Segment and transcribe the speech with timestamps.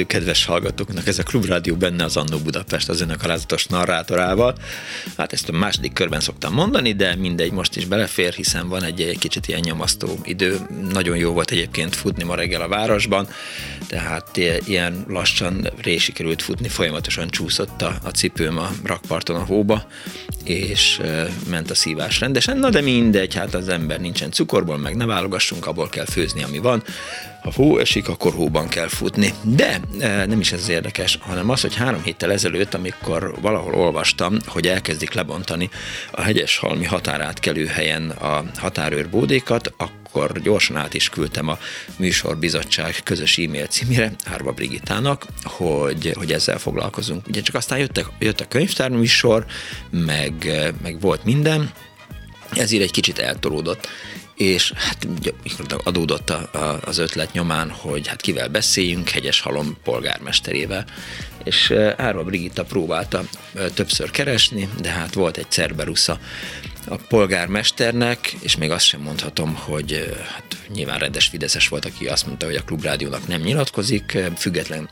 [0.00, 1.06] Ébredő kedves hallgatóknak.
[1.06, 4.54] Ez a Klubrádió benne az Annó Budapest az önök alázatos narrátorával.
[5.16, 9.00] Hát ezt a második körben szoktam mondani, de mindegy, most is belefér, hiszen van egy,
[9.00, 10.58] egy kicsit ilyen nyomasztó idő.
[10.92, 13.28] Nagyon jó volt egyébként futni ma reggel a városban,
[13.86, 19.86] tehát ilyen lassan ré sikerült futni, folyamatosan csúszott a, a cipőm a rakparton a hóba,
[20.44, 21.00] és
[21.50, 22.58] ment a szívás rendesen.
[22.58, 26.58] Na de mindegy, hát az ember nincsen cukorból, meg ne válogassunk, abból kell főzni, ami
[26.58, 26.82] van
[27.42, 29.32] ha hó esik, akkor hóban kell futni.
[29.42, 34.36] De e, nem is ez érdekes, hanem az, hogy három héttel ezelőtt, amikor valahol olvastam,
[34.46, 35.70] hogy elkezdik lebontani
[36.10, 41.58] a hegyes halmi határátkelő helyen a határőrbódékat, akkor gyorsan át is küldtem a
[41.96, 47.26] műsorbizottság közös e-mail címére, Árva Brigitának, hogy, hogy ezzel foglalkozunk.
[47.28, 49.46] Ugye csak aztán jöttek, jött a könyvtárműsor,
[49.90, 50.32] meg,
[50.82, 51.70] meg volt minden,
[52.50, 53.88] ezért egy kicsit eltolódott
[54.40, 55.06] és hát
[55.84, 60.84] adódott a, a, az ötlet nyomán, hogy hát kivel beszéljünk, Hegyes Halom polgármesterével,
[61.44, 63.24] és Árva Brigitta próbálta
[63.74, 66.18] többször keresni, de hát volt egy Cerberusza
[66.88, 72.26] a polgármesternek, és még azt sem mondhatom, hogy hát nyilván rendes Fideszes volt, aki azt
[72.26, 74.90] mondta, hogy a klubrádiónak nem nyilatkozik, független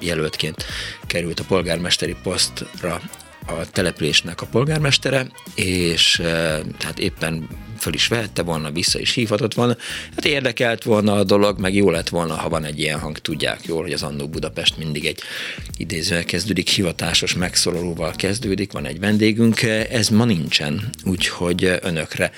[0.00, 0.64] jelöltként
[1.06, 3.00] került a polgármesteri posztra
[3.46, 6.20] a településnek a polgármestere, és
[6.78, 7.48] tehát éppen
[7.84, 9.76] föl is vehette volna, vissza is hívhatott volna.
[10.14, 13.60] Hát érdekelt volna a dolog, meg jó lett volna, ha van egy ilyen hang, tudják
[13.64, 15.20] jól, hogy az Annó Budapest mindig egy
[15.76, 22.30] idézővel kezdődik, hivatásos megszólalóval kezdődik, van egy vendégünk, ez ma nincsen, úgyhogy önökre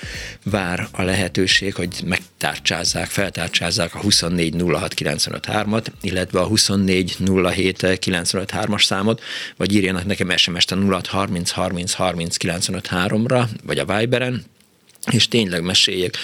[0.43, 9.21] vár a lehetőség, hogy megtárcsázzák, feltárcsázzák a 2406953-at, illetve a 2407953 as számot,
[9.57, 12.37] vagy írjanak nekem SMS-t a 0630 30 30
[13.27, 14.45] ra vagy a Viberen,
[15.11, 16.17] és tényleg meséljek.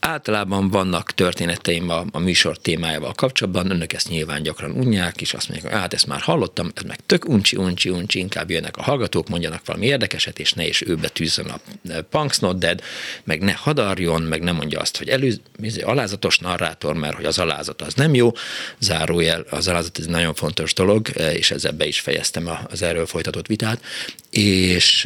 [0.00, 5.48] Általában vannak történeteim a, a műsor témájával kapcsolatban, önök ezt nyilván gyakran unják, és azt
[5.48, 9.28] mondják, hát ezt már hallottam, ez meg tök uncsi, uncsi, uncsi, inkább jönnek a hallgatók,
[9.28, 11.60] mondjanak valami érdekeset, és ne is ő betűzzön a
[12.10, 12.82] Punks Not Dead,
[13.24, 15.34] meg ne hadarjon, meg ne mondja azt, hogy elő,
[15.82, 18.32] alázatos narrátor, mert hogy az alázat az nem jó,
[18.78, 23.46] zárójel, az alázat ez nagyon fontos dolog, és ezzel be is fejeztem az erről folytatott
[23.46, 23.80] vitát,
[24.30, 25.02] és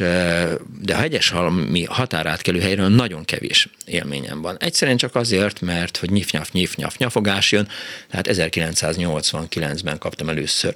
[0.81, 4.57] de a hegyes halmi határátkelő helyről nagyon kevés élményem van.
[4.59, 7.67] Egyszerűen csak azért, mert hogy nyif-nyaf, nyif-nyaf, nyafogás jön,
[8.09, 10.75] tehát 1989-ben kaptam először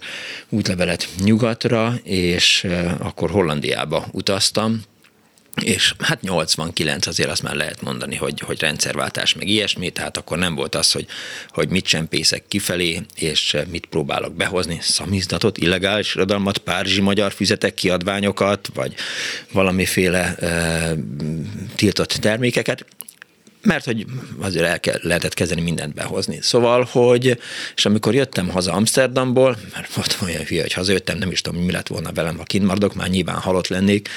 [0.49, 2.67] útlevelet nyugatra, és
[2.99, 4.81] akkor Hollandiába utaztam,
[5.61, 10.37] és hát 89 azért azt már lehet mondani, hogy, hogy rendszerváltás meg ilyesmi, tehát akkor
[10.37, 11.05] nem volt az, hogy,
[11.49, 18.69] hogy mit csempészek kifelé, és mit próbálok behozni, szamizdatot, illegális irodalmat, párizsi magyar füzetek, kiadványokat,
[18.73, 18.93] vagy
[19.51, 20.95] valamiféle e,
[21.75, 22.85] tiltott termékeket
[23.63, 24.05] mert hogy
[24.39, 26.39] azért el kell, lehetett kezdeni mindent behozni.
[26.41, 27.39] Szóval, hogy,
[27.75, 31.71] és amikor jöttem haza Amsterdamból, mert voltam olyan hülye, hogy hazajöttem, nem is tudom, mi
[31.71, 34.09] lett volna velem, ha kint maradok, már nyilván halott lennék,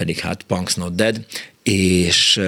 [0.00, 1.24] pedig hát Punk's Not Dead,
[1.62, 2.40] és,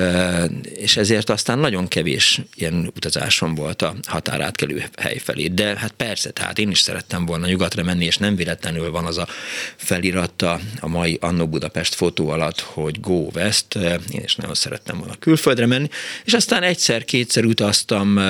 [0.74, 5.46] és ezért aztán nagyon kevés ilyen utazásom volt a határátkelő hely felé.
[5.46, 9.18] De hát persze, tehát én is szerettem volna nyugatra menni, és nem véletlenül van az
[9.18, 9.28] a
[9.76, 13.74] feliratta a mai Annó Budapest fotó alatt, hogy Go West,
[14.10, 15.88] én is nagyon szerettem volna külföldre menni,
[16.24, 18.20] és aztán egyszer-kétszer utaztam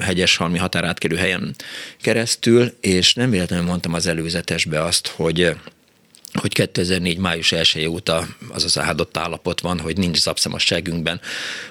[0.00, 1.54] Hegyeshalmi határátkelő helyen
[2.00, 5.56] keresztül, és nem véletlenül mondtam az előzetesbe azt, hogy
[6.40, 7.18] hogy 2004.
[7.18, 10.54] május 1 óta az az áldott állapot van, hogy nincs zapszem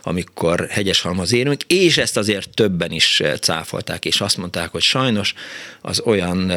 [0.01, 5.33] amikor hegyeshalmaz érünk, és ezt azért többen is cáfolták, és azt mondták, hogy sajnos
[5.81, 6.51] az olyan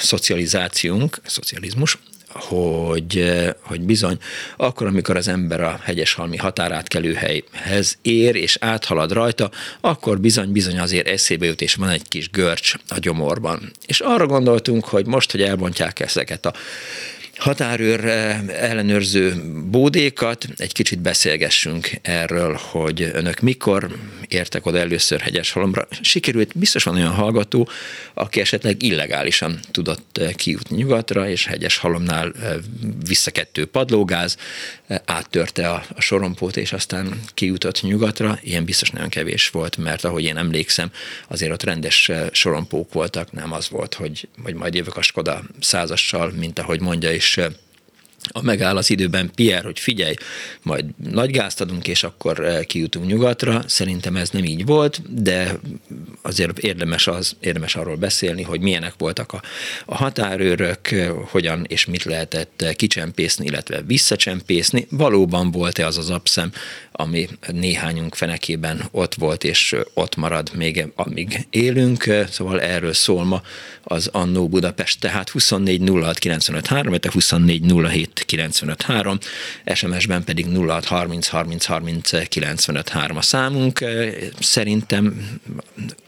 [0.00, 1.98] szocializációnk, szocializmus,
[2.32, 4.18] hogy, hogy bizony
[4.56, 9.50] akkor, amikor az ember a hegyeshalmi határátkelőhelyhez ér és áthalad rajta,
[9.80, 13.70] akkor bizony-bizony azért eszébe jut, és van egy kis görcs a gyomorban.
[13.86, 16.52] És arra gondoltunk, hogy most, hogy elbontják ezeket a
[17.40, 18.04] határőr
[18.48, 19.34] ellenőrző
[19.70, 23.96] bódékat, egy kicsit beszélgessünk erről, hogy önök mikor
[24.28, 25.88] értek oda először Hegyeshalomra.
[26.00, 27.68] Sikerült, biztos van olyan hallgató,
[28.14, 32.32] aki esetleg illegálisan tudott kijutni nyugatra, és Hegyeshalomnál
[33.06, 34.36] visszakettő padlógáz,
[35.04, 38.38] áttörte a, a sorompót, és aztán kijutott nyugatra.
[38.42, 40.90] Ilyen biztos nagyon kevés volt, mert ahogy én emlékszem,
[41.28, 46.32] azért ott rendes sorompók voltak, nem az volt, hogy, hogy majd jövök a Skoda százassal,
[46.36, 47.69] mint ahogy mondja is és
[48.28, 50.14] a megáll az időben Pierre, hogy figyelj,
[50.62, 53.62] majd nagy gázt adunk, és akkor eh, kijutunk nyugatra.
[53.66, 55.58] Szerintem ez nem így volt, de
[56.22, 59.42] azért érdemes, az, érdemes arról beszélni, hogy milyenek voltak a,
[59.84, 64.86] a határőrök, eh, hogyan és mit lehetett eh, kicsempészni, illetve visszacsempészni.
[64.90, 66.52] Valóban volt-e az az abszem,
[66.92, 72.04] ami néhányunk fenekében ott volt, és ott marad még amíg élünk.
[72.30, 73.42] Szóval erről szól ma
[73.82, 79.18] az Annó Budapest, tehát 24 06 95 3, 24 07 953,
[79.74, 83.84] SMS-ben pedig 06 30 30 30 953 a számunk.
[84.40, 85.38] Szerintem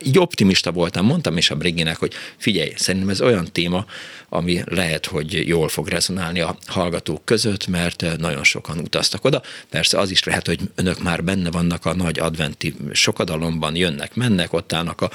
[0.03, 3.87] így optimista voltam, mondtam is a Briginek, hogy figyelj, szerintem ez olyan téma,
[4.29, 9.43] ami lehet, hogy jól fog rezonálni a hallgatók között, mert nagyon sokan utaztak oda.
[9.71, 14.53] Persze az is lehet, hogy önök már benne vannak a nagy adventi sokadalomban, jönnek, mennek,
[14.53, 15.11] ott állnak a,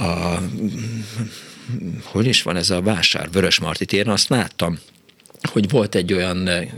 [0.00, 0.38] a
[2.02, 4.78] hogy is van ez a vásár Vörösmarty téren, azt láttam,
[5.48, 6.68] hogy volt egy olyan eh,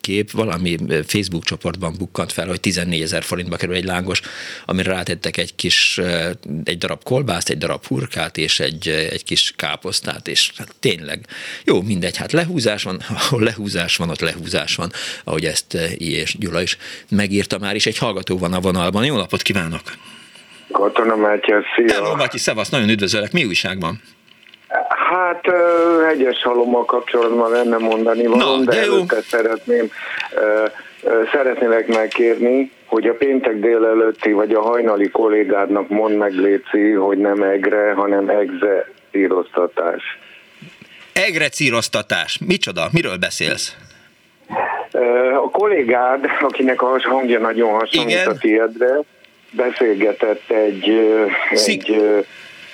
[0.00, 4.20] kép, valami eh, Facebook csoportban bukkant fel, hogy 14 ezer forintba kerül egy lángos,
[4.66, 6.30] amire rátettek egy kis, eh,
[6.64, 11.26] egy darab kolbászt, egy darab hurkát és egy, egy kis káposztát, és hát tényleg,
[11.64, 14.90] jó, mindegy, hát lehúzás van, ahol lehúzás van, ott lehúzás van,
[15.24, 16.12] ahogy ezt I.
[16.12, 16.76] és Gyula is
[17.10, 19.04] megírta már, és egy hallgató van a vonalban.
[19.04, 19.82] Jó napot kívánok!
[20.72, 21.94] Katona Mátyás, szia!
[21.94, 23.32] Hello, Matyi, szevasz, nagyon üdvözöllek.
[23.32, 24.00] Mi újságban?
[25.10, 25.44] Hát
[26.06, 29.90] hegyes halommal kapcsolatban lenne mondani való, de, de előtte szeretném
[31.32, 37.42] szeretnélek megkérni, hogy a péntek délelőtti vagy a hajnali kollégádnak mond meg Léci, hogy nem
[37.42, 40.18] egre, hanem egze círoztatás.
[41.12, 42.38] Egre círoztatás.
[42.46, 42.88] Micsoda?
[42.92, 43.76] Miről beszélsz?
[45.44, 49.00] A kollégád, akinek a hangja nagyon hasonlít a tiédre,
[49.50, 50.92] beszélgetett egy,
[51.52, 52.26] Szik- egy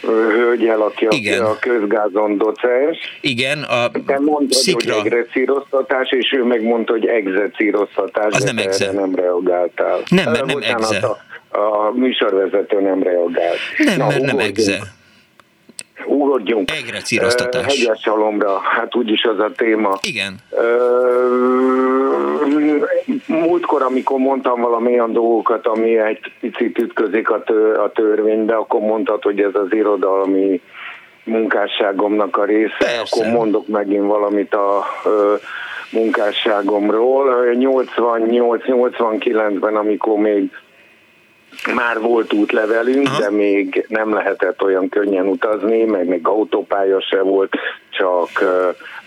[0.06, 1.44] hölgyel, aki Igen.
[1.44, 2.98] a közgázon docens.
[3.20, 4.94] Igen, a Te mondtad, szikra.
[4.94, 8.92] hogy egrecíroztatás, és ő megmondta, hogy egzecíroztatás, Az nem egze.
[8.92, 10.00] nem reagáltál.
[10.08, 10.98] Nem, mert nem egze.
[11.06, 11.16] A,
[11.58, 13.58] a műsorvezető nem reagált.
[13.84, 14.78] Nem, Na, mert nem egze.
[16.06, 16.70] Ugorjunk.
[16.70, 17.64] Egyre círoztatás.
[17.64, 19.98] Hegyes csalomra, hát úgyis az a téma.
[20.02, 20.34] Igen.
[23.26, 28.80] múltkor, amikor mondtam valami olyan dolgokat, ami egy picit ütközik a, tör, a törvénybe, akkor
[28.80, 30.60] mondtad, hogy ez az irodalmi
[31.24, 33.02] munkásságomnak a része, Persze.
[33.02, 35.34] akkor mondok megint valamit a ö,
[35.90, 37.44] munkásságomról.
[37.52, 40.50] 88-89-ben, amikor még
[41.74, 43.20] már volt útlevelünk, Aha.
[43.20, 47.54] de még nem lehetett olyan könnyen utazni, meg még autópálya se volt,
[47.90, 48.28] csak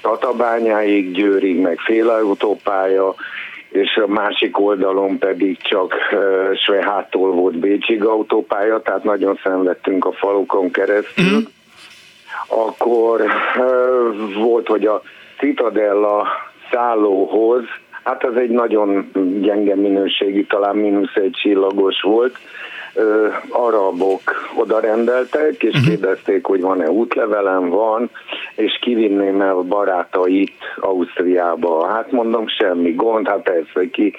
[0.01, 3.15] Tatabányáig, Győrig, meg fél autópálya,
[3.69, 5.95] és a másik oldalon pedig csak
[6.65, 11.38] Svehától volt Bécsig autópálya, tehát nagyon szenvedtünk a falukon keresztül.
[11.38, 11.43] Mm.
[12.48, 13.24] Akkor
[14.36, 15.01] volt, hogy a
[15.39, 16.27] Citadella
[16.72, 17.63] szállóhoz
[18.07, 19.11] Hát ez egy nagyon
[19.41, 22.37] gyenge minőségi, talán mínusz egy csillagos volt.
[23.49, 24.21] arabok
[24.55, 25.87] oda rendeltek, és uh-huh.
[25.87, 28.09] kérdezték, hogy van-e útlevelem, van,
[28.55, 31.87] és kivinném el barátait Ausztriába.
[31.87, 34.13] Hát mondom, semmi gond, hát persze ki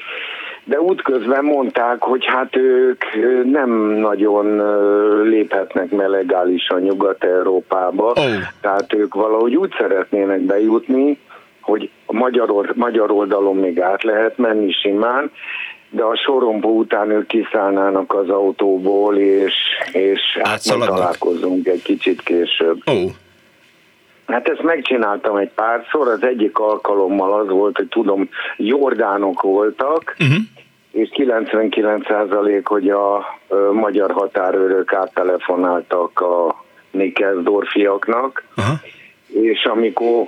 [0.64, 3.02] de útközben mondták, hogy hát ők
[3.44, 4.62] nem nagyon
[5.22, 8.24] léphetnek melegálisan Nyugat-Európába, oh.
[8.60, 11.18] tehát ők valahogy úgy szeretnének bejutni,
[11.68, 15.30] hogy a magyar, magyar oldalon még át lehet menni simán,
[15.90, 19.54] de a sorompó után ők kiszállnának az autóból, és,
[19.92, 22.82] és hát találkozunk egy kicsit később.
[22.86, 23.10] Oh.
[24.26, 30.36] Hát ezt megcsináltam egy párszor, az egyik alkalommal az volt, hogy tudom, jordánok voltak, uh-huh.
[30.90, 33.24] és 99% hogy a, a
[33.72, 38.74] magyar határőrök áttelefonáltak a Nikkelsdorfiaknak, uh-huh.
[39.44, 40.26] és amikor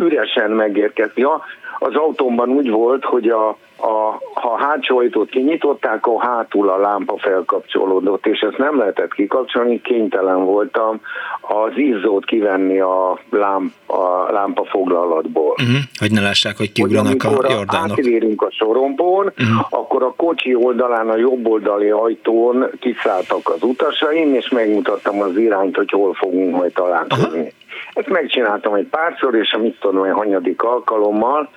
[0.00, 1.22] üresen megérkezni.
[1.22, 1.42] Ja,
[1.82, 6.76] az autómban úgy volt, hogy a, a, ha a hátsó ajtót kinyitották, akkor hátul a
[6.76, 11.00] lámpa felkapcsolódott, és ezt nem lehetett kikapcsolni, kénytelen voltam
[11.40, 15.50] az izzót kivenni a, lámp, a lámpa foglalatból.
[15.50, 15.76] Uh-huh.
[15.98, 17.98] Hogy ne lássák, hogy kiugranak a jordánok.
[17.98, 19.66] átérünk a sorompón, uh-huh.
[19.70, 25.76] akkor a kocsi oldalán a jobb oldali ajtón kiszálltak az utasaim, és megmutattam az irányt,
[25.76, 27.38] hogy hol fogunk majd találkozni.
[27.38, 27.58] Uh-huh.
[27.92, 31.50] Ezt megcsináltam egy párszor, és a mit tudom, egy hanyadik alkalommal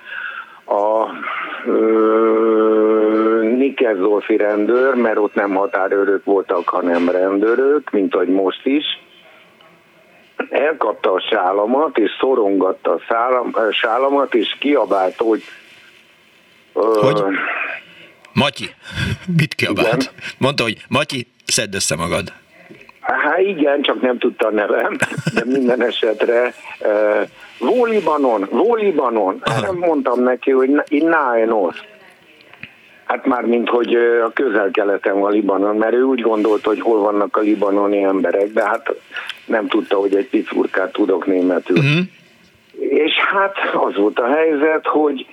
[0.66, 1.06] a
[3.40, 8.84] Nikes Zolfi rendőr, mert ott nem határőrök voltak, hanem rendőrök, mint ahogy most is,
[10.50, 15.42] elkapta a sálamat, és szorongatta a szálam, sálamat, és kiabált, hogy...
[16.72, 17.20] Hogy?
[17.20, 17.34] Uh,
[18.32, 18.70] Matyi,
[19.36, 20.02] mit kiabált?
[20.02, 20.14] Igen.
[20.38, 22.32] Mondta, hogy Matyi, szedd össze magad.
[23.04, 24.96] Hát igen, csak nem tudta a nevem,
[25.34, 31.76] de minden esetre uh, Vólibanon, Vólibanon, nem mondtam neki, hogy Ináenos.
[33.04, 33.94] Hát már mint hogy
[34.24, 38.64] a közel-keleten van Libanon, mert ő úgy gondolta, hogy hol vannak a libanoni emberek, de
[38.64, 38.94] hát
[39.46, 41.76] nem tudta, hogy egy picurkát tudok németül.
[41.76, 42.04] Uh-huh.
[42.88, 45.26] És hát az volt a helyzet, hogy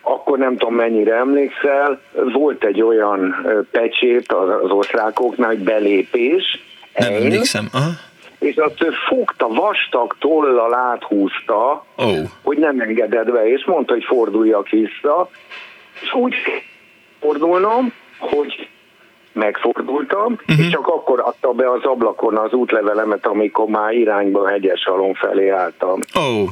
[0.00, 2.00] akkor nem tudom mennyire emlékszel,
[2.32, 6.67] volt egy olyan pecsét az osztrákoknál, hogy belépés.
[6.98, 7.68] Nem emlékszem.
[7.72, 7.90] Aha.
[8.38, 12.18] És azt ő fogta, vastag tollal áthúzta, oh.
[12.42, 15.30] hogy nem engeded be, és mondta, hogy forduljak vissza,
[16.02, 16.34] és úgy
[17.20, 18.68] fordulnom, hogy
[19.32, 20.58] megfordultam, uh-huh.
[20.58, 25.48] és csak akkor adta be az ablakon az útlevelemet, amikor már irányba hegyes alon felé
[25.48, 25.98] álltam.
[26.14, 26.48] Oh.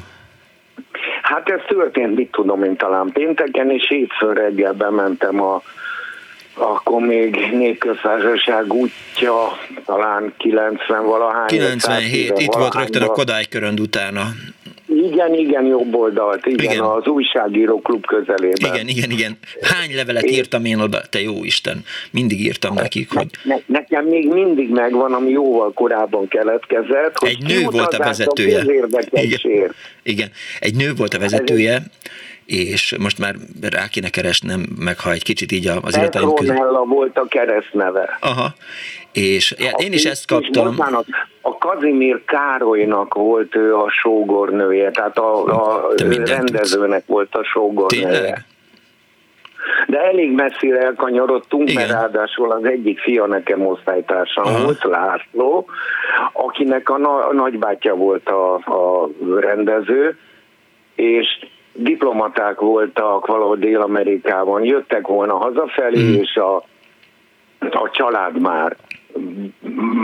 [1.23, 5.63] Hát ez történt, mit tudom én, talán pénteken, és hétfő reggel bementem a
[6.57, 11.47] akkor még népköztársaság útja, talán 90 valahány.
[11.47, 14.23] 97, itt volt rögtön a Kodály körönd utána.
[14.89, 16.85] Igen, igen, jobb oldalt, igen, igen.
[16.85, 18.75] az újságíró klub közelében.
[18.75, 19.39] Igen, igen, igen.
[19.61, 20.33] Hány levelet én...
[20.33, 23.27] írtam én oda, te jó Isten, mindig írtam nekik, hogy...
[23.45, 28.63] Ne, nekem még mindig megvan, ami jóval korábban keletkezett, hogy Egy nő volt a vezetője.
[29.11, 31.83] Igen, igen, egy nő volt a vezetője,
[32.47, 33.35] és most már
[33.71, 36.57] rá kéne keresnem, meg ha egy kicsit így az életeim között.
[36.85, 38.19] volt a keresztneve.
[38.21, 38.55] Aha,
[39.13, 40.71] és a én is ezt kaptam.
[40.71, 41.07] És bocsánat,
[41.41, 45.93] a Kazimír Károlynak volt ő a sógornője, tehát a, a
[46.25, 47.09] rendezőnek tudsz.
[47.09, 48.09] volt a sógornője.
[48.11, 48.45] Tényleg?
[49.87, 51.75] De elég messzire elkanyarodtunk, Igen.
[51.83, 54.63] mert ráadásul az egyik fia nekem osztálytársam Aha.
[54.65, 55.67] volt, László,
[56.33, 59.09] akinek a, na- a nagybátyja volt a, a
[59.41, 60.19] rendező,
[60.95, 61.27] és
[61.77, 66.21] diplomaták voltak valahol Dél-Amerikában, jöttek volna hazafelé, mm.
[66.21, 66.57] és a,
[67.59, 68.77] a család már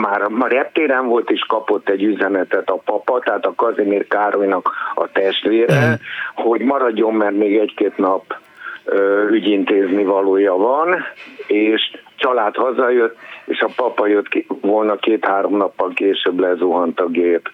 [0.01, 5.13] már, már reptéren volt, és kapott egy üzenetet a papa, tehát a Kazimír Károlynak a
[5.13, 5.93] testvére, mm.
[6.35, 8.37] hogy maradjon, mert még egy-két nap
[8.85, 11.05] ö, ügyintézni valója van,
[11.47, 17.51] és család hazajött, és a papa jött ki, volna két-három nappal később lezuhant a gép.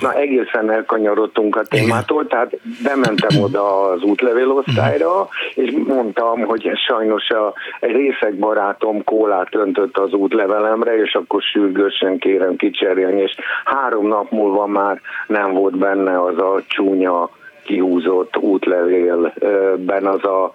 [0.00, 7.52] Na egészen elkanyarodtunk a témától, tehát bementem oda az útlevélosztályra, és mondtam, hogy sajnos a,
[7.80, 13.34] egy részek barátom kólát öntött az útlevelemre, és akkor sürgősen kérem kicserélni, és
[13.64, 17.30] három nap múlva már nem volt benne az a csúnya
[17.64, 20.52] kihúzott útlevélben az a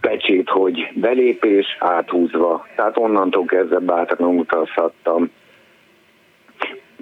[0.00, 2.66] pecsét, hogy belépés áthúzva.
[2.76, 5.30] Tehát onnantól kezdve bátran utazhattam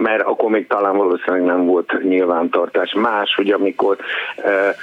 [0.01, 2.93] mert akkor még talán valószínűleg nem volt nyilvántartás.
[2.93, 3.97] Más, hogy amikor
[4.37, 4.75] e,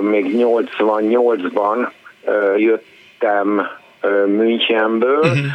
[0.00, 1.88] még 88-ban
[2.24, 3.58] e, jöttem
[4.00, 5.46] e, Münchenből, uh-huh.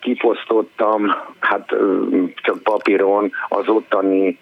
[0.00, 1.68] kiposztottam, hát
[2.34, 4.38] csak papíron az ottani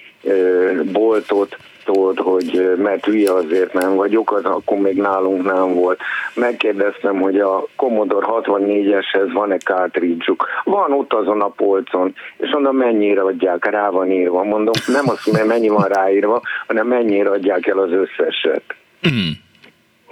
[0.92, 1.56] boltot,
[1.92, 6.00] tudod, hogy mert hülye azért nem vagyok, az akkor még nálunk nem volt.
[6.34, 10.32] Megkérdeztem, hogy a Commodore 64-eshez van-e cartridge
[10.64, 14.42] Van ott azon a polcon, és mondom, mennyire adják, rá van írva.
[14.42, 18.62] Mondom, nem azt mondom, mennyi van ráírva, hanem mennyire adják el az összeset.
[19.08, 19.47] Mm.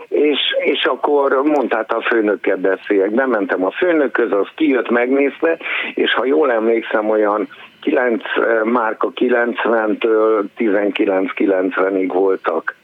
[0.09, 3.11] És, és akkor mondta, hát a főnökkel beszéljek.
[3.11, 5.59] Bementem a főnökhöz, az kijött, megnézte,
[5.95, 7.49] és ha jól emlékszem, olyan
[7.81, 12.75] 9, eh, márka 90-től 19-90-ig voltak.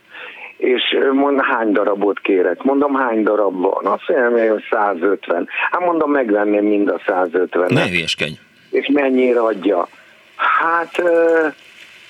[0.57, 2.63] És eh, mond, hány darabot kérek?
[2.63, 3.87] Mondom, hány darab van?
[3.87, 5.49] Azt mondja, hogy 150.
[5.71, 8.33] Hát mondom, megvenném mind a 150 Ne hülyeskedj.
[8.71, 9.89] És mennyire adja?
[10.37, 11.03] Hát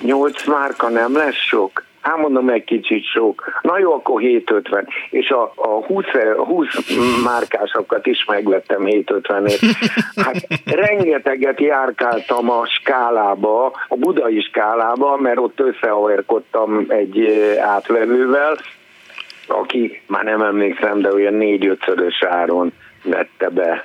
[0.00, 1.84] 8 eh, márka nem lesz sok.
[2.02, 3.60] Hát mondom, egy kicsit sok.
[3.60, 4.88] Na jó, akkor 750.
[5.10, 6.04] És a, a 20,
[6.36, 6.66] 20
[7.24, 9.60] márkásokat is megvettem 750-ért.
[10.24, 17.26] Hát rengeteget járkáltam a skálába, a budai skálába, mert ott összehaverkodtam egy
[17.60, 18.56] átvevővel,
[19.46, 22.72] aki már nem emlékszem, de olyan négy-ötszörös áron
[23.04, 23.84] vette be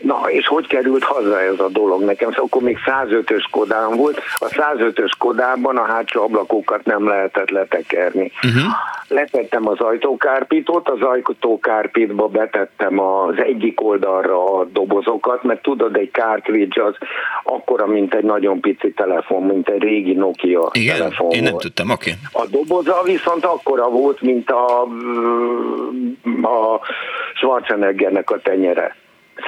[0.00, 2.30] Na, és hogy került haza ez a dolog nekem?
[2.30, 4.20] Szóval akkor még 105-ös kodám volt.
[4.38, 8.32] A 105-ös kodában a hátsó ablakokat nem lehetett letekerni.
[8.42, 8.62] Uh-huh.
[9.08, 16.84] Letettem az ajtókárpitot, az ajtókárpitba betettem az egyik oldalra a dobozokat, mert tudod, egy cartridge
[16.84, 16.94] az
[17.42, 21.62] akkora, mint egy nagyon pici telefon, mint egy régi Nokia Igen, telefon én nem volt.
[21.62, 22.14] tudtam, oké.
[22.32, 22.44] Okay.
[22.44, 24.82] A doboza viszont akkora volt, mint a,
[26.42, 26.80] a
[27.34, 28.96] Schwarzeneggernek a tenyere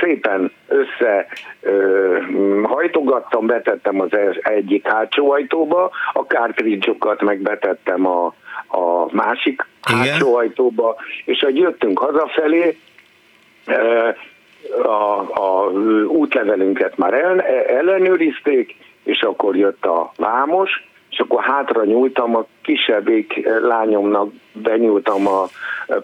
[0.01, 1.27] szépen össze
[1.61, 2.19] ö,
[2.63, 8.27] hajtogattam, betettem az egyik hátsó ajtóba, a cartridge meg betettem a,
[8.69, 10.01] a másik Igen.
[10.01, 12.77] hátsó ajtóba, és ahogy jöttünk hazafelé,
[13.67, 14.09] ö,
[14.83, 15.71] a, a
[16.07, 23.49] útlevelünket már el, ellenőrizték, és akkor jött a vámos, és akkor hátra nyúltam, a kisebbik
[23.63, 25.49] lányomnak benyúltam a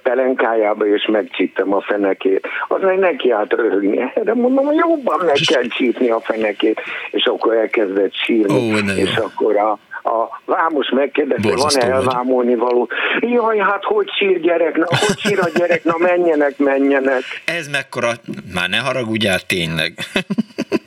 [0.02, 2.46] pelenkájába, és megcsíptem a fenekét.
[2.68, 4.12] Az meg neki állt röhögni.
[4.22, 6.80] De mondom, hogy jobban meg kell csípni a fenekét.
[7.10, 8.72] És akkor elkezdett sírni.
[8.72, 9.70] Ó, és akkor a,
[10.08, 12.88] a vámos megkérdezte, van-e elvámolni való.
[13.20, 17.22] Jaj, hát hogy sír gyerek, na, hogy sír a gyerek, na menjenek, menjenek.
[17.44, 18.10] Ez mekkora,
[18.54, 19.92] már ne haragudjál tényleg.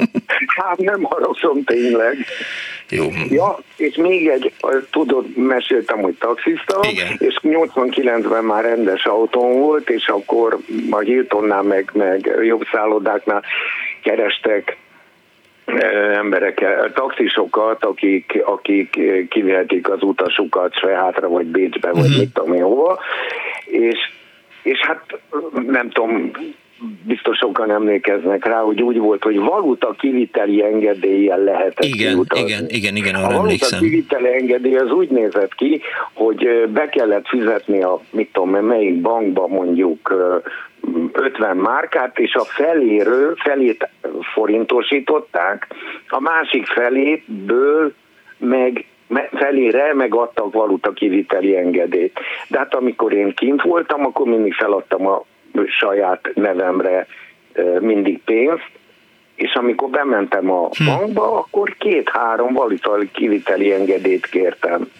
[0.48, 2.18] Hát nem haragszom tényleg.
[2.90, 3.06] Jó.
[3.30, 4.54] Ja, és még egy,
[4.92, 7.08] tudod, meséltem, hogy taxiszta, Igen.
[7.18, 10.58] és 89-ben már rendes autón volt, és akkor
[10.90, 13.44] a Hiltonnál, meg, meg jobb szállodáknál
[14.04, 14.78] kerestek
[16.16, 22.18] emberek, taxisokat, akik, akik kivehetik az utasukat Svehátra, vagy Bécsbe, vagy uh-huh.
[22.18, 23.00] mit tudom én hova,
[23.66, 23.98] és,
[24.64, 25.20] és hát
[25.68, 26.32] nem tudom,
[27.04, 32.46] biztos sokan emlékeznek rá, hogy úgy volt, hogy valuta kiviteli engedéllyel lehetett igen, kiutazni.
[32.46, 35.82] Igen, igen, igen, arra A valuta kiviteli engedély az úgy nézett ki,
[36.14, 40.14] hogy be kellett fizetni a, mit tudom, melyik bankba mondjuk
[41.12, 43.90] 50 márkát, és a feléről, felét
[44.34, 45.68] forintosították,
[46.08, 47.94] a másik feléből
[48.38, 48.86] meg
[49.32, 52.20] felére megadtak valuta kiviteli engedélyt.
[52.48, 55.24] De hát amikor én kint voltam, akkor mindig feladtam a
[55.80, 57.08] saját nevemre
[57.80, 58.70] mindig pénzt,
[59.36, 60.86] és amikor bementem a hm.
[60.86, 64.92] bankba, akkor két-három valitali kiviteli engedélyt kértem.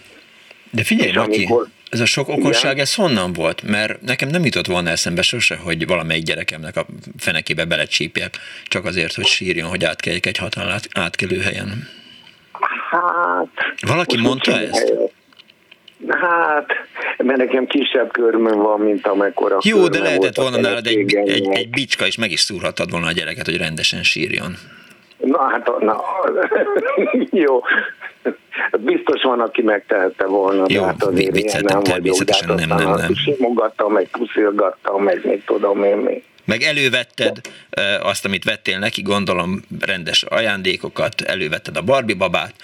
[0.70, 2.84] De figyelj, és amikor, ez a sok okosság, igen?
[2.84, 3.62] ez honnan volt?
[3.62, 6.86] Mert nekem nem jutott volna eszembe sose, hogy valamelyik gyerekemnek a
[7.18, 8.34] fenekébe belecsípjek,
[8.64, 11.88] csak azért, hogy sírjon, hogy átkeljek egy határát átkelő helyen.
[12.90, 13.48] Hát...
[13.80, 14.88] Valaki mondta ezt?
[14.88, 15.11] Helyet.
[16.08, 16.66] Hát,
[17.16, 21.70] mert nekem kisebb körmön van, mint amekkora Jó, de lehetett volna nálad egy, egy, egy
[21.70, 24.54] bicska, és meg is szúrhattad volna a gyereket, hogy rendesen sírjon.
[25.18, 26.02] Na hát, na,
[27.44, 27.60] jó.
[28.80, 30.64] Biztos van, aki megtehette volna.
[30.68, 33.14] Jó, hát azért nem természetesen vagyok, nem, nem, nem.
[33.14, 37.40] Simogattam, meg puszilgattam, meg mit tudom én még meg elővetted
[38.02, 42.54] azt, amit vettél neki, gondolom rendes ajándékokat, elővetted a Barbie babát,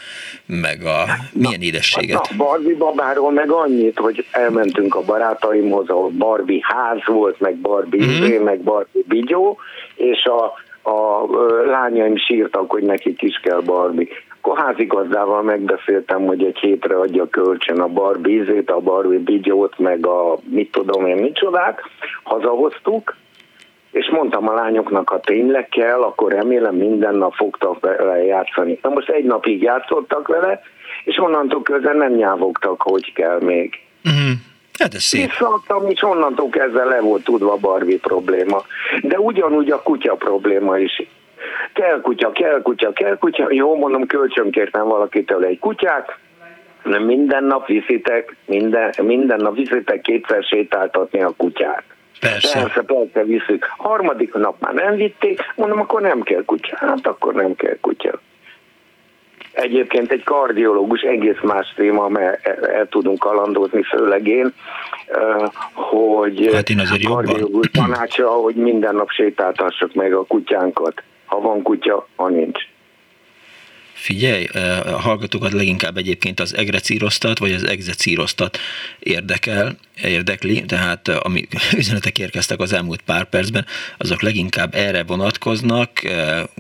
[0.47, 2.29] meg a milyen édességet.
[2.31, 8.05] Na, Barbie babáról meg annyit, hogy elmentünk a barátaimhoz, ahol Barbie ház volt, meg Barbie
[8.05, 8.23] mm-hmm.
[8.23, 9.59] Izé, meg Barbie bigyó,
[9.95, 10.45] és a,
[10.91, 11.27] a
[11.67, 14.09] lányaim sírtak, hogy nekik is kell Barbie.
[14.41, 20.07] Akkor házigazdával megbeszéltem, hogy egy hétre adja kölcsön a Barbie ízét, a Barbie bigyót, meg
[20.07, 21.81] a mit tudom én micsodát.
[22.23, 23.17] Hazahoztuk,
[23.91, 28.79] és mondtam a lányoknak, ha tényleg kell, akkor remélem minden nap fogtak vele játszani.
[28.83, 30.61] Na most egy napig játszottak vele,
[31.05, 33.81] és onnantól közben nem nyávogtak, hogy kell még.
[34.05, 34.31] Uh-huh.
[34.79, 35.29] Hát ez szép.
[35.29, 38.63] Visszaadtam, és onnantól kezdve le volt tudva a Barbie probléma.
[39.03, 41.03] De ugyanúgy a kutya probléma is.
[41.73, 43.47] Kell kutya, kell kutya, kell kutya.
[43.51, 46.19] Jó, mondom, kölcsönkértem valakitől egy kutyát,
[46.85, 51.83] minden nap viszitek, minden, minden nap viszitek kétszer sétáltatni a kutyát.
[52.21, 52.61] Persze.
[52.61, 53.67] Persze, persze viszük.
[53.77, 56.77] Harmadik nap már nem vitték, mondom, akkor nem kell kutya.
[56.77, 58.21] Hát akkor nem kell kutya.
[59.53, 64.53] Egyébként egy kardiológus egész más téma, mert el, el tudunk kalandozni, főleg én,
[65.73, 71.03] hogy hát én azért kardiológus tanácsa, hogy minden nap sétáltassuk meg a kutyánkat.
[71.27, 72.69] Ha van kutya, ha nincs.
[73.99, 74.45] Figyelj,
[74.85, 78.59] a hallgatókat leginkább egyébként az egrecíroztat, vagy az egzecíroztat
[78.99, 86.03] érdekel, érdekli, tehát ami üzenetek érkeztek az elmúlt pár percben, azok leginkább erre vonatkoznak,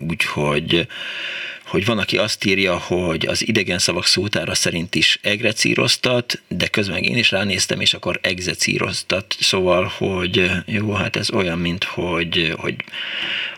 [0.09, 0.87] úgyhogy
[1.69, 7.03] hogy van, aki azt írja, hogy az idegen szavak szótára szerint is egrecíroztat, de közben
[7.03, 9.37] én is ránéztem, és akkor egzecíroztat.
[9.41, 12.75] Szóval, hogy jó, hát ez olyan, mint hogy, hogy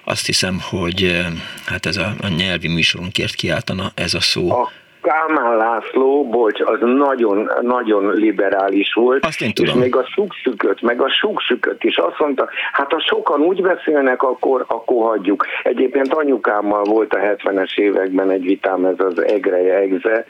[0.05, 1.27] azt hiszem, hogy
[1.64, 4.51] hát ez a, a nyelvi műsorunkért kiáltana ez a szó.
[4.51, 9.75] A Kálmán László, bocs, az nagyon, nagyon liberális volt, Azt én tudom.
[9.75, 14.23] és még a sukszüköt, meg a sukszüköt is azt mondta, hát ha sokan úgy beszélnek,
[14.23, 15.47] akkor, akkor hagyjuk.
[15.63, 20.25] Egyébként anyukámmal volt a 70-es években egy vitám, ez az egreje egze,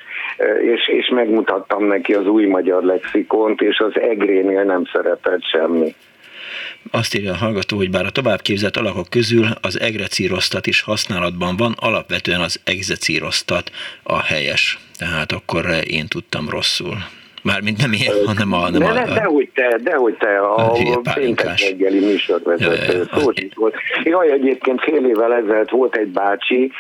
[0.61, 5.95] és, és megmutattam neki az új magyar lexikont, és az egrénél nem szerepelt semmi.
[6.91, 11.75] Azt írja a hallgató, hogy bár a továbbképzett alakok közül az egrecíroztat is használatban van,
[11.81, 13.71] alapvetően az egzecíroztat
[14.03, 14.79] a helyes.
[14.99, 16.97] Tehát akkor én tudtam rosszul.
[17.43, 18.71] Mármint nem én, hanem a...
[18.71, 23.09] Nem de, a, dehogy te, dehogy te, a, a péntek reggeli műsorvezető.
[23.13, 23.75] Ja, volt.
[24.03, 26.73] Jaj, egyébként fél évvel ezelőtt volt egy bácsi,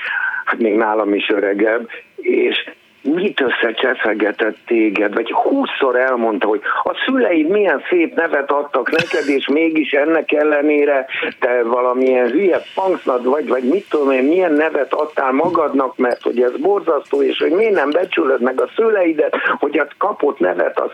[0.44, 2.70] hát még nálam is öregebb, és
[3.02, 9.46] mit összecseszegetett téged, vagy húszszor elmondta, hogy a szüleid milyen szép nevet adtak neked, és
[9.46, 11.06] mégis ennek ellenére
[11.38, 16.42] te valamilyen hülye panksznad vagy, vagy mit tudom én, milyen nevet adtál magadnak, mert hogy
[16.42, 20.90] ez borzasztó, és hogy miért nem becsülöd meg a szüleidet, hogy a kapott nevet, az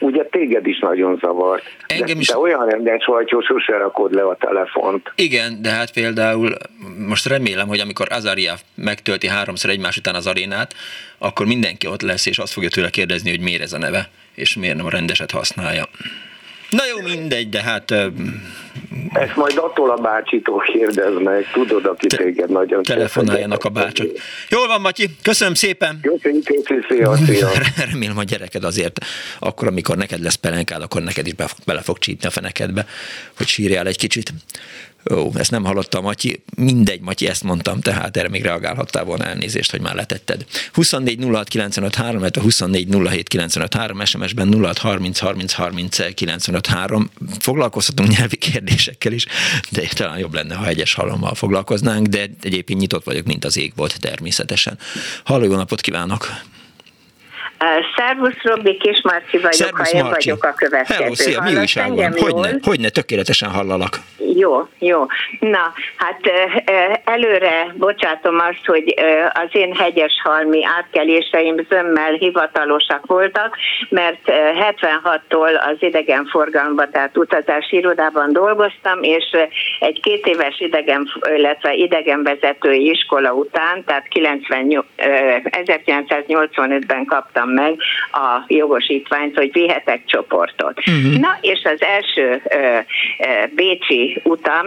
[0.00, 1.62] ugye téged is nagyon zavart.
[1.86, 2.26] Engem is...
[2.26, 5.12] de, de olyan rendes vagy, hogy sose rakod le a telefont.
[5.14, 6.52] Igen, de hát például
[7.08, 10.74] most remélem, hogy amikor Azaria megtölti háromszor egymás után az arénát,
[11.22, 14.54] akkor mindenki ott lesz, és azt fogja tőle kérdezni, hogy miért ez a neve, és
[14.54, 15.88] miért nem a rendeset használja.
[16.70, 17.90] Na jó, mindegy, de hát...
[19.12, 22.82] Ezt majd attól a bácsitól kérdez meg, tudod, aki te, téged nagyon...
[22.82, 24.10] Telefonáljanak a bácsok.
[24.48, 26.00] Jól van, Matyi, köszönöm szépen!
[26.02, 27.48] Köszönjük, köszönjük, szia, szia.
[27.90, 28.98] Remélem a gyereked azért,
[29.38, 31.34] akkor, amikor neked lesz pelenkád, akkor neked is
[31.66, 32.86] bele fog csípni a fenekedbe,
[33.36, 34.32] hogy sírjál egy kicsit.
[35.10, 36.42] Ó, ezt nem hallottam, Matyi.
[36.56, 40.46] Mindegy, Matyi, ezt mondtam, tehát erre még reagálhattál volna elnézést, hogy már letetted.
[40.72, 47.10] 24 06 95 3, 24 07 95 3, SMS-ben 06 30 30 30 95 3.
[47.38, 49.26] Foglalkozhatunk nyelvi kérdésekkel is,
[49.70, 53.72] de talán jobb lenne, ha egyes halommal foglalkoznánk, de egyébként nyitott vagyok, mint az ég
[53.76, 54.78] volt természetesen.
[55.24, 56.28] Halló, jó napot kívánok!
[57.96, 61.02] Szervusz, Robi, Kis Marci vagyok, Szervusz, én vagyok a következő.
[61.02, 62.14] Hello, szia, mi újság van?
[62.18, 63.98] Hogyne, hogyne, tökéletesen hallalak.
[64.34, 65.06] Jó, jó.
[65.40, 66.20] Na, hát
[67.04, 68.94] előre bocsátom azt, hogy
[69.32, 73.56] az én hegyes halmi átkeléseim zömmel hivatalosak voltak,
[73.88, 74.20] mert
[74.72, 79.24] 76-tól az idegenforgalomban, tehát utazási irodában dolgoztam, és
[79.80, 87.76] egy két éves idegen, illetve idegenvezetői iskola után, tehát 90, 1985-ben kaptam meg
[88.12, 90.78] a jogosítványt, hogy vihetek csoportot.
[90.78, 91.20] Uh-huh.
[91.20, 92.42] Na, és az első
[93.54, 94.66] Bécsi utam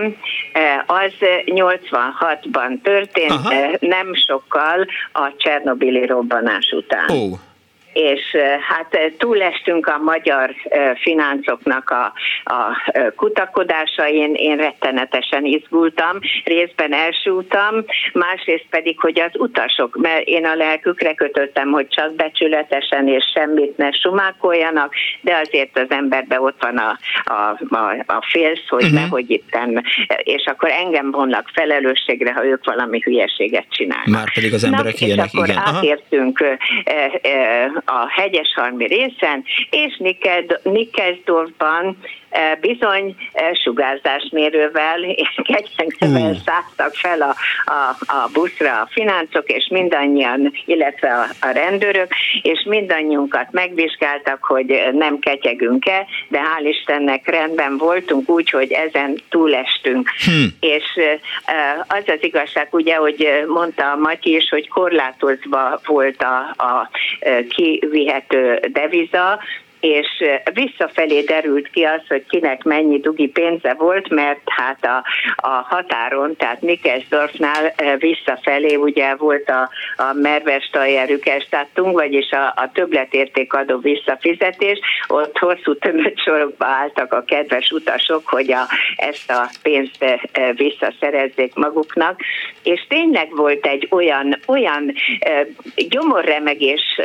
[0.86, 1.14] az
[1.46, 3.54] 86-ban történt, Aha.
[3.80, 7.10] nem sokkal a Csernobili robbanás után.
[7.10, 7.40] Oh
[7.94, 10.56] és hát túlestünk a magyar
[11.02, 20.28] fináncoknak a, a kutakodásain, én rettenetesen izgultam, részben elsúltam, másrészt pedig, hogy az utasok, mert
[20.28, 26.40] én a lelkükre kötöttem, hogy csak becsületesen és semmit ne sumákoljanak, de azért az emberben
[26.40, 29.00] ott van a, a, a, a félsz, hogy uh-huh.
[29.00, 29.84] nehogy itten,
[30.24, 34.08] és akkor engem vonnak felelősségre, ha ők valami hülyeséget csinálnak.
[34.08, 35.62] Már pedig az emberek Na, ilyenek, és akkor igen.
[35.66, 36.44] átértünk
[37.86, 40.02] a Hegyeshalmi részen, és
[40.64, 41.98] Nikkelsdorfban
[42.62, 45.00] bizony e, sugárzásmérővel
[45.44, 46.36] kegyengővel mm.
[46.46, 47.36] szálltak fel a,
[47.72, 54.90] a, a buszra a fináncok, és mindannyian, illetve a, a rendőrök, és mindannyiunkat megvizsgáltak, hogy
[54.92, 60.10] nem ketyegünk-e, de hál' Istennek rendben voltunk úgy, hogy ezen túlestünk.
[60.26, 60.48] Hmm.
[60.60, 60.84] És
[61.46, 66.90] e, az az igazság, ugye, hogy mondta a Matyi is, hogy korlátozva volt a, a
[67.50, 69.40] kivihető deviza,
[69.84, 70.08] és
[70.54, 75.04] visszafelé derült ki az, hogy kinek mennyi dugi pénze volt, mert hát a,
[75.36, 83.78] a határon, tehát Nikesdorfnál visszafelé ugye volt a, a Merves Tajerükestátunk, vagyis a, a többletértékadó
[83.78, 88.64] visszafizetés, ott hosszú tömött sorokba álltak a kedves utasok, hogy a,
[88.96, 90.06] ezt a pénzt
[90.56, 92.20] visszaszerezzék maguknak,
[92.64, 94.94] és tényleg volt egy olyan, olyan
[95.90, 97.00] gyomorremegés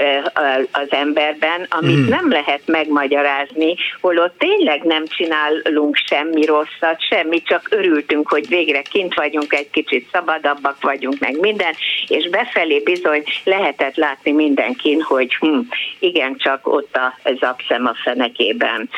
[0.72, 2.08] az emberben, amit hmm.
[2.08, 9.14] nem lehet megmagyarázni, holott tényleg nem csinálunk semmi rosszat, semmi, csak örültünk, hogy végre kint
[9.14, 11.74] vagyunk, egy kicsit szabadabbak vagyunk, meg minden,
[12.07, 15.59] és befelé bizony lehetett látni mindenkin, hogy hm,
[15.98, 18.88] igen, csak ott a zapszem a fenekében.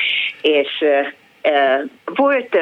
[0.42, 0.84] És
[2.04, 2.58] volt,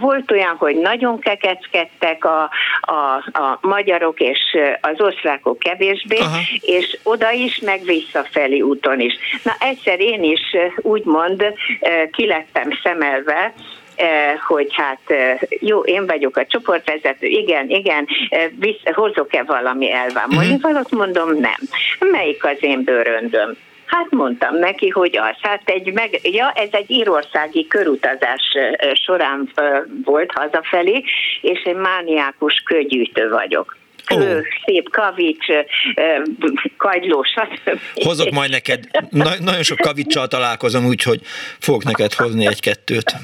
[0.00, 4.38] volt olyan, hogy nagyon kekeckedtek a, a, a magyarok és
[4.80, 6.38] az osztrákok kevésbé, Aha.
[6.60, 9.14] és oda is, meg visszafelé úton is.
[9.42, 11.44] Na egyszer én is úgymond
[12.12, 13.52] kilettem szemelve,
[14.46, 15.00] hogy hát
[15.48, 18.06] jó, én vagyok a csoportvezető, igen, igen,
[18.92, 20.72] hozok-e valami elvámolni, uh-huh.
[20.72, 21.58] valót mondom, nem.
[22.10, 23.56] Melyik az én bőröndöm?
[23.90, 25.36] Hát mondtam neki, hogy az.
[25.42, 28.56] Hát egy meg, ja, ez egy írországi körutazás
[28.92, 29.50] során
[30.04, 31.04] volt hazafelé,
[31.40, 33.78] és én mániákus kögyűjtő vagyok
[34.14, 34.40] oh.
[34.64, 35.46] szép kavics,
[36.76, 37.24] kagyló,
[37.94, 41.20] Hozok majd neked, na, nagyon sok kavicsal találkozom, úgyhogy
[41.58, 43.14] fogok neked hozni egy-kettőt.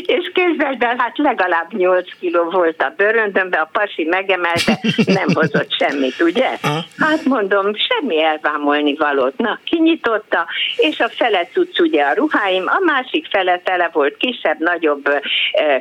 [0.00, 5.72] És képzeld el, hát legalább 8 kiló volt a bőröndömbe, a pasi megemelte, nem hozott
[5.78, 6.48] semmit, ugye?
[6.62, 6.84] Aha.
[6.98, 9.38] Hát mondom, semmi elvámolni valót.
[9.38, 14.58] Na, kinyitotta, és a fele cucc ugye a ruháim, a másik fele tele volt kisebb,
[14.58, 15.08] nagyobb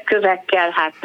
[0.04, 0.96] kövekkel, hát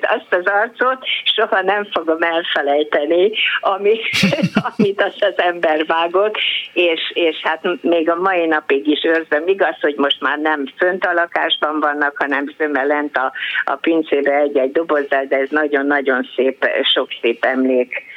[0.18, 1.04] azt az arcot,
[1.38, 4.02] soha nem fogom elfelejteni, amit,
[4.68, 6.36] amit az az ember vágott,
[6.72, 9.46] és, és hát még a mai napig is őrzöm.
[9.46, 13.32] Igaz, hogy most már nem fönt a lakásban vannak, hanem szöme lent a,
[13.64, 18.07] a pincébe egy-egy dobozzal, de ez nagyon-nagyon szép, sok szép emlék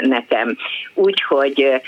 [0.00, 0.56] nekem.
[0.94, 1.80] Úgyhogy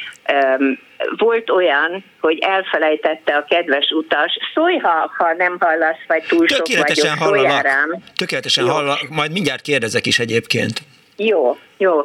[1.16, 6.66] volt olyan, hogy elfelejtette a kedves utas, szólj, ha, ha nem hallasz, vagy túl sok
[6.66, 7.62] vagyok, hallalak.
[7.62, 8.02] rám.
[8.16, 10.82] Tökéletesen hallak, majd mindjárt kérdezek is egyébként.
[11.16, 12.04] Jó, jó.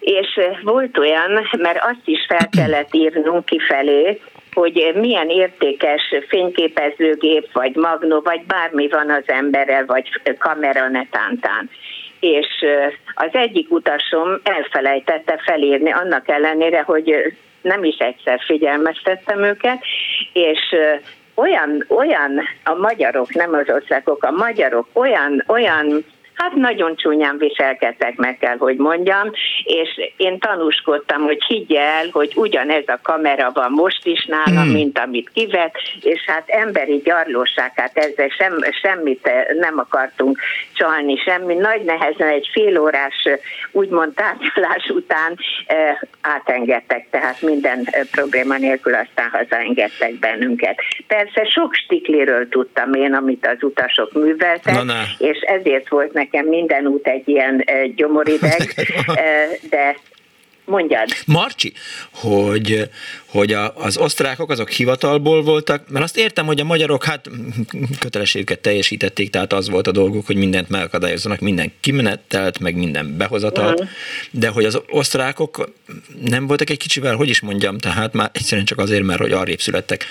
[0.00, 4.20] És volt olyan, mert azt is fel kellett írnunk kifelé,
[4.52, 11.70] hogy milyen értékes fényképezőgép, vagy magnó, vagy bármi van az emberrel, vagy kamera netántán
[12.20, 12.64] és
[13.14, 19.78] az egyik utasom elfelejtette felírni, annak ellenére, hogy nem is egyszer figyelmeztettem őket,
[20.32, 20.74] és
[21.34, 26.04] olyan, olyan a magyarok, nem az országok, a magyarok olyan, olyan
[26.36, 29.30] Hát nagyon csúnyán viselkedtek, meg kell, hogy mondjam,
[29.64, 34.72] és én tanúskodtam, hogy higgy el, hogy ugyanez a kamera van most is nálam, hmm.
[34.72, 40.38] mint amit kivet, és hát emberi gyarlóság, hát ezzel sem, semmit nem akartunk
[40.72, 41.54] csalni, semmi.
[41.54, 43.28] Nagy nehezen egy fél órás
[43.72, 50.78] úgymond tárgyalás után eh, átengedtek, tehát minden probléma nélkül aztán hazaengedtek bennünket.
[51.06, 55.02] Persze sok stikliről tudtam én, amit az utasok műveltek, na, na.
[55.18, 57.64] és ezért volt nekem nekem minden út egy ilyen
[57.96, 58.74] gyomorideg,
[59.70, 59.96] de
[60.66, 61.08] Mondjad.
[61.26, 61.72] Marcsi,
[62.12, 62.90] hogy,
[63.36, 67.30] hogy a, az osztrákok azok hivatalból voltak, mert azt értem, hogy a magyarok hát
[67.98, 73.80] kötelességüket teljesítették, tehát az volt a dolguk, hogy mindent megakadályozzanak, minden kimenetelt, meg minden behozatalt,
[73.80, 73.88] uh-huh.
[74.30, 75.68] de hogy az osztrákok
[76.24, 79.60] nem voltak egy kicsivel, hogy is mondjam, tehát már egyszerűen csak azért, mert hogy arrébb
[79.60, 80.04] születtek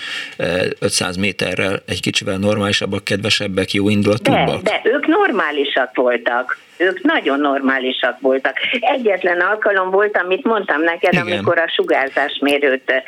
[0.79, 4.61] 500 méterrel, egy kicsivel normálisabbak, kedvesebbek, jó indulatubbak.
[4.61, 8.57] De, de ők normálisak voltak ők nagyon normálisak voltak.
[8.79, 11.27] Egyetlen alkalom volt, amit mondtam neked, Igen.
[11.27, 13.03] amikor a sugárzásmérőt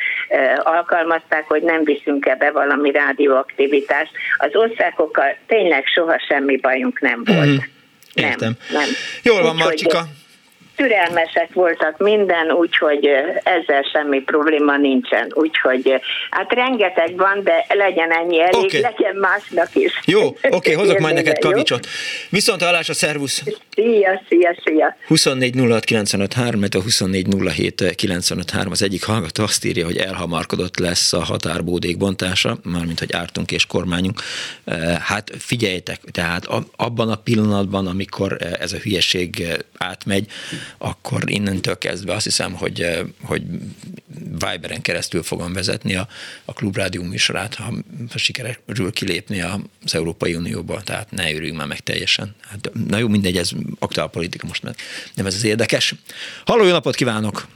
[0.64, 4.12] alkalmazták, hogy nem viszünk ebbe valami rádióaktivitást.
[4.38, 7.48] Az országokkal tényleg soha semmi bajunk nem volt.
[7.48, 7.56] Mm.
[8.14, 8.52] Értem.
[8.72, 8.90] Nem, nem.
[9.24, 10.00] Jól van, Marcsika
[10.78, 13.10] türelmesek voltak minden, úgyhogy
[13.44, 15.32] ezzel semmi probléma nincsen.
[15.34, 18.82] Úgyhogy hát rengeteg van, de legyen ennyi elég, okay.
[18.82, 20.00] legyen másnak is.
[20.06, 21.88] Jó, oké, okay, hozok majd neked kavicsot.
[22.30, 23.44] Viszont hallás a szervusz!
[23.76, 24.96] Szia, szia, szia!
[25.08, 29.98] 24 06 95 3, a 24 07 95 3 az egyik hallgató azt írja, hogy
[29.98, 34.22] elhamarkodott lesz a határbódék bontása, mármint, hogy ártunk és kormányunk.
[35.02, 40.32] Hát figyeljetek, tehát abban a pillanatban, amikor ez a hülyeség átmegy,
[40.78, 43.42] akkor innentől kezdve azt hiszem, hogy, eh, hogy
[44.30, 46.08] Viberen keresztül fogom vezetni a,
[46.46, 47.74] a Klubrádió műsorát, ha,
[48.12, 52.36] ha sikerül kilépni az Európai Unióba, tehát ne őrüljünk már meg teljesen.
[52.50, 53.50] Hát, na jó, mindegy, ez
[53.80, 54.82] aktuál politika most, mert
[55.14, 55.96] nem ez az érdekes.
[56.46, 57.48] Halló, jó napot kívánok!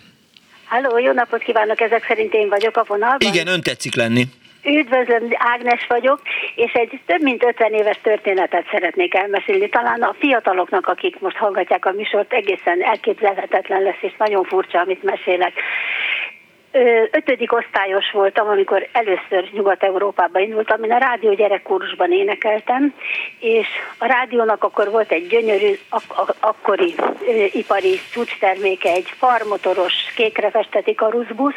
[0.66, 3.34] Halló, jó napot kívánok, ezek szerint én vagyok a vonalban.
[3.34, 4.28] Igen, ön tetszik lenni.
[4.64, 6.22] Üdvözlöm, Ágnes vagyok,
[6.56, 9.70] és egy több mint 50 éves történetet szeretnék elmesélni.
[9.70, 15.04] Talán a fiataloknak, akik most hallgatják a műsort, egészen elképzelhetetlen lesz, és nagyon furcsa, amit
[15.04, 15.54] mesélek.
[17.12, 22.94] Ötödik osztályos voltam, amikor először Nyugat-Európába indultam, amin a rádió gyerekkurusban énekeltem,
[23.40, 26.96] és a rádiónak akkor volt egy gyönyörű, ak- ak- akkori
[27.52, 31.56] ipari csúcsterméke, egy farmotoros, kékre festett ikaruszbusz,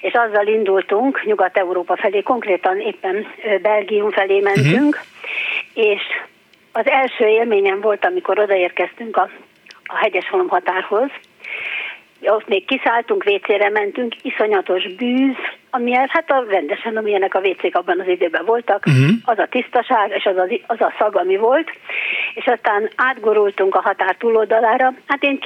[0.00, 3.26] és azzal indultunk Nyugat-Európa felé, konkrétan éppen
[3.62, 5.84] Belgium felé mentünk, uh-huh.
[5.90, 6.02] és
[6.72, 9.28] az első élményem volt, amikor odaérkeztünk a,
[9.84, 11.10] a hegyeshalom határhoz,
[12.20, 15.36] ott még kiszálltunk, vécére mentünk, iszonyatos bűz,
[15.76, 19.10] amilyen, hát a rendesen, amilyenek a vécék abban az időben voltak, uh-huh.
[19.24, 21.70] az a tisztaság, és az, az, az a szag, ami volt,
[22.34, 24.92] és aztán átgorultunk a határ túloldalára.
[25.06, 25.38] Hát én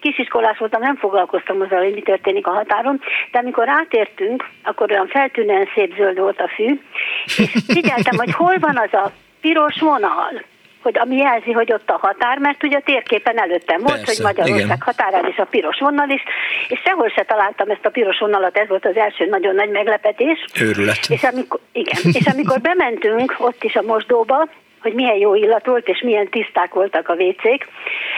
[0.00, 3.00] kisiskolás voltam, nem foglalkoztam azzal, hogy mi történik a határon,
[3.32, 6.80] de amikor átértünk, akkor olyan feltűnően szép zöld volt a fű,
[7.24, 10.42] és figyeltem, hogy hol van az a piros vonal
[10.82, 14.22] hogy ami jelzi, hogy ott a határ, mert ugye a térképen előttem volt, Persze, hogy
[14.22, 14.80] Magyarország igen.
[14.80, 16.22] határán is a piros vonal is,
[16.68, 20.44] és sehol se találtam ezt a piros vonalat, ez volt az első nagyon nagy meglepetés.
[20.60, 20.98] Őrület.
[21.08, 24.48] És amikor, igen, és amikor bementünk ott is a mosdóba,
[24.82, 27.66] hogy milyen jó illat volt, és milyen tiszták voltak a vécék,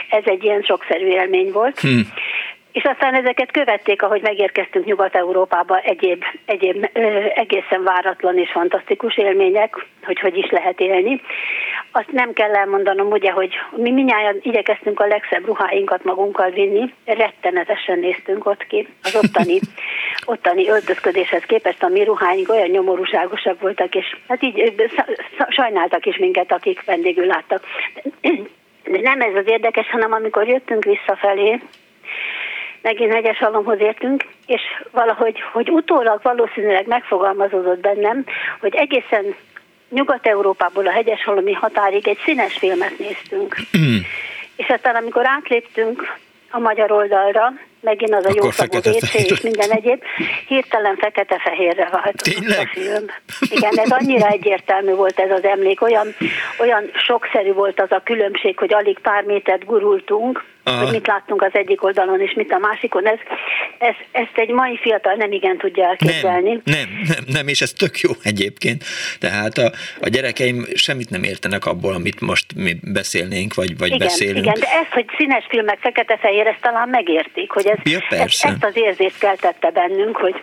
[0.09, 1.79] ez egy ilyen sokszerű élmény volt.
[1.79, 2.07] Hmm.
[2.71, 9.85] És aztán ezeket követték, ahogy megérkeztünk Nyugat-Európába, egyéb, egyéb ö, egészen váratlan és fantasztikus élmények,
[10.03, 11.21] hogy hogy is lehet élni.
[11.91, 17.99] Azt nem kell elmondanom, ugye, hogy mi minnyáján igyekeztünk a legszebb ruháinkat magunkkal vinni, rettenetesen
[17.99, 18.87] néztünk ott ki.
[19.03, 19.59] Az ottani,
[20.33, 24.89] ottani öltözködéshez képest a mi ruháink olyan nyomorúságosak voltak, és hát így
[25.49, 27.63] sajnáltak is minket, akik vendégül láttak.
[28.83, 31.59] De nem ez az érdekes, hanem amikor jöttünk visszafelé,
[32.81, 38.25] megint Hegyesalomhoz értünk, és valahogy, hogy utólag valószínűleg megfogalmazódott bennem,
[38.59, 39.35] hogy egészen
[39.91, 43.55] Nyugat-Európából a hegyeshalomi határig egy színes filmet néztünk.
[43.77, 43.97] Mm.
[44.55, 46.17] És aztán, amikor átléptünk
[46.49, 48.77] a magyar oldalra, megint az a jó szagú
[49.11, 50.03] és minden egyéb,
[50.47, 52.59] hirtelen fekete-fehérre vált Tényleg?
[52.59, 53.05] a film.
[53.39, 56.15] Igen, ez annyira egyértelmű volt ez az emlék, olyan,
[56.59, 60.83] olyan sokszerű volt az a különbség, hogy alig pár métert gurultunk, Aha.
[60.83, 63.07] hogy mit láttunk az egyik oldalon és mit a másikon.
[63.07, 63.17] Ez,
[63.77, 66.49] ez, ezt egy mai fiatal nem igen tudja elképzelni.
[66.49, 68.83] Nem, nem, nem, nem és ez tök jó egyébként.
[69.19, 74.07] Tehát a, a gyerekeim semmit nem értenek abból, amit most mi beszélnénk, vagy, vagy igen,
[74.07, 74.45] beszélünk.
[74.45, 78.63] Igen, de ez, hogy színes filmek fekete-fehér, ezt talán megértik, hogy ez, ja, ez, ezt
[78.63, 80.35] az érzést keltette bennünk, hogy,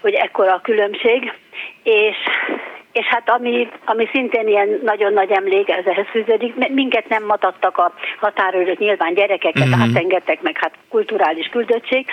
[0.00, 1.32] hogy ekkora a különbség,
[1.82, 2.16] és
[2.94, 7.78] és hát ami, ami szintén ilyen nagyon nagy emlék, ez ehhez fűződik, minket nem matattak
[7.78, 9.82] a határőrök, nyilván gyerekeket uh-huh.
[9.82, 12.06] átengedtek, meg hát kulturális küldöttség.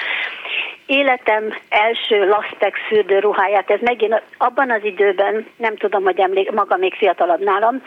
[0.92, 6.94] Életem első Lastex fürdőruháját, ez megint abban az időben, nem tudom, hogy emlék, maga még
[6.94, 7.82] fiatalabb nálam,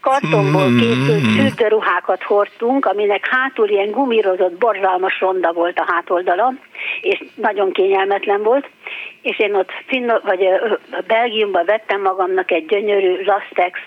[0.00, 0.78] kartonból mhm.
[0.78, 6.54] készült fürdőruhákat hordtunk, aminek hátul ilyen gumírozott, borzalmas ronda volt a hátoldala,
[7.00, 8.68] és nagyon kényelmetlen volt,
[9.22, 10.48] és én ott Finn, vagy
[11.06, 13.78] Belgiumban vettem magamnak egy gyönyörű Lastex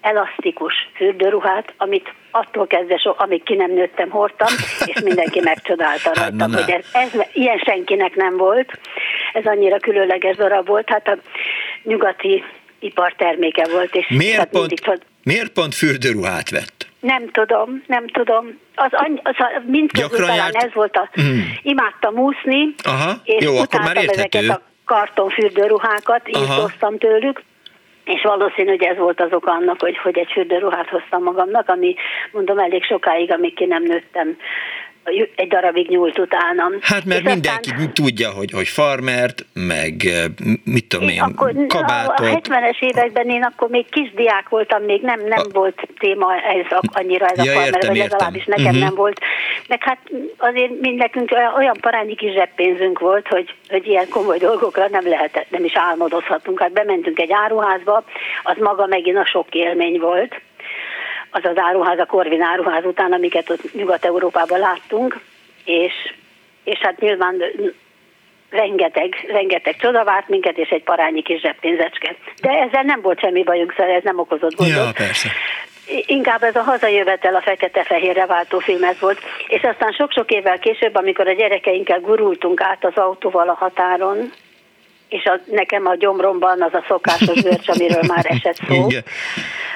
[0.00, 4.48] elasztikus fürdőruhát, amit attól kezdve, so, amíg ki nem nőttem, hordtam,
[4.84, 8.78] és mindenki megcsodálta hát, rajtam, hogy ez, ez, ilyen senkinek nem volt.
[9.32, 11.18] Ez annyira különleges darab volt, hát a
[11.82, 12.44] nyugati
[12.78, 13.94] iparterméke volt.
[13.94, 15.02] És miért, hát pont, csod...
[15.22, 16.88] miért pont fürdőruhát vett?
[17.00, 18.58] Nem tudom, nem tudom.
[18.74, 18.90] Az,
[19.22, 20.54] az, az mindközül talán járt...
[20.54, 21.10] ez volt a...
[21.20, 21.40] Mm.
[21.62, 27.42] Imádtam úszni, Aha, és jó, akkor már ezeket a kartonfürdőruhákat, így hoztam tőlük,
[28.04, 31.94] és valószínű, hogy ez volt az oka annak, hogy, hogy egy fürdőruhát hoztam magamnak, ami
[32.32, 34.36] mondom elég sokáig, amíg ki nem nőttem
[35.34, 36.72] egy darabig nyúlt utánam.
[36.80, 37.92] Hát mert és mindenki aztán...
[37.92, 39.94] tudja, hogy, hogy farmert, meg
[40.64, 42.26] mit tudom én, akkor, kabátot.
[42.26, 45.52] A 70-es években én akkor még kisdiák voltam, még nem, nem a...
[45.52, 48.80] volt téma ez annyira ez ja, a farmer, értem, vagy legalábbis nekem uh-huh.
[48.80, 49.20] nem volt.
[49.68, 49.98] Meg hát
[50.36, 55.50] azért mind nekünk olyan parányi kis zseppénzünk volt, hogy, hogy ilyen komoly dolgokra nem lehetett,
[55.50, 56.60] nem is álmodozhatunk.
[56.60, 58.04] Hát bementünk egy áruházba,
[58.42, 60.40] az maga megint a sok élmény volt
[61.30, 65.20] az az áruház, a Korvin áruház után, amiket ott Nyugat-Európában láttunk,
[65.64, 65.92] és,
[66.64, 67.42] és hát nyilván
[68.50, 72.16] rengeteg, rengeteg csoda várt minket, és egy parányi kis zseppénzecske.
[72.40, 74.76] De ezzel nem volt semmi bajunk, szóval ez nem okozott gondot.
[74.76, 75.28] Ja, persze.
[76.06, 79.18] Inkább ez a hazajövetel a fekete-fehérre váltó film ez volt.
[79.48, 84.32] És aztán sok-sok évvel később, amikor a gyerekeinkkel gurultunk át az autóval a határon,
[85.10, 88.86] és a, nekem a gyomromban az a szokásos görcs, amiről már esett szó,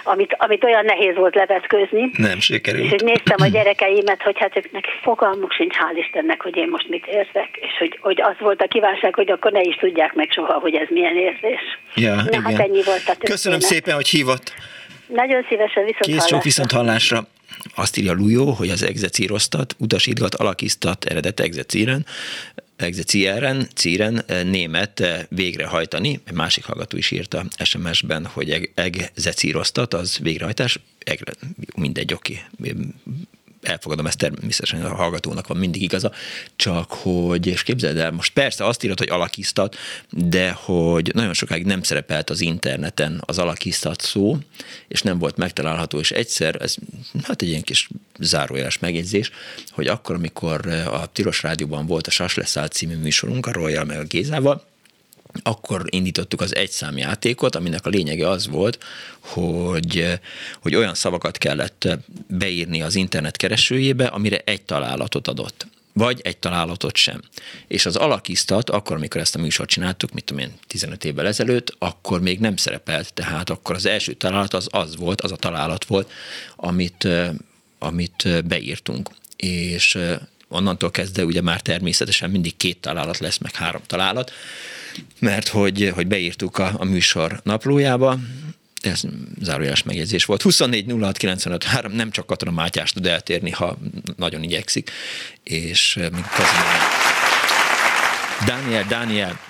[0.04, 2.10] amit, amit olyan nehéz volt levetkőzni.
[2.16, 2.84] Nem sikerült.
[2.84, 6.88] És hogy néztem a gyerekeimet, hogy hát őknek fogalmuk sincs, hál' Istennek, hogy én most
[6.88, 10.30] mit érzek, és hogy, hogy az volt a kívánság, hogy akkor ne is tudják meg
[10.30, 11.60] soha, hogy ez milyen érzés.
[11.94, 12.42] Ja, Na, hát igen.
[12.42, 13.30] hát ennyi volt a történet.
[13.30, 14.54] Köszönöm szépen, hogy hívott.
[15.06, 17.26] Nagyon szívesen viszont Kész sok viszont hallásra.
[17.74, 22.06] Azt írja Lujó, hogy az egzecíroztat, utasítgat, alakíztat eredet egzecíren,
[22.76, 26.20] Execíren, Círen eh, német eh, végrehajtani.
[26.24, 30.80] Egy másik hallgató is írta SMS-ben, hogy egzecíroztat, az végrehajtás,
[31.76, 32.40] mindegy, oké,
[33.64, 36.12] elfogadom, ezt természetesen a hallgatónak van mindig igaza,
[36.56, 39.76] csak hogy, és képzeld el, most persze azt írod, hogy alakiztat,
[40.10, 44.38] de hogy nagyon sokáig nem szerepelt az interneten az alakiztat szó,
[44.88, 46.74] és nem volt megtalálható, és egyszer, ez
[47.22, 47.88] hát egy ilyen kis
[48.20, 49.30] zárójeles megjegyzés,
[49.70, 53.98] hogy akkor, amikor a Tilos Rádióban volt a Sas Leszáll című műsorunk, a Royal meg
[53.98, 54.72] a Gézával,
[55.42, 58.84] akkor indítottuk az egyszámjátékot, aminek a lényege az volt,
[59.20, 60.20] hogy,
[60.60, 61.88] hogy olyan szavakat kellett
[62.28, 65.66] beírni az internet keresőjébe, amire egy találatot adott
[65.96, 67.20] vagy egy találatot sem.
[67.66, 71.74] És az alakisztat, akkor, amikor ezt a műsort csináltuk, mit tudom én, 15 évvel ezelőtt,
[71.78, 75.84] akkor még nem szerepelt, tehát akkor az első találat az az volt, az a találat
[75.84, 76.10] volt,
[76.56, 77.08] amit,
[77.78, 79.10] amit beírtunk.
[79.36, 79.98] És
[80.48, 84.32] onnantól kezdve ugye már természetesen mindig két találat lesz, meg három találat,
[85.18, 88.18] mert hogy, hogy beírtuk a, a műsor naplójába,
[88.80, 89.02] ez
[89.40, 90.42] zárójeles megjegyzés volt.
[90.42, 93.78] 24 06 95 3, nem csak Katona Mátyás tud eltérni, ha
[94.16, 94.90] nagyon igyekszik,
[95.42, 96.24] és eh, még
[98.46, 99.40] Dániel, Dániel,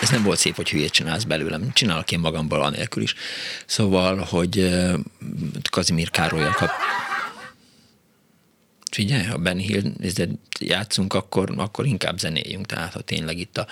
[0.00, 1.72] ez nem volt szép, hogy hülyét csinálsz belőlem.
[1.72, 3.14] Csinálok én magamból anélkül is.
[3.66, 4.92] Szóval, hogy eh,
[5.70, 6.70] Kazimír Károlyal kap,
[8.98, 9.82] figyelj, ha Benny Hill
[10.60, 12.66] játszunk, akkor, akkor inkább zenéljünk.
[12.66, 13.66] Tehát ha tényleg itt a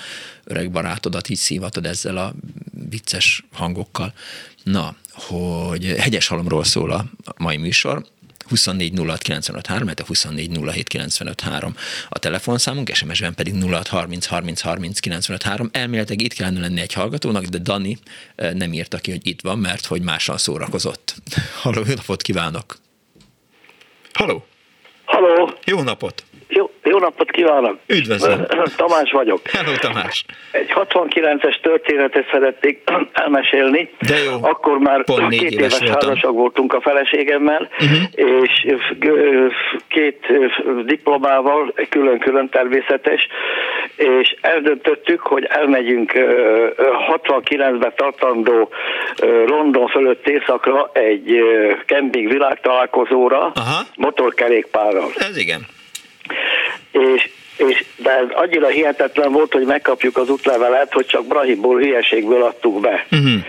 [0.45, 2.35] öreg barátodat így szívatod ezzel a
[2.89, 4.13] vicces hangokkal.
[4.63, 7.05] Na, hogy hegyes halomról szól a
[7.37, 8.07] mai műsor,
[8.49, 11.77] 24 06 95 3, mert a 24 07 95 3
[12.09, 15.69] a telefonszámunk, SMS-ben pedig 06 30 30 30 95 3.
[15.73, 17.99] Elméletileg itt kellene lenni egy hallgatónak, de Dani
[18.35, 21.15] eh, nem írta ki, hogy itt van, mert hogy mással szórakozott.
[21.63, 22.79] Halló, napot kívánok!
[24.13, 24.47] Halló!
[25.07, 25.51] Halló!
[25.65, 26.25] Jó napot!
[26.91, 27.79] Jó, napot kívánok!
[27.87, 28.47] Üdvözlöm!
[28.77, 29.41] Tamás vagyok.
[29.53, 30.25] Hello, Tamás!
[30.51, 32.83] Egy 69-es történetet szeretnék
[33.13, 33.91] elmesélni.
[34.09, 34.33] De jó.
[34.41, 37.99] Akkor már Pont két éves, éves házasok voltunk a feleségemmel, uh-huh.
[38.15, 38.75] és
[39.89, 40.27] két
[40.85, 43.27] diplomával, külön-külön természetes,
[43.97, 46.13] és eldöntöttük, hogy elmegyünk
[47.13, 48.69] 69-ben tartandó
[49.47, 51.39] London fölött északra egy
[51.87, 53.83] kemping világtalálkozóra Aha.
[53.97, 55.09] motorkerékpárral.
[55.17, 55.67] Ez igen.
[56.91, 62.43] És és, de ez annyira hihetetlen volt, hogy megkapjuk az útlevelet, hogy csak Brahiból hülyeségből
[62.43, 63.07] adtuk be.
[63.11, 63.41] Uh-huh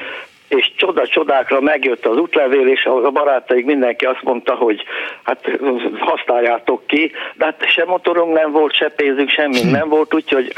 [0.47, 4.83] és csoda-csodákra megjött az útlevél, és a barátaik mindenki azt mondta, hogy
[5.23, 5.59] hát
[5.99, 9.71] használjátok ki, de hát se motorunk nem volt, se pénzünk, semmi hm.
[9.71, 10.53] nem volt, úgyhogy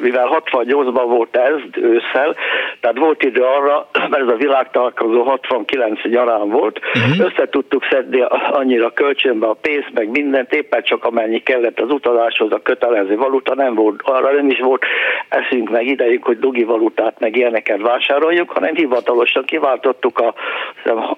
[0.00, 2.36] mivel 68-ban volt ez ősszel,
[2.80, 7.26] tehát volt idő arra, mert ez a világtalálkozó 69 nyarán volt, uh-huh.
[7.26, 12.52] össze tudtuk szedni annyira kölcsönbe a pénzt, meg mindent, éppen csak amennyi kellett az utazáshoz,
[12.52, 14.84] a kötelező valuta nem volt, arra nem is volt
[15.28, 20.34] eszünk meg idejük, hogy dugi valutát meg ilyeneket vásároljuk, hanem hivat hivatalosan kiváltottuk a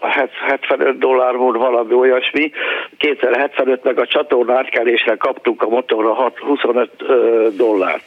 [0.00, 2.50] 75 dollár volt valami olyasmi,
[2.98, 6.90] 2075 meg a csatorna átkelésre kaptuk a motorra 25
[7.56, 8.02] dollárt.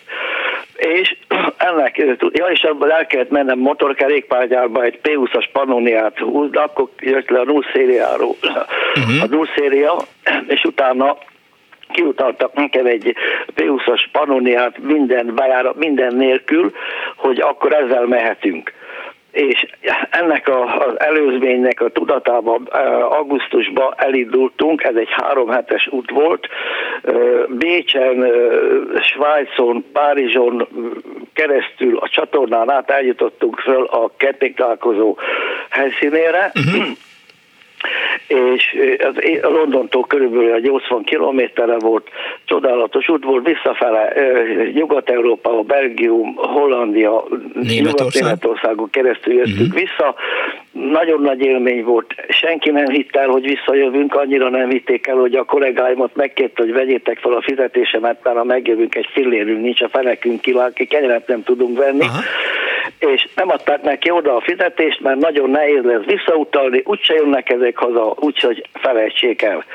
[0.76, 1.16] És
[1.70, 1.98] ennek,
[2.32, 6.20] ja, és abban el kellett mennem motorkerékpárgyárba egy P20-as Pannoniát
[6.54, 8.36] akkor jött le a null szériáról.
[8.42, 9.24] Uh-huh.
[9.24, 9.96] A null széria,
[10.48, 11.18] és utána
[11.92, 13.16] kiutaltak nekem egy
[13.56, 16.72] P20-as Pannoniát minden bejárat, minden nélkül,
[17.16, 18.74] hogy akkor ezzel mehetünk
[19.40, 19.66] és
[20.10, 22.64] ennek a, az előzménynek a tudatában
[23.10, 26.48] augusztusban elindultunk, ez egy három hetes út volt,
[27.48, 28.26] Bécsen,
[29.02, 30.68] Svájcon, Párizson
[31.34, 35.18] keresztül a csatornán át eljutottunk föl a kettéklálkozó
[35.70, 36.88] helyszínére, uh-huh
[38.28, 42.10] és az Londontól körülbelül egy 80 kilométerre volt,
[42.46, 44.14] csodálatos út volt, visszafele
[44.74, 47.24] Nyugat-Európa, Belgium, Hollandia,
[47.54, 49.80] Nyugat-Németországon keresztül jöttünk uh-huh.
[49.80, 50.16] vissza.
[50.72, 55.36] Nagyon nagy élmény volt, senki nem hitt el, hogy visszajövünk, annyira nem hitték el, hogy
[55.36, 59.90] a kollégáimat megkért, hogy vegyétek fel a fizetésemet, mert ha megjövünk, egy fillérünk nincs, a
[59.90, 62.06] fenekünk kilák, kenyeret nem tudunk venni.
[62.06, 62.24] Uh-huh
[63.00, 67.78] és nem adták neki oda a fizetést, mert nagyon nehéz lesz visszautalni, úgyse jönnek ezek
[67.78, 69.66] haza, úgyhogy felejtsék el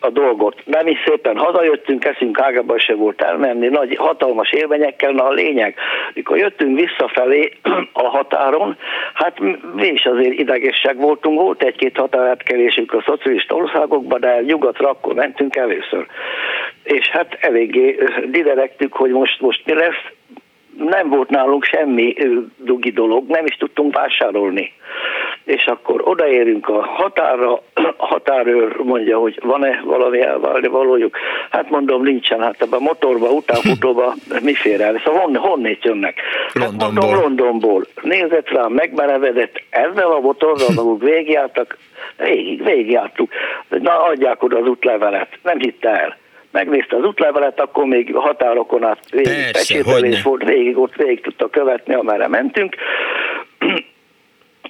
[0.00, 0.62] a dolgot.
[0.64, 5.74] Nem is szépen hazajöttünk, eszünk ágában se volt elmenni, nagy, hatalmas élményekkel, na a lényeg,
[6.14, 7.52] mikor jöttünk visszafelé
[7.92, 8.76] a határon,
[9.14, 9.38] hát
[9.74, 15.56] mi is azért idegesek voltunk, volt egy-két határátkelésünk a szocialista országokban, de nyugatra akkor mentünk
[15.56, 16.06] először.
[16.82, 20.04] És hát eléggé diderektük, hogy most, most mi lesz,
[20.76, 22.14] nem volt nálunk semmi
[22.56, 24.72] dugi dolog, nem is tudtunk vásárolni.
[25.44, 27.52] És akkor odaérünk a határra,
[27.96, 31.16] a határőr mondja, hogy van-e valami elválni valójuk.
[31.50, 35.00] Hát mondom, nincsen, hát ebben a motorba, utánfutóba mi fér el?
[35.04, 36.20] Szóval hon, honnét jönnek?
[36.52, 36.86] Londonból.
[36.86, 37.86] Hát mondom, Londonból.
[38.02, 41.76] Nézett rám, megmerevedett, ezzel a motorral, ahol végigjártak,
[42.16, 43.30] végig, végigjártuk.
[43.68, 45.38] Na, adják oda az útlevelet.
[45.42, 46.20] Nem hitte el
[46.52, 51.94] megnézte az útlevelet, akkor még határokon át végig pecsételés volt, végig ott végig tudta követni,
[51.94, 52.74] amerre mentünk.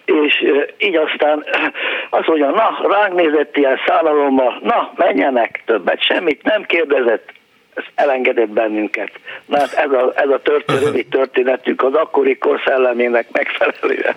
[0.04, 0.44] És
[0.78, 1.44] így aztán
[2.10, 7.32] azt mondja, na, ránk nézett ilyen szállalommal, na, menjenek, többet semmit nem kérdezett,
[7.74, 9.10] ez elengedett bennünket.
[9.46, 14.14] Na hát ez a, ez a történet, történetünk az akkori kor szellemének megfelelően.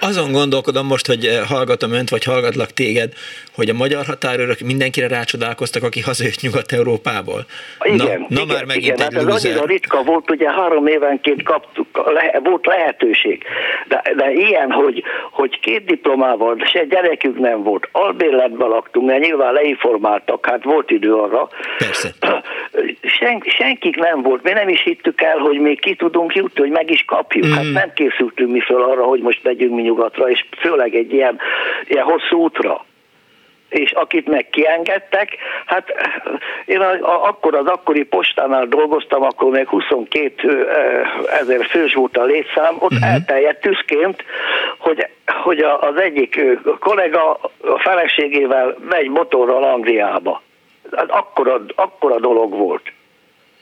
[0.00, 3.12] Azon gondolkodom most, hogy eh, hallgatom önt, vagy hallgatlak téged,
[3.54, 7.44] hogy a magyar határőrök mindenkire rácsodálkoztak, aki hazajött Nyugat-Európából.
[7.82, 10.86] Igen, na, igen, na már megint igen, egy hát ez annyira ritka volt, ugye három
[10.86, 13.42] évenként kaptuk, le, volt lehetőség.
[13.88, 19.52] De, de ilyen, hogy, hogy két diplomával, se gyerekük nem volt, albérletben laktunk, mert nyilván
[19.52, 21.48] leinformáltak, hát volt idő arra.
[21.78, 22.08] Persze.
[23.02, 26.70] Sen, senkik nem volt, mi nem is hittük el, hogy még ki tudunk jutni, hogy
[26.70, 27.46] meg is kapjuk.
[27.46, 27.50] Mm.
[27.50, 31.12] Hát nem készültünk mi föl arra, hogy most megyünk megyünk mi nyugatra, és főleg egy
[31.12, 31.38] ilyen,
[31.86, 32.84] ilyen hosszú útra
[33.68, 35.36] és akit meg kiengedtek,
[35.66, 35.92] hát
[36.64, 40.68] én a, a, akkor az akkori postánál dolgoztam, akkor még 22
[41.40, 43.12] ezer fős volt a létszám, ott uh-huh.
[43.12, 44.24] elterjedt tüszként,
[44.78, 46.40] hogy, hogy az egyik
[46.78, 47.32] kollega
[47.62, 50.42] a feleségével megy motorral Angliába.
[50.96, 52.92] Hát akkora, akkora dolog volt.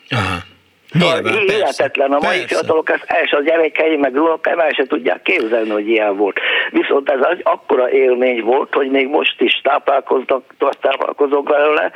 [0.09, 0.50] Aha.
[0.93, 2.47] Nyilván, Hihetetlen, a mai persze.
[2.47, 6.41] fiatalok ezt és a gyerekeim meg unokáim el se tudják képzelni, hogy ilyen volt.
[6.71, 10.43] Viszont ez az akkora élmény volt, hogy még most is táplálkoznak,
[10.81, 11.93] táplálkozok belőle.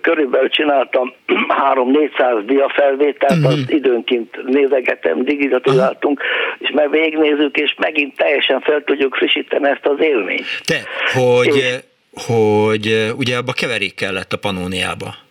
[0.00, 1.12] Körülbelül csináltam
[1.74, 3.44] 3-400 diafelvételt, mm-hmm.
[3.44, 6.22] azt időnként nézegetem, digitalizáltunk,
[6.58, 10.46] és meg végignézzük, és megint teljesen fel tudjuk frissíteni ezt az élményt.
[10.64, 10.80] Te,
[11.20, 11.78] hogy, és,
[12.26, 15.23] hogy ugye abba keverék kellett a panóniába.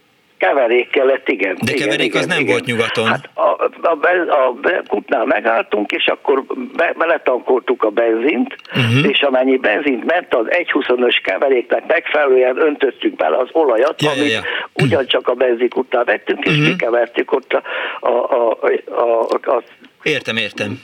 [0.43, 1.55] Keverék kellett, igen.
[1.61, 2.51] De igen, keverék igen, az nem igen.
[2.51, 3.07] volt nyugaton.
[3.07, 3.41] Hát a,
[3.81, 3.97] a,
[4.29, 6.43] a, a kutnál megálltunk, és akkor
[6.75, 9.09] be, beletankoltuk a benzint, uh-huh.
[9.09, 14.41] és amennyi benzint ment, az 1.25-ös keveréknek megfelelően öntöttük bele az olajat, ja, amit ja,
[14.73, 14.83] ja.
[14.83, 16.67] ugyancsak a benzinkutnál vettünk, és uh-huh.
[16.67, 17.61] kikevertük ott a,
[17.99, 19.63] a, a, a, a, a
[20.03, 20.79] Értem, értem.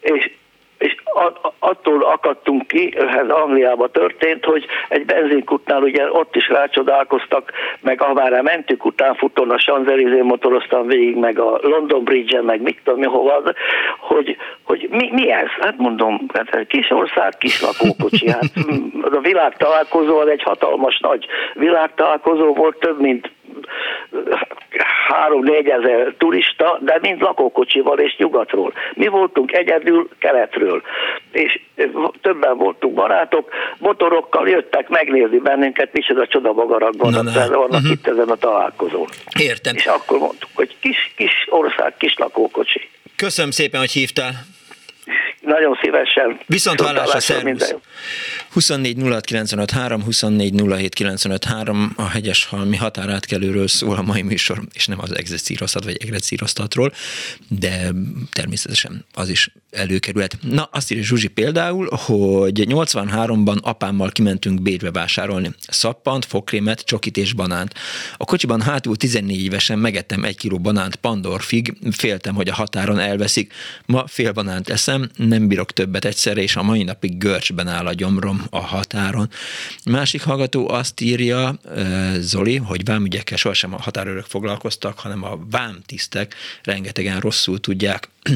[0.00, 0.30] És
[0.78, 0.96] és
[1.58, 8.40] attól akadtunk ki, ez Angliába történt, hogy egy benzinkutnál ugye ott is rácsodálkoztak, meg ahová
[8.40, 13.42] mentük utánfutón a Champs-Élysées motoroztam végig, meg a London Bridge-en, meg mit tudom hova,
[13.98, 15.48] hogy, hogy mi, mi ez?
[15.60, 18.50] Hát mondom, hát egy kis ország, kis lakókocsi, hát
[19.02, 23.30] a világtalálkozó az egy hatalmas nagy világtalálkozó volt, több mint
[25.08, 28.72] három-négy ezer turista, de mind lakókocsival és nyugatról.
[28.94, 30.82] Mi voltunk egyedül keletről,
[31.32, 31.60] és
[32.20, 37.56] többen voltunk barátok, motorokkal jöttek megnézni bennünket, micsoda csodabagarak vannak, na, na.
[37.56, 37.90] vannak uh-huh.
[37.90, 39.06] itt ezen a találkozón.
[39.38, 39.74] Értem.
[39.76, 42.88] És akkor mondtuk, hogy kis, kis ország, kis lakókocsi.
[43.16, 44.32] Köszönöm szépen, hogy hívtál.
[45.40, 46.40] Nagyon szívesen.
[46.46, 47.74] Viszont hallásra, szervusz.
[48.52, 48.96] 24
[50.04, 50.54] 24
[51.96, 56.92] a hegyes halmi határátkelőről szól a mai műsor, és nem az egzecírosztat vagy egrecírosztatról,
[57.48, 57.92] de
[58.32, 60.36] természetesen az is előkerülhet.
[60.40, 65.50] Na, azt írja Zsuzsi például, hogy 83-ban apámmal kimentünk Bécsbe vásárolni.
[65.68, 67.74] Szappant, fokrémet, csokit és banánt.
[68.16, 73.52] A kocsiban hátul 14 évesen megettem egy kiló banánt Pandorfig, féltem, hogy a határon elveszik.
[73.86, 77.92] Ma fél banánt eszem, nem bírok többet egyszerre, és a mai napig görcsben áll a
[77.92, 79.30] gyomrom a határon.
[79.84, 81.58] Másik hallgató azt írja,
[82.18, 88.08] Zoli, hogy vámügyekkel sohasem a határőrök foglalkoztak, hanem a vámtisztek rengetegen rosszul tudják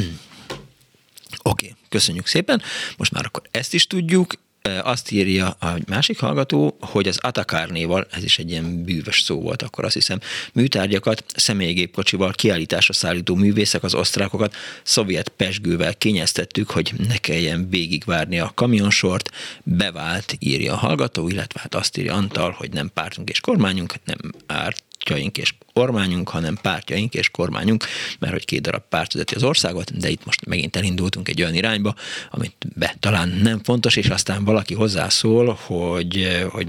[1.43, 2.63] Oké, okay, köszönjük szépen.
[2.97, 4.35] Most már akkor ezt is tudjuk.
[4.83, 9.63] Azt írja a másik hallgató, hogy az Atakárnéval, ez is egy ilyen bűvös szó volt
[9.63, 10.19] akkor azt hiszem,
[10.53, 18.53] műtárgyakat személygépkocsival kiállításra szállító művészek az osztrákokat szovjet pesgővel kényeztettük, hogy ne kelljen végigvárni a
[18.55, 19.31] kamionsort.
[19.63, 24.19] Bevált, írja a hallgató, illetve hát azt írja Antal, hogy nem pártunk és kormányunk, nem
[24.47, 27.85] árt pártjaink és kormányunk, hanem pártjaink és kormányunk,
[28.19, 31.55] mert hogy két darab párt vezeti az országot, de itt most megint elindultunk egy olyan
[31.55, 31.95] irányba,
[32.31, 36.67] amit be talán nem fontos, és aztán valaki hozzászól, hogy, hogy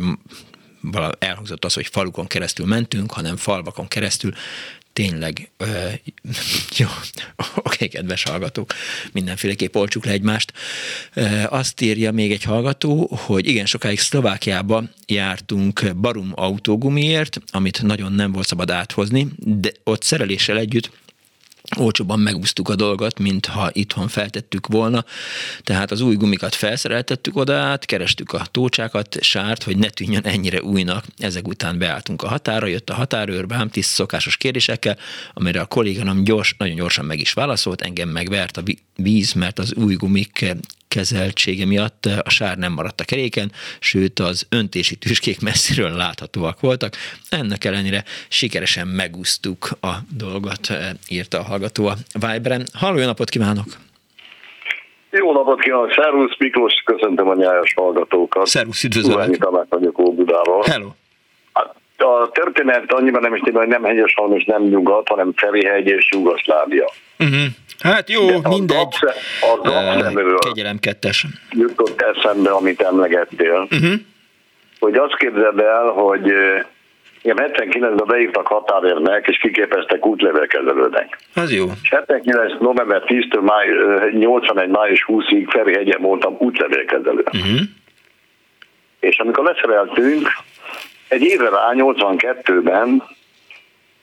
[1.20, 4.34] elhangzott az, hogy falukon keresztül mentünk, hanem falvakon keresztül
[4.94, 5.52] tényleg,
[6.78, 6.88] jó,
[7.56, 8.74] oké, kedves hallgatók,
[9.12, 10.54] mindenféleképp olcsuk le egymást.
[11.14, 18.14] Ö, azt írja még egy hallgató, hogy igen, sokáig Szlovákiába jártunk barum autógumiért, amit nagyon
[18.14, 20.92] nem volt szabad áthozni, de ott szereléssel együtt
[21.78, 25.06] olcsóban megúsztuk a dolgot, mint ha itthon feltettük volna.
[25.64, 30.62] Tehát az új gumikat felszereltettük oda át, kerestük a tócsákat, sárt, hogy ne tűnjön ennyire
[30.62, 31.06] újnak.
[31.18, 34.98] Ezek után beálltunk a határa, jött a határőr, tiszt szokásos kérdésekkel,
[35.34, 38.64] amire a kolléganom gyors, nagyon gyorsan meg is válaszolt, engem megvert a
[38.96, 40.46] víz, mert az új gumik
[40.96, 46.94] kezeltsége miatt a sár nem maradt a keréken, sőt az öntési tüskék messziről láthatóak voltak.
[47.30, 50.68] Ennek ellenére sikeresen megúsztuk a dolgot,
[51.10, 52.64] írta a hallgató a Viberen.
[52.74, 53.66] Halló, jó napot kívánok!
[55.12, 58.48] Jó napot kívánok, Szervusz Miklós, köszöntöm a nyájas hallgatókat.
[58.48, 59.38] Szervusz, üdvözöllek!
[59.38, 60.64] Tamás vagyok Óbudával.
[60.66, 60.90] Hello!
[61.54, 66.08] Hát, a történet annyiban nem is hogy nem hegyes és nem nyugat, hanem Ferihegy és
[66.12, 66.92] Jugoszlávia.
[67.20, 67.46] Uh-huh.
[67.82, 68.96] Hát jó, De mindegy.
[69.42, 71.26] A kegyelem kettes.
[71.50, 73.68] Jutott eszembe, amit emlegettél.
[73.72, 73.94] Uh-huh.
[74.80, 76.34] Hogy azt képzeld el, hogy
[77.22, 81.18] igen, 79-ben beírtak határérnek, és kiképeztek útlevélkezelőnek.
[81.36, 81.66] Az jó.
[81.84, 82.60] És 79.
[82.60, 83.68] november 10-től máj,
[84.12, 84.70] 81.
[84.70, 87.24] május 20-ig Ferihegyen voltam útlevélkezelő.
[87.34, 87.60] Uh-huh.
[89.00, 90.28] És amikor leszereltünk,
[91.08, 93.04] egy évre rá, 82-ben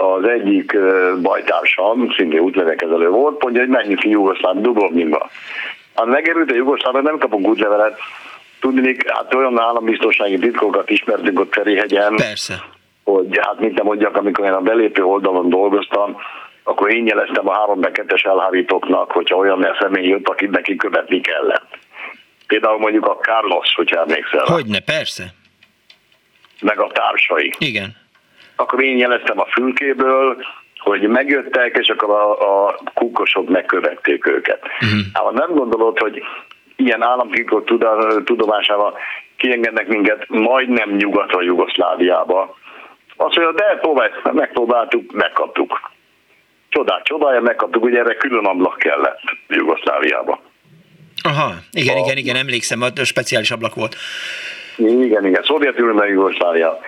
[0.00, 0.76] az egyik
[1.22, 5.30] bajtársam, szintén útlevélkezelő volt, mondja, hogy menjünk ki Jugoszláv Dubrovnikba.
[5.94, 7.98] Ha megerült a Jugoszlávban, nem kapunk útlevelet.
[8.60, 12.16] Tudni, hát olyan állambiztonsági titkokat ismertünk ott Ferihegyen.
[12.16, 12.64] Persze
[13.12, 16.16] hogy hát mint nem mondjak, amikor én a belépő oldalon dolgoztam,
[16.62, 21.78] akkor én jeleztem a 3 2 elhárítóknak, hogyha olyan személy jött, akit neki követni kellett.
[22.46, 24.44] Például mondjuk a Carlos, hogyha emlékszel.
[24.44, 25.24] Hogyne, persze.
[26.60, 27.52] Meg a társai.
[27.58, 27.96] Igen.
[28.60, 30.36] Akkor én jeleztem a fülkéből,
[30.78, 34.60] hogy megjöttek, és akkor a, a kukosok megkövették őket.
[34.62, 35.00] Uh-huh.
[35.12, 36.22] Hát nem gondolod, hogy
[36.76, 37.64] ilyen államtitkok
[38.24, 38.98] tudomásával
[39.36, 42.56] kiengednek minket majdnem nyugatra Jugoszláviába,
[43.20, 45.90] azt mondja, de próbálj, megpróbáltuk, megkaptuk.
[46.68, 50.40] Csodát, csodája, megkaptuk, ugye erre külön ablak kellett Jugoszláviába.
[51.22, 53.96] Aha, igen, a, igen, igen, emlékszem, a speciális ablak volt.
[54.76, 56.78] Igen, igen, Szovjetunió, meg Jugoszlávia.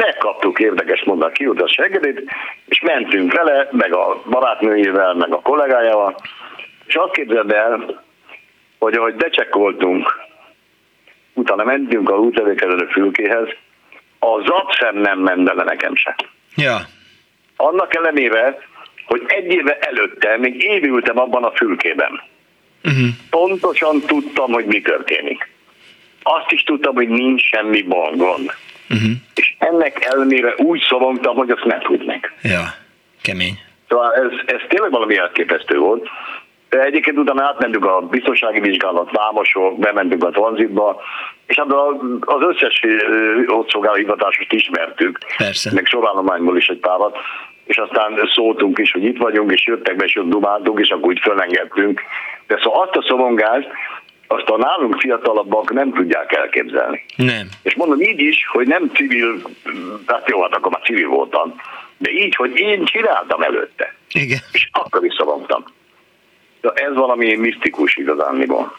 [0.00, 2.30] Megkaptuk, érdekes mondat, kiút a segedét,
[2.66, 6.16] és mentünk vele, meg a barátnőjével, meg a kollégájával,
[6.86, 8.02] és azt képzeld el,
[8.78, 10.20] hogy ahogy becsekkoltunk,
[11.34, 13.48] utána mentünk a útlevékelő fülkéhez,
[14.18, 16.16] a zapszem nem ment bele nekem se.
[16.56, 16.76] Ja.
[17.56, 18.58] Annak ellenére,
[19.06, 22.22] hogy egy éve előtte még évültem abban a fülkében.
[22.84, 23.08] Uh-huh.
[23.30, 25.48] Pontosan tudtam, hogy mi történik.
[26.22, 27.80] Azt is tudtam, hogy nincs semmi
[28.16, 28.52] gond.
[28.90, 29.10] Uh-huh.
[29.34, 32.32] És ennek ellenére úgy szorongtam, hogy azt nem tudnék.
[32.42, 32.64] Ja,
[33.22, 33.58] kemény.
[33.88, 36.08] Szóval ez, ez tényleg valami elképesztő volt.
[36.68, 41.00] De egyébként utána átmentünk a biztonsági vizsgálat, vámosok, bementünk a tranzitba,
[41.46, 41.72] és hát
[42.20, 42.80] az összes
[43.46, 45.70] ott szolgáló hivatásost ismertük, Persze.
[45.74, 47.16] meg sorállományból is egy párat,
[47.64, 51.08] és aztán szóltunk is, hogy itt vagyunk, és jöttek be, és ott dumáltunk, és akkor
[51.08, 52.02] úgy fölengedtünk.
[52.46, 53.68] De szóval azt a szorongást,
[54.32, 57.04] azt a nálunk fiatalabbak nem tudják elképzelni.
[57.16, 57.48] Nem.
[57.62, 59.42] És mondom így is, hogy nem civil,
[60.06, 61.60] hát jó, hát akkor már civil voltam,
[61.98, 63.94] de így, hogy én csináltam előtte.
[64.12, 64.38] Igen.
[64.52, 65.64] És akkor visszavontam.
[66.60, 68.78] De ez valami misztikus igazániból.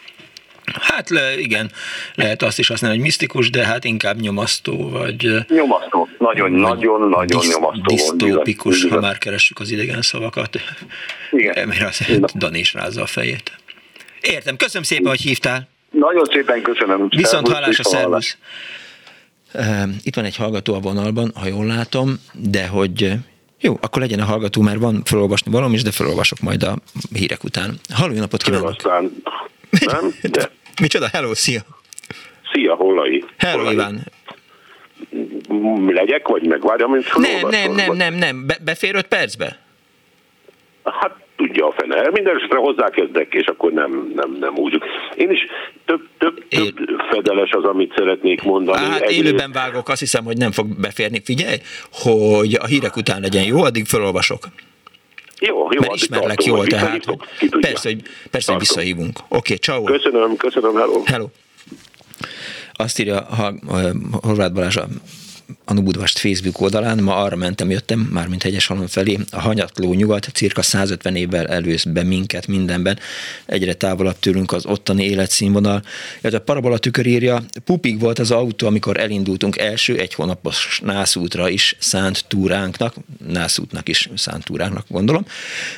[0.80, 1.70] Hát le, igen,
[2.14, 5.28] lehet azt is használni, hogy misztikus, de hát inkább nyomasztó, vagy...
[5.48, 7.82] Nyomasztó, nagyon-nagyon-nagyon diszt, nyomasztó.
[7.86, 10.60] Disztópikus, ha már keressük az idegen szavakat.
[11.30, 11.68] Igen.
[11.68, 13.60] Mert azt Dan is rázza a fejét.
[14.22, 15.68] Értem, köszönöm szépen, hogy hívtál.
[15.90, 17.08] Nagyon szépen köszönöm.
[17.08, 18.36] Viszont hallásra, szervusz.
[20.02, 23.12] Itt van egy hallgató a vonalban, ha jól látom, de hogy
[23.60, 26.76] jó, akkor legyen a hallgató, mert van felolvasni valami is, de felolvasok majd a
[27.14, 27.74] hírek után.
[27.94, 28.68] Halló, napot kívánok!
[28.68, 29.22] Aztán
[29.92, 30.50] nem, de...
[30.80, 31.08] Micsoda?
[31.12, 31.60] Hello, szia!
[32.52, 33.24] Szia, Hollai!
[33.38, 33.74] Hello, Hollai.
[33.74, 34.06] Iván!
[35.86, 38.46] Legyek, vagy megvárjam, mint Nem, nem, nem, nem, nem.
[38.46, 39.58] Be, befér öt percbe?
[40.84, 41.16] Hát
[41.46, 42.10] tudja a fene.
[42.10, 44.82] Minden esetre hozzákezdek, és akkor nem, nem, nem úgy.
[45.16, 45.40] Én is
[45.84, 46.74] több, több, több
[47.10, 48.84] fedeles az, amit szeretnék mondani.
[48.84, 49.20] Hát Egyrészt...
[49.20, 51.20] élőben vágok, azt hiszem, hogy nem fog beférni.
[51.24, 51.56] Figyelj,
[51.92, 54.44] hogy a hírek után legyen jó, addig felolvasok.
[55.40, 55.80] Jó, jó.
[55.80, 57.04] Mert ismerlek jól, tehát
[57.60, 59.18] persze, hogy, persze, hogy visszahívunk.
[59.18, 59.82] Oké, okay, ciao.
[59.82, 61.02] Köszönöm, köszönöm, hello.
[61.04, 61.26] Hello.
[62.72, 63.26] Azt írja
[64.22, 64.86] Horváth Balázs a
[65.64, 70.62] Anu Budvast Facebook oldalán, ma arra mentem, jöttem, mármint Hegyeshalom felé, a hanyatló nyugat cirka
[70.62, 72.98] 150 évvel előz be minket mindenben,
[73.46, 75.82] egyre távolabb tőlünk az ottani életszínvonal.
[76.20, 81.48] Ez a parabola tükör írja, pupig volt az autó, amikor elindultunk első egy hónapos nászútra
[81.48, 82.94] is szánt túránknak,
[83.28, 85.26] nászútnak is szánt túránknak gondolom.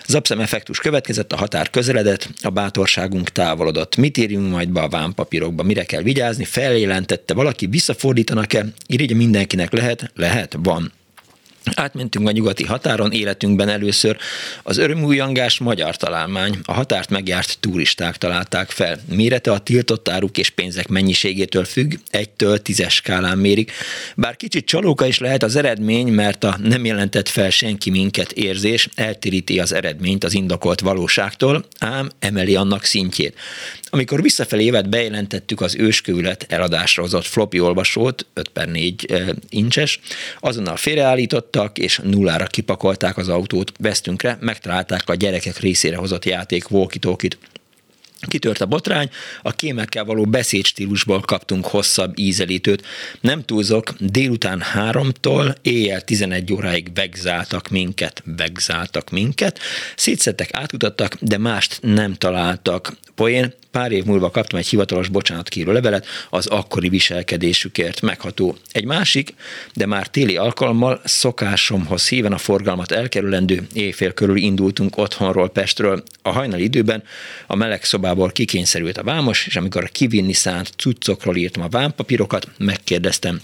[0.07, 3.97] Zapszem effektus következett, a határ közeledett, a bátorságunk távolodott.
[3.97, 6.45] Mit írjunk majd be a vámpapírokba, mire kell vigyázni?
[6.45, 8.67] Feljelentette valaki, visszafordítanak-e?
[8.87, 10.13] Írja mindenkinek mindenkinek lehet?
[10.15, 10.93] Lehet, van.
[11.75, 14.17] Átmentünk a nyugati határon, életünkben először
[14.63, 16.59] az örömújangás magyar találmány.
[16.65, 18.99] A határt megjárt turisták találták fel.
[19.09, 23.73] Mérete a tiltott áruk és pénzek mennyiségétől függ, egytől tízes skálán mérik.
[24.17, 28.89] Bár kicsit csalóka is lehet az eredmény, mert a nem jelentett fel senki minket érzés
[28.95, 33.39] eltéríti az eredményt az indokolt valóságtól, ám emeli annak szintjét.
[33.91, 39.07] Amikor visszafelé évet bejelentettük az őskövület eladásra hozott floppy olvasót, 5 per 4
[39.49, 40.01] incses,
[40.41, 40.77] azonnal
[41.55, 43.73] félreállítottak, és nullára kipakolták az autót.
[43.79, 47.01] Vesztünkre, megtalálták a gyerekek részére hozott játék walkie
[48.27, 49.11] Kitört a botrány,
[49.43, 52.87] a kémekkel való beszédstílusból kaptunk hosszabb ízelítőt.
[53.21, 59.59] Nem túlzok, délután háromtól éjjel 11 óráig vegzáltak minket, vegzáltak minket,
[59.97, 62.97] szétszettek, átutattak, de mást nem találtak.
[63.15, 68.57] Poén, pár év múlva kaptam egy hivatalos bocsánatkérő levelet az akkori viselkedésükért megható.
[68.73, 69.35] Egy másik,
[69.75, 76.03] de már téli alkalommal szokásomhoz híven a forgalmat elkerülendő éjfél körül indultunk otthonról Pestről.
[76.23, 77.03] A hajnali időben
[77.47, 77.85] a meleg
[78.15, 83.41] szobából kikényszerült a vámos, és amikor kivinni szánt cuccokról írtam a vámpapírokat, megkérdeztem,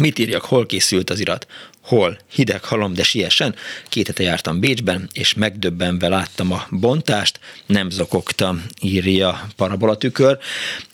[0.00, 1.46] Mit írjak, hol készült az irat?
[1.80, 2.18] Hol?
[2.32, 3.54] Hideg halom, de siesen.
[3.88, 10.38] Két hete jártam Bécsben, és megdöbbenve láttam a bontást, nem zokogtam, írja parabolatükör.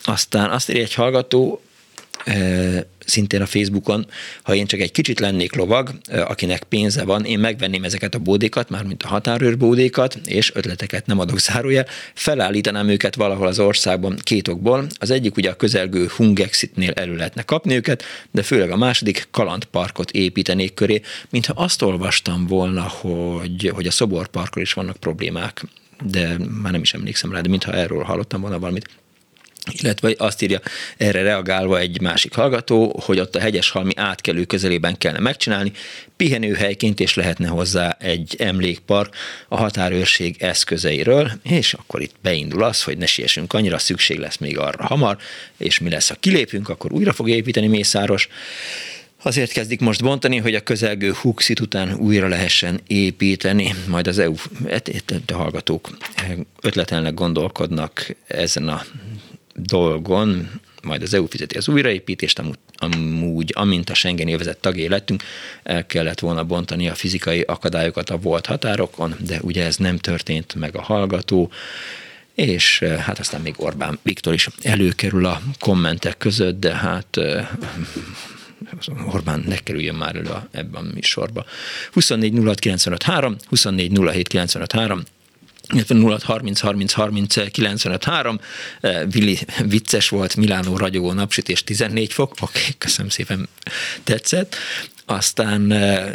[0.04, 1.62] Aztán azt írja egy hallgató,
[3.04, 4.06] szintén a Facebookon,
[4.42, 8.70] ha én csak egy kicsit lennék lovag, akinek pénze van, én megvenném ezeket a bódékat,
[8.70, 14.48] mármint a határőr bódékat, és ötleteket nem adok zárójel, felállítanám őket valahol az országban két
[14.48, 14.86] okból.
[14.98, 20.10] Az egyik ugye a közelgő Hungexitnél elő lehetne kapni őket, de főleg a második kalandparkot
[20.10, 21.00] építenék köré,
[21.30, 25.64] mintha azt olvastam volna, hogy, hogy a szoborparkról is vannak problémák
[26.10, 28.88] de már nem is emlékszem rá, de mintha erről hallottam volna valamit
[29.72, 30.60] illetve azt írja
[30.96, 35.72] erre reagálva egy másik hallgató, hogy ott a hegyeshalmi átkelő közelében kellene megcsinálni,
[36.16, 39.14] pihenőhelyként és lehetne hozzá egy emlékpark
[39.48, 44.58] a határőrség eszközeiről, és akkor itt beindul az, hogy ne siessünk annyira, szükség lesz még
[44.58, 45.18] arra hamar,
[45.56, 48.28] és mi lesz, ha kilépünk, akkor újra fog építeni Mészáros,
[49.26, 54.34] Azért kezdik most bontani, hogy a közelgő Huxit után újra lehessen építeni, majd az EU
[55.26, 55.88] a hallgatók
[56.60, 58.84] ötletelnek gondolkodnak ezen a
[59.54, 60.50] dolgon,
[60.82, 62.42] majd az EU fizeti az újraépítést,
[62.76, 65.22] amúgy, amint a Schengen élvezett tagjai lettünk,
[65.62, 70.54] el kellett volna bontani a fizikai akadályokat a volt határokon, de ugye ez nem történt
[70.54, 71.50] meg a hallgató,
[72.34, 77.48] és eh, hát aztán még Orbán Viktor is előkerül a kommentek között, de hát eh,
[79.12, 81.44] Orbán ne kerüljön már elő ebben a műsorba.
[81.92, 85.02] 24 06 95 3, 24 07 95 3,
[85.88, 88.40] 0 30 30 30 95 3,
[89.08, 93.48] Vili vicces volt, Milánó ragyogó napsütés 14 fok, oké, okay, köszönöm szépen,
[94.04, 94.56] tetszett.
[95.06, 96.12] Aztán eh,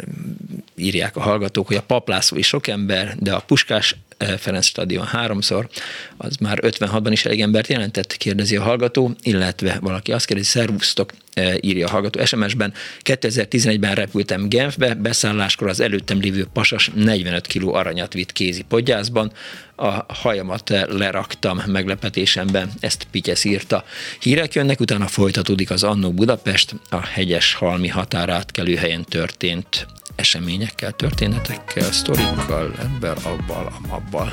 [0.76, 3.98] írják a hallgatók, hogy a paplászó is sok ember, de a Puskás eh,
[4.38, 5.68] Ferenc stadion háromszor,
[6.16, 11.12] az már 56-ban is elég embert jelentett, kérdezi a hallgató, illetve valaki azt kérdezi, szervusztok,
[11.60, 12.72] írja a hallgató SMS-ben.
[13.04, 19.32] 2011-ben repültem Genfbe, beszálláskor az előttem lévő pasas 45 kg aranyat vitt kézi podgyászban,
[19.76, 23.84] a hajamat leraktam meglepetésemben, ezt Pityesz írta.
[24.20, 29.86] Hírek jönnek, utána folytatódik az Annó Budapest, a hegyes halmi határátkelő helyen történt
[30.20, 34.32] eseményekkel, történetekkel, sztorikkal, ebből, abban, abban.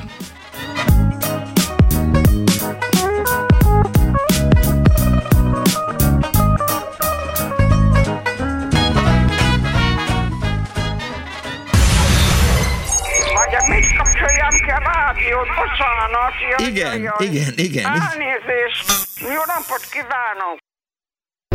[15.18, 16.34] rádiót, bocsánat.
[16.58, 17.86] Jaj, igen, jaj, igen, igen.
[17.86, 18.86] Elnézést.
[19.20, 20.67] Jó napot kívánok.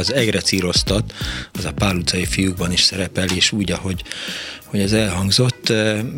[0.00, 1.12] Az egre círoztat,
[1.52, 4.02] az a Pál utcai fiúkban is szerepel, és úgy, ahogy
[4.70, 5.72] hogy ez elhangzott,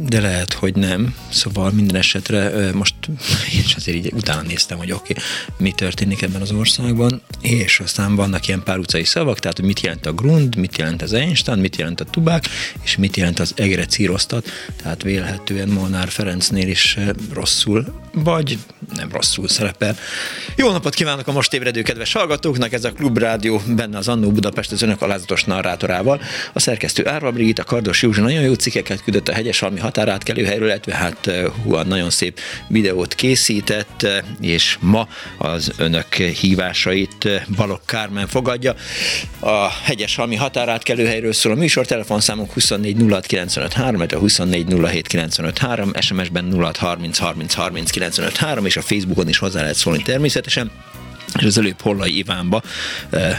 [0.09, 1.15] de lehet, hogy nem.
[1.31, 2.95] Szóval minden esetre most
[3.55, 5.25] én is azért így utána néztem, hogy oké, okay,
[5.59, 9.81] mi történik ebben az országban, és aztán vannak ilyen pár utcai szavak, tehát hogy mit
[9.81, 12.45] jelent a grund, mit jelent az Einstein, mit jelent a tubák,
[12.83, 14.47] és mit jelent az egre círoztat,
[14.83, 16.99] tehát vélhetően Molnár Ferencnél is
[17.33, 18.59] rosszul, vagy
[18.95, 19.97] nem rosszul szerepel.
[20.57, 24.73] Jó napot kívánok a most ébredő kedves hallgatóknak, ez a Klubrádió benne az Annó Budapest
[24.73, 26.21] az önök alázatos narrátorával.
[26.53, 30.95] A szerkesztő Árva Brigit, a Kardos Józsa nagyon jó cikkeket küldött a Hegyes határátkelőhelyről, illetve
[30.95, 31.31] hát
[31.63, 34.07] Huan nagyon szép videót készített,
[34.41, 38.75] és ma az önök hívásait Balok Kármen fogadja.
[39.41, 45.93] A Hegyes Halmi határátkelőhelyről szól a műsor, telefonszámunk 24 06 953, a 24 07 953,
[46.01, 50.71] SMS-ben 06 30 30 30 953, és a Facebookon is hozzá lehet szólni természetesen
[51.39, 52.63] és az előbb Hollai Ivánba,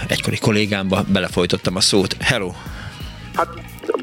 [0.08, 2.16] egykori kollégámba belefolytottam a szót.
[2.20, 2.54] Hello!
[3.36, 3.50] Hát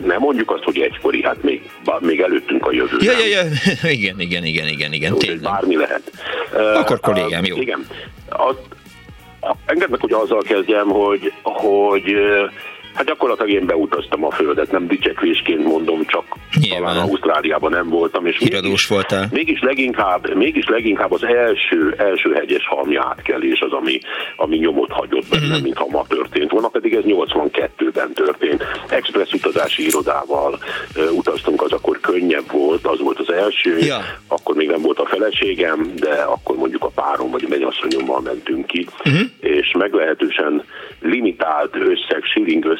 [0.04, 1.70] nem mondjuk azt, hogy egykori, hát még,
[2.00, 2.96] még előttünk a jövő.
[3.00, 3.42] Ja, ja, ja,
[3.90, 5.40] igen, igen, igen, igen, igen, tényleg.
[5.40, 6.12] Bármi lehet.
[6.74, 7.56] Akkor kollégám, jó.
[7.56, 7.86] Igen.
[8.28, 8.54] A,
[9.66, 12.14] engedd meg, hogy azzal kezdjem, hogy, hogy
[12.94, 16.24] Hát gyakorlatilag én beutaztam a földet, nem dicsekvésként mondom, csak
[16.60, 16.92] Nyilván.
[16.92, 18.26] talán Ausztráliában nem voltam.
[18.26, 19.28] És Híradós mégis, voltál.
[19.30, 24.00] Mégis leginkább, mégis leginkább az első, első hegyes halmi átkelés az, ami,
[24.36, 25.62] ami nyomot hagyott bennem, uh-huh.
[25.62, 28.64] mintha ma történt volna, pedig ez 82-ben történt.
[28.88, 30.58] Express utazási irodával
[30.96, 33.98] uh, utaztunk, az akkor könnyebb volt, az volt az első, ja.
[34.28, 38.86] akkor még nem volt a feleségem, de akkor mondjuk a párom vagy mennyasszonyommal mentünk ki,
[39.04, 39.20] uh-huh.
[39.40, 40.64] és meglehetősen
[41.00, 42.79] limitált összeg, shilling összeg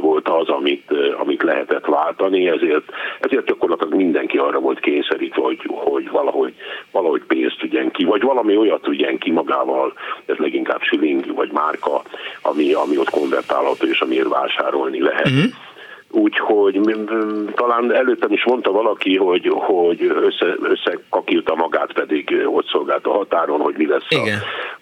[0.00, 2.84] volt az, amit, amit lehetett váltani, ezért,
[3.20, 6.54] ezért gyakorlatilag mindenki arra volt kényszerítve, hogy, hogy valahogy,
[6.90, 9.92] valahogy pénzt tudjen ki, vagy valami olyat tudjen ki magával,
[10.26, 12.02] ez leginkább shilling vagy márka,
[12.42, 15.28] ami, ami ott konvertálható és amiért vásárolni lehet.
[15.28, 15.52] Uh-huh
[16.14, 16.80] Úgyhogy
[17.54, 23.60] talán előttem is mondta valaki, hogy, hogy össze, összekakilta magát, pedig ott szolgált a határon,
[23.60, 24.28] hogy mi lesz, a,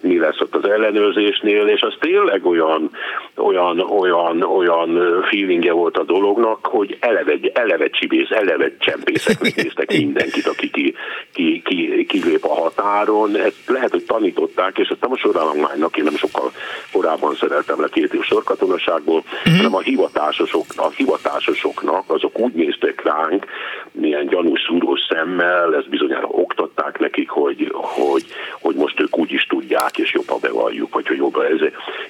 [0.00, 2.90] mi lesz ott az ellenőrzésnél, és az tényleg olyan,
[3.36, 10.46] olyan, olyan, olyan feelingje volt a dolognak, hogy eleve, eleve csibész, eleve csempészek néztek mindenkit,
[10.46, 10.94] aki ki,
[11.32, 13.36] ki, ki, kilép a határon.
[13.36, 16.52] Ezt lehet, hogy tanították, és ezt nem a sorállománynak, én nem sokkal
[16.92, 19.56] korábban szereltem le két év sorkatonaságból, uh-huh.
[19.56, 23.46] hanem a hivatásosok, a hivatásosok hivatásosoknak, azok úgy néztek ránk,
[23.92, 28.24] milyen gyanús szúrós szemmel, ezt bizonyára oktatták nekik, hogy, hogy,
[28.60, 31.60] hogy most ők úgy is tudják, és jobban bevalljuk, vagy hogy jobban ez.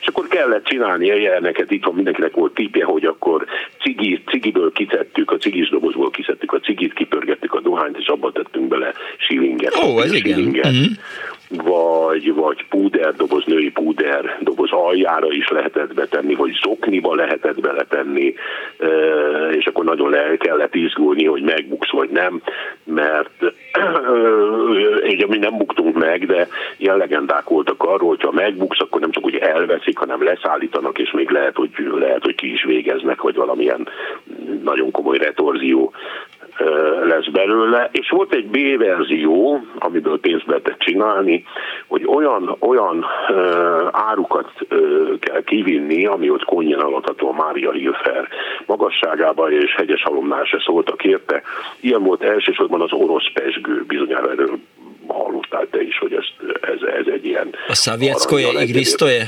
[0.00, 3.44] És akkor kellett csinálni ilyeneket, itt van mindenkinek volt típje, hogy akkor
[3.82, 8.68] cigi, cigiből kiszedtük, a cigis dobozból kiszedtük a cigit, kipörgettük a dohányt, és abba tettünk
[8.68, 9.84] bele silinget.
[9.84, 10.40] Ó, ez igen.
[10.40, 10.92] Mm-hmm
[11.56, 18.34] vagy, vagy púder doboz, női púder doboz aljára is lehetett betenni, vagy zokniba lehetett beletenni,
[19.50, 22.42] és akkor nagyon le kellett izgulni, hogy megbuksz vagy nem,
[22.84, 23.30] mert
[25.10, 29.22] így mi nem buktunk meg, de ilyen legendák voltak arról, hogyha megbuksz, akkor nem csak
[29.22, 33.88] hogy elveszik, hanem leszállítanak, és még lehet, hogy, lehet, hogy ki is végeznek, vagy valamilyen
[34.64, 35.92] nagyon komoly retorzió
[37.04, 41.44] lesz belőle, és volt egy B-verzió, amiből pénzt lehetett csinálni,
[41.86, 43.06] hogy olyan, olyan
[43.90, 44.50] árukat
[45.20, 46.44] kell kivinni, ami ott
[46.76, 48.28] alatható a Mária Hilfer
[48.66, 51.42] magasságába, és hegyes halomnál se szóltak érte.
[51.80, 54.58] Ilyen volt elsősorban az orosz pesgő, bizonyára erről
[55.06, 56.24] hallottál te is, hogy ez,
[56.60, 57.54] ez, ez egy ilyen...
[57.68, 59.24] A Szavjetszkoje Igrisztoje?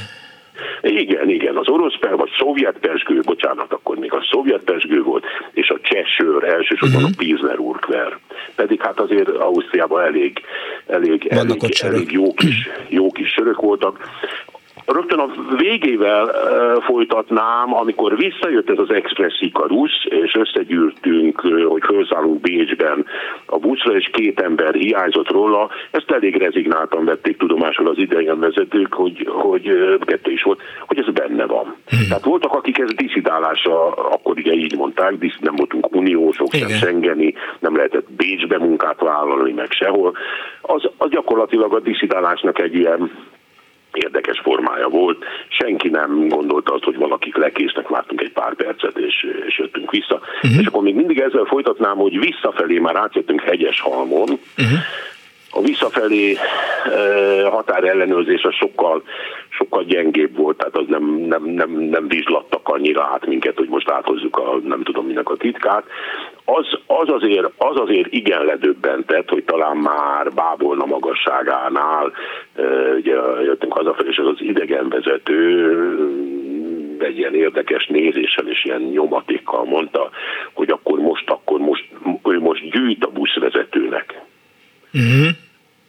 [0.82, 5.24] Igen, igen, az orosz per, vagy szovjet pesgő, bocsánat, akkor még a szovjet pesgő volt,
[5.52, 7.10] és a cseh sör, elsősorban uh-huh.
[7.12, 8.18] a Pilsner Urkver.
[8.54, 10.40] Pedig hát azért Ausztriában elég,
[10.86, 13.98] elég, elég, elég jó, kis, jó kis sörök voltak.
[14.87, 16.30] Rögtön a végével
[16.80, 23.07] folytatnám, amikor visszajött ez az Express Icarus, és összegyűrtünk, hogy felszállunk Bécsben
[23.47, 27.97] a buszra, és két ember hiányzott róla, ezt elég rezignáltan vették tudomásul az
[28.39, 29.62] vezetők, hogy, hogy
[30.01, 31.64] kettő is volt, hogy ez benne van.
[31.64, 32.09] Hmm.
[32.09, 37.35] Tehát voltak, akik ez diszidálásra, akkor ugye így mondták, disz, nem voltunk uniósok, sem Schengeni,
[37.59, 40.16] nem lehetett Bécsbe munkát vállalni, meg sehol.
[40.61, 43.11] Az, az gyakorlatilag a diszidálásnak egy ilyen
[43.97, 45.24] érdekes formája volt.
[45.49, 50.20] Senki nem gondolta azt, hogy valakik lekésznek, vártunk egy pár percet, és, és jöttünk vissza.
[50.42, 50.61] Uh-huh.
[50.61, 54.28] És akkor még mindig ezzel folytatnám, hogy visszafelé már átjöttünk hegyes halmon,
[54.59, 54.78] uh-huh.
[55.57, 56.36] A visszafelé
[57.50, 59.02] határellenőrzés az sokkal,
[59.48, 63.90] sokkal gyengébb volt, tehát az nem, nem, nem, nem vizslattak annyira át minket, hogy most
[63.90, 65.84] áthozzuk a nem tudom minek a titkát.
[66.44, 72.12] Az, az, azért, az azért igen ledöbbentett, hogy talán már Bábolna magasságánál,
[72.96, 75.38] ugye jöttünk hazafelé, és az, az idegenvezető
[76.98, 80.11] egy ilyen érdekes nézéssel és ilyen nyomatékkal mondta,
[80.52, 81.84] hogy akkor most, akkor most,
[82.24, 84.22] ő most gyűjt a buszvezetőnek.
[84.92, 85.43] Uh-huh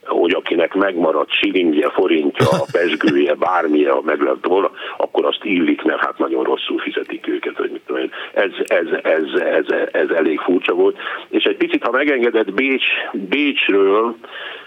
[0.06, 6.00] hogy akinek megmaradt silingje, forintja, pesgője, bármilyen, ha meg lehet volna, akkor azt illik, mert
[6.00, 8.10] hát nagyon rosszul fizetik őket, hogy mit tudom.
[8.32, 10.96] Ez, ez, ez, ez, ez, elég furcsa volt.
[11.28, 14.16] És egy picit, ha megengedett Bécs, Bécsről,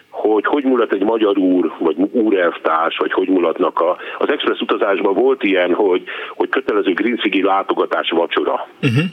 [0.10, 3.98] hogy hogy mulat egy magyar úr, vagy úrelvtárs, vagy hogy mulatnak a...
[4.18, 6.04] Az express utazásban volt ilyen, hogy,
[6.36, 8.68] hogy kötelező Grinszigi látogatás vacsora.
[8.82, 9.04] Uh-huh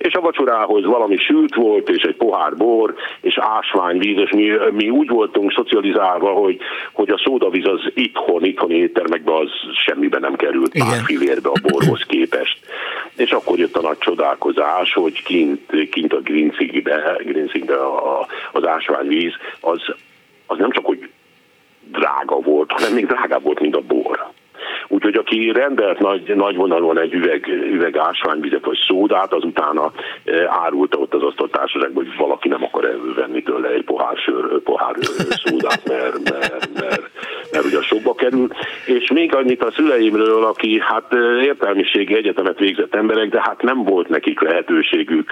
[0.00, 4.90] és a vacsorához valami sült volt, és egy pohár bor, és ásványvíz, és mi, mi
[4.90, 6.58] úgy voltunk szocializálva, hogy,
[6.92, 9.50] hogy a szódavíz az itthon, itthoni éttermekben az
[9.84, 10.86] semmibe nem került Igen.
[10.86, 12.58] pár filérbe a borhoz képest.
[13.16, 19.32] És akkor jött a nagy csodálkozás, hogy kint, kint a Grinzigbe, Grinzigbe a, az ásványvíz,
[19.60, 19.80] az,
[20.46, 21.08] az nem csak, hogy
[21.90, 24.30] drága volt, hanem még drágább volt, mint a bor.
[24.88, 29.92] Úgyhogy aki rendelt nagy, nagy vonalon egy üveg, üveg ásványvizet vagy szódát, az utána
[30.24, 30.32] e,
[30.64, 34.94] árulta ott az asztaltársaságban, hogy valaki nem akar elvenni tőle egy pohár, sör, pohár
[35.44, 37.10] szódát, mert, mert, mert,
[37.52, 38.48] mert ugye sokba kerül.
[38.84, 44.08] És még annyit a szüleimről, aki hát értelmiségi egyetemet végzett emberek, de hát nem volt
[44.08, 45.30] nekik lehetőségük,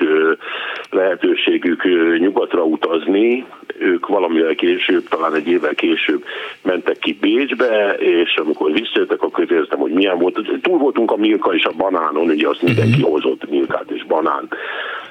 [0.91, 1.85] lehetőségük
[2.19, 3.47] nyugatra utazni,
[3.79, 6.25] ők valamivel később, talán egy évvel később
[6.63, 10.41] mentek ki Bécsbe, és amikor visszajöttek, akkor éreztem, hogy milyen volt.
[10.63, 13.11] Túl voltunk a Milka és a banánon, ugye azt mindenki mhm.
[13.11, 14.49] hozott Milkát és banán.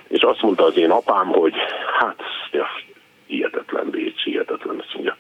[0.08, 1.54] És azt mondta az én apám, hogy
[2.00, 2.68] hát ja,
[3.28, 5.18] hihetetlen Bécs, hihetetlen, azt mondja,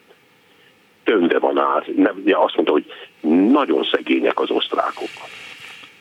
[1.07, 1.83] tönde van ár.
[1.95, 2.85] Nem, azt mondta, hogy
[3.51, 5.09] nagyon szegények az osztrákok.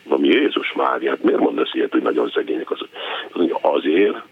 [0.02, 2.80] Valami Jézus Máriát, miért mondasz ilyet, hogy nagyon szegények az?
[3.60, 4.22] Azért,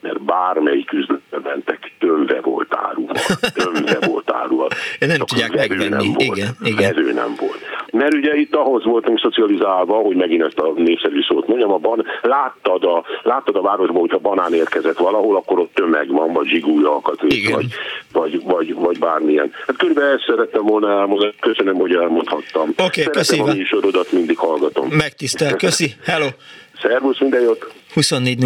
[0.00, 3.16] mert bármelyik üzletbe mentek, tömve volt áruval.
[3.54, 4.68] Tömve volt áruval.
[5.00, 5.88] nem Csak tudják megvenni.
[5.88, 6.94] Nem volt, igen, igen.
[6.94, 7.58] Vező nem volt.
[7.92, 12.04] Mert ugye itt ahhoz voltunk szocializálva, hogy megint ezt a népszerű szót mondjam, a ban,
[12.22, 16.92] láttad, a, láttad a városban, hogyha banán érkezett valahol, akkor ott tömeg van, vagy zsigúja
[16.92, 17.66] alkatrész, vagy,
[18.12, 19.52] vagy, vagy, vagy, bármilyen.
[19.66, 21.32] Hát körülbelül ezt szerettem volna elmondani.
[21.40, 22.68] Köszönöm, hogy elmondhattam.
[22.68, 23.48] Oké, okay, köszönöm.
[23.48, 24.88] a műsorodat mindig hallgatom.
[24.88, 25.92] Megtisztel, köszi.
[26.04, 26.26] Hello.
[26.82, 27.74] Szervusz, minden jót!
[27.92, 28.38] 24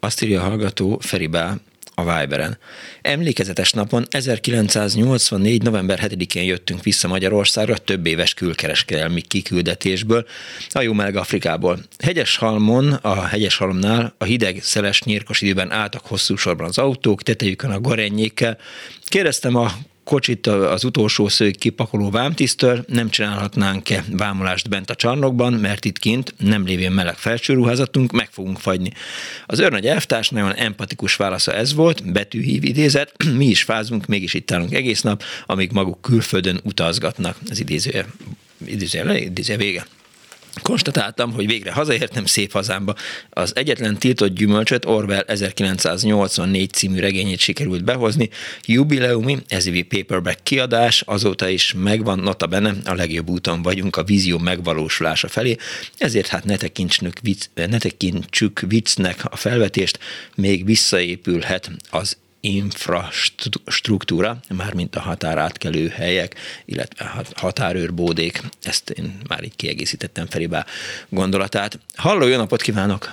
[0.00, 1.54] azt írja a hallgató Feribá
[1.94, 2.58] a Viberen.
[3.02, 5.62] Emlékezetes napon 1984.
[5.62, 10.26] november 7-én jöttünk vissza Magyarországra több éves külkereskedelmi kiküldetésből,
[10.70, 11.78] a jó meleg Afrikából.
[11.98, 17.22] Hegyes halmon, a hegyes halomnál a hideg, szeles, nyírkos időben álltak hosszú sorban az autók,
[17.22, 18.58] tetejükön a garennyékkel.
[19.08, 19.70] Kérdeztem a
[20.10, 26.34] kocsit az utolsó szők kipakoló vámtisztől, nem csinálhatnánk-e vámolást bent a csarnokban, mert itt kint
[26.38, 28.90] nem lévén meleg felsőruházatunk, meg fogunk fagyni.
[29.46, 34.50] Az őrnagy elvtárs nagyon empatikus válasza ez volt, betűhív idézet, mi is fázunk, mégis itt
[34.50, 37.36] állunk egész nap, amíg maguk külföldön utazgatnak.
[37.50, 38.06] Az idézője,
[38.66, 39.86] idézője, idézője vége.
[40.62, 42.94] Konstatáltam, hogy végre hazaértem szép hazámba.
[43.30, 48.28] Az egyetlen tiltott gyümölcsöt Orwell 1984 című regényét sikerült behozni.
[48.64, 54.38] Jubileumi, ezévi paperback kiadás, azóta is megvan, nota benne, a legjobb úton vagyunk a vízió
[54.38, 55.56] megvalósulása felé,
[55.98, 59.98] ezért hát ne tekintsük, vicc, ne tekintsük viccnek a felvetést,
[60.34, 66.34] még visszaépülhet az infrastruktúra, mármint a határátkelő helyek,
[66.64, 68.40] illetve határőrbódék.
[68.62, 70.64] Ezt én már így kiegészítettem Felibá
[71.08, 71.78] gondolatát.
[71.96, 73.10] Halló, jó napot kívánok!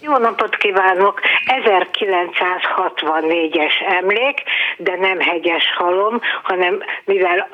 [0.00, 1.20] Jó napot kívánok!
[1.44, 4.42] 1964-es emlék,
[4.76, 7.48] de nem hegyes halom, hanem mivel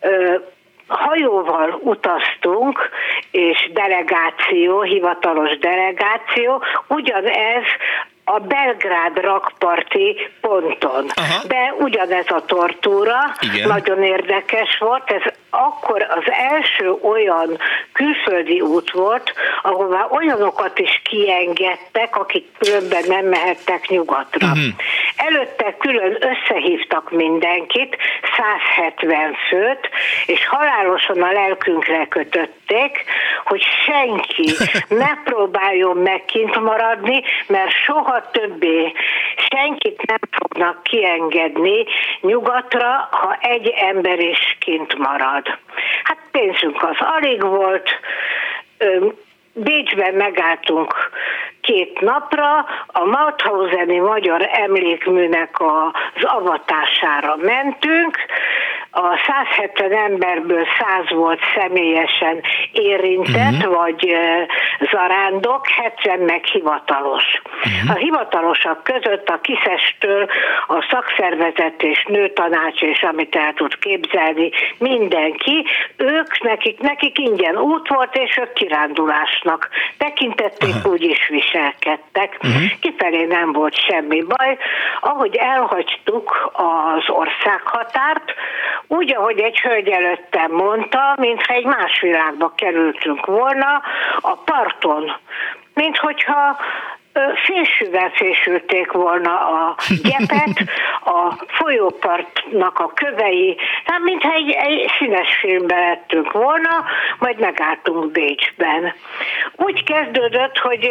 [0.00, 0.34] ö,
[0.86, 2.90] hajóval utaztunk,
[3.30, 7.64] és delegáció, hivatalos delegáció, ugyanez
[8.28, 11.06] a Belgrád rakparti ponton.
[11.14, 11.42] Aha.
[11.46, 13.68] De ugyanez a tortúra, Igen.
[13.68, 17.58] nagyon érdekes volt, ez akkor az első olyan
[17.92, 19.32] külföldi út volt,
[19.62, 24.46] ahová olyanokat is kiengedtek, akik különben nem mehettek nyugatra.
[24.46, 24.64] Uh-huh.
[25.16, 27.96] Előtte külön összehívtak mindenkit,
[28.36, 29.88] 170 főt,
[30.26, 33.04] és halálosan a lelkünkre kötötték,
[33.44, 34.54] hogy senki
[35.02, 38.92] ne próbáljon meg kint maradni, mert soha többé
[39.36, 41.84] senkit nem fognak kiengedni
[42.20, 45.45] nyugatra, ha egy ember is kint marad.
[46.02, 47.90] Hát pénzünk az alig volt,
[49.52, 50.94] Bécsben megálltunk
[51.60, 58.16] két napra, a Mauthauseni Magyar Emlékműnek az avatására mentünk,
[58.98, 62.42] a 170 emberből 100 volt személyesen
[62.72, 63.74] érintett, uh-huh.
[63.74, 64.16] vagy
[64.90, 67.24] zarándok, 70 meg hivatalos.
[67.44, 67.90] Uh-huh.
[67.90, 70.28] A hivatalosak között a kiszestől
[70.66, 75.66] a szakszervezet és nőtanács, és amit el tud képzelni, mindenki,
[75.96, 79.68] ők, nekik, nekik ingyen út volt, és ők kirándulásnak
[79.98, 80.92] tekintették, uh-huh.
[80.92, 82.38] úgy is viselkedtek.
[82.42, 82.62] Uh-huh.
[82.80, 84.56] Kifelé nem volt semmi baj.
[85.00, 88.34] Ahogy elhagytuk az országhatárt,
[88.88, 93.82] úgy, ahogy egy hölgy előttem mondta, mintha egy más világba kerültünk volna,
[94.20, 95.12] a parton,
[95.74, 96.56] mint hogyha
[97.44, 100.64] fésűvel fésülték volna a gyepet,
[101.04, 106.84] a folyópartnak a kövei, hát mintha egy, egy színes filmbe lettünk volna,
[107.18, 108.94] majd megálltunk Bécsben.
[109.56, 110.90] Úgy kezdődött, hogy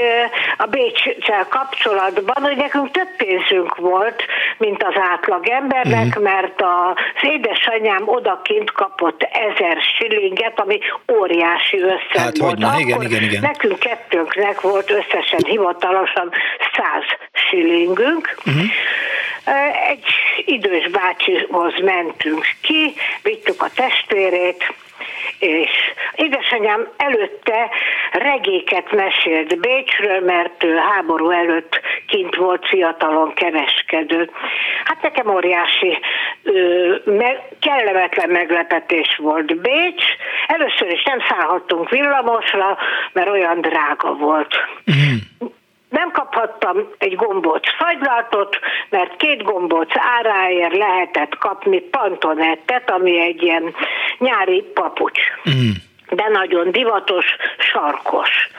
[0.58, 4.26] a Bécsel kapcsolatban, hogy nekünk több pénzünk volt,
[4.58, 6.24] mint az átlag embernek, mm.
[6.24, 10.80] mert az édesanyám odakint kapott ezer shillinget, ami
[11.20, 12.64] óriási összeg hát, volt.
[12.64, 13.42] Hogy, igen, igen, igen.
[13.42, 16.32] Nekünk kettőnknek volt összesen hivatalos pontosan
[16.74, 17.04] 100
[17.34, 18.36] shillingünk.
[18.46, 18.64] Uh-huh.
[19.90, 20.06] Egy
[20.46, 22.94] idős bácsihoz mentünk ki,
[23.24, 24.74] vittük a testvérét,
[25.40, 25.70] és
[26.16, 27.70] édesanyám előtte
[28.12, 34.30] regéket mesélt Bécsről, mert ő háború előtt kint volt fiatalon kereskedő.
[34.84, 35.98] Hát nekem óriási
[37.04, 40.04] me, kellemetlen meglepetés volt Bécs.
[40.48, 42.78] Először is nem szállhattunk villamosra,
[43.14, 44.56] mert olyan drága volt.
[44.86, 45.54] Uh-huh
[45.96, 53.76] nem kaphattam egy gombóc fagylaltot, mert két gombóc áráért lehetett kapni pantonettet, ami egy ilyen
[54.18, 55.20] nyári papucs.
[55.50, 55.70] Mm.
[56.10, 57.26] De nagyon divatos,
[57.58, 58.50] sarkos.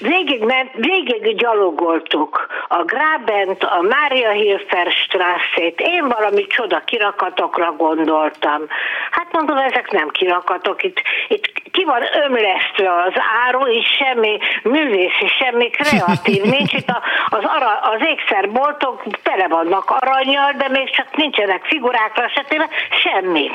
[0.00, 8.62] Végig, ment, végig gyalogoltuk a Grabent, a Mária Hilfer Strasszét, én valami csoda kirakatokra gondoltam.
[9.10, 13.12] Hát mondom, ezek nem kirakatok, itt, itt ki van ömlesztve az
[13.46, 19.90] áru, és semmi művészi, semmi kreatív, nincs itt a, az, ara, az ékszerboltok tele vannak
[19.90, 22.68] aranyjal, de még csak nincsenek figurákra esetében,
[23.02, 23.50] semmi.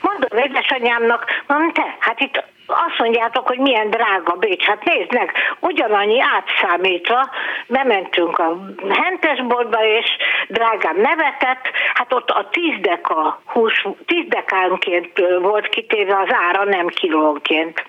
[0.00, 4.64] Mondom édesanyámnak, mondom, te, hát itt azt mondjátok, hogy milyen drága Bécs.
[4.64, 7.30] Hát nézd meg, ugyanannyi átszámítva
[7.66, 8.56] bementünk a
[8.88, 10.06] hentesboltba, és
[10.48, 16.86] drágám nevetett, hát ott a tíz deka hús, tíz dekánként volt kitéve az ára, nem
[16.86, 17.84] kilónként.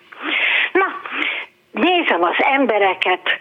[0.71, 0.85] Na,
[1.71, 3.37] nézem az embereket,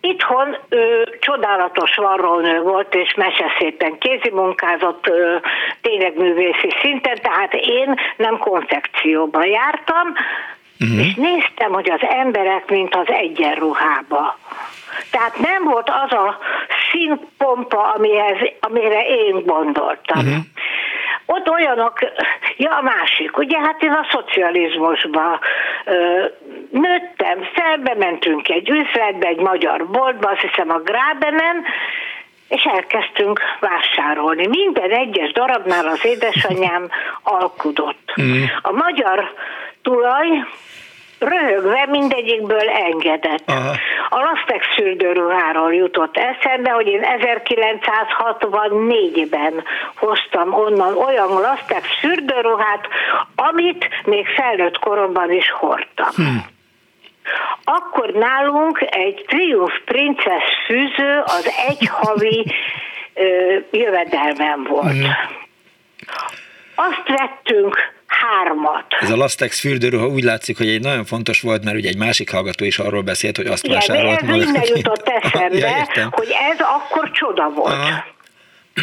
[0.00, 5.36] Itthon ö, csodálatos varrónő volt, és meseszépen kézimunkázott, ö,
[5.80, 10.12] tényleg művészi szinten, tehát én nem konfekcióban jártam,
[10.80, 11.06] uh-huh.
[11.06, 14.38] és néztem, hogy az emberek, mint az egyenruhába.
[15.10, 16.38] Tehát nem volt az a
[16.90, 20.18] színpompa, amihez, amire én gondoltam.
[20.18, 20.44] Uh-huh.
[21.26, 21.98] Ott olyanok,
[22.56, 25.40] ja a másik, ugye hát én a szocializmusba
[25.84, 26.24] ö,
[26.70, 31.64] nőttem fel, bementünk egy üzletbe, egy magyar boltba, azt hiszem a Grábenen,
[32.48, 34.46] és elkezdtünk vásárolni.
[34.46, 36.88] Minden egyes darabnál az édesanyám
[37.22, 38.14] alkudott.
[38.20, 38.42] Mm.
[38.62, 39.34] A magyar
[39.82, 40.44] tulaj
[41.20, 43.50] röhögve mindegyikből engedett.
[43.50, 43.74] Aha.
[44.08, 49.64] A Lastex fürdőruháról jutott eszembe, hogy én 1964-ben
[49.94, 52.88] hoztam onnan olyan Lastex fürdőruhát,
[53.34, 56.08] amit még felnőtt koromban is hordtam.
[56.16, 56.36] Hm.
[57.64, 62.52] Akkor nálunk egy Triumph Princess fűző az egy havi
[63.14, 64.92] ö, jövedelmem volt.
[64.92, 65.04] Hm.
[66.74, 68.84] Azt vettünk hármat.
[69.00, 72.30] Ez a Lastex fürdőruha úgy látszik, hogy egy nagyon fontos volt, mert ugye egy másik
[72.30, 74.22] hallgató is arról beszélt, hogy azt Igen, vásárolt.
[74.22, 77.72] Igen, ez innen jutott eszembe, ja, hogy ez akkor csoda volt.
[77.72, 78.04] Aha.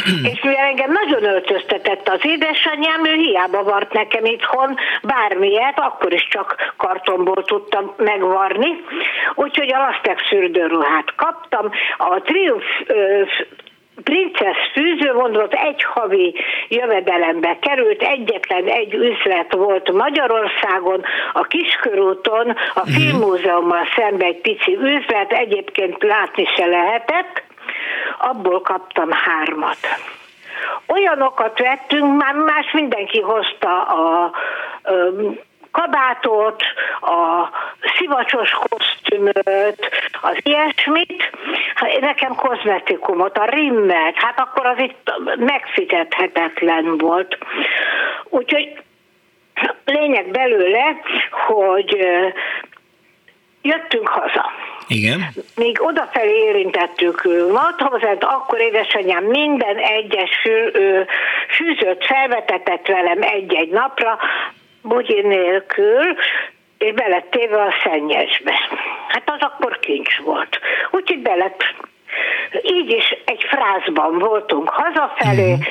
[0.32, 6.28] És mivel engem nagyon öltöztetett az édesanyám, ő hiába vart nekem itthon bármilyet, akkor is
[6.30, 8.84] csak kartonból tudtam megvarni.
[9.36, 11.70] Úgyhogy a Lastex fürdőruhát kaptam.
[11.98, 12.66] A Triumph
[14.04, 16.36] Princess fűzővonat egy havi
[16.68, 22.90] jövedelembe került, egyetlen egy üzlet volt Magyarországon, a Kiskörúton, a mhm.
[22.90, 27.44] Filmmúzeummal szembe egy pici üzlet, egyébként látni se lehetett,
[28.18, 29.78] abból kaptam hármat.
[30.88, 34.32] Olyanokat vettünk, már más mindenki hozta a, a
[35.72, 36.64] kabátot,
[37.02, 37.50] a
[37.98, 39.90] szivacsos kosztümöt,
[40.22, 41.32] az ilyesmit,
[41.76, 47.38] hát nekem kozmetikumot, a rimmet, hát akkor az itt megfizethetetlen volt.
[48.24, 48.82] Úgyhogy
[49.86, 51.02] lényeg belőle,
[51.48, 52.08] hogy
[53.62, 54.52] jöttünk haza.
[54.88, 55.28] Igen.
[55.56, 60.72] Míg odafelé érintettük Mauthausen, akkor édesanyám minden egyes fű,
[61.50, 64.18] fűzött felvetetett velem egy-egy napra,
[64.82, 66.16] bugyi nélkül,
[66.78, 68.54] és belett téve a szennyesbe.
[69.08, 70.60] Hát az akkor kincs volt.
[70.92, 71.64] Úgyhogy belett
[72.62, 75.68] így is egy frázban voltunk hazafelé, uh-huh.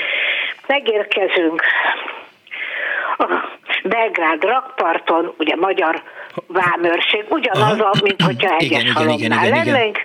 [0.66, 1.62] megérkezünk
[3.18, 3.24] a
[3.82, 6.02] Belgrád rakparton, ugye magyar
[6.46, 7.94] vámőrség, ugyanaz, Aha.
[8.02, 9.98] mint hogyha hegyes halomnál lennénk,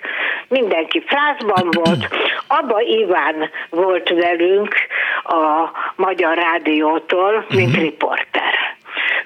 [0.47, 2.07] mindenki frázban volt.
[2.47, 4.75] Abba Iván volt velünk
[5.23, 7.83] a Magyar Rádiótól, mint uh-huh.
[7.83, 8.53] riporter.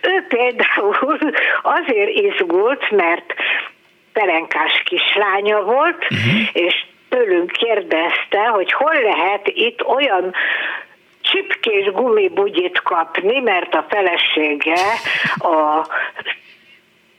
[0.01, 1.19] Ő például
[1.61, 3.33] azért izgult, mert
[4.13, 6.41] perenkás kislánya volt, uh-huh.
[6.53, 10.33] és tőlünk kérdezte, hogy hol lehet itt olyan
[11.21, 14.81] csipkés gumibugyit kapni, mert a felesége
[15.37, 15.87] a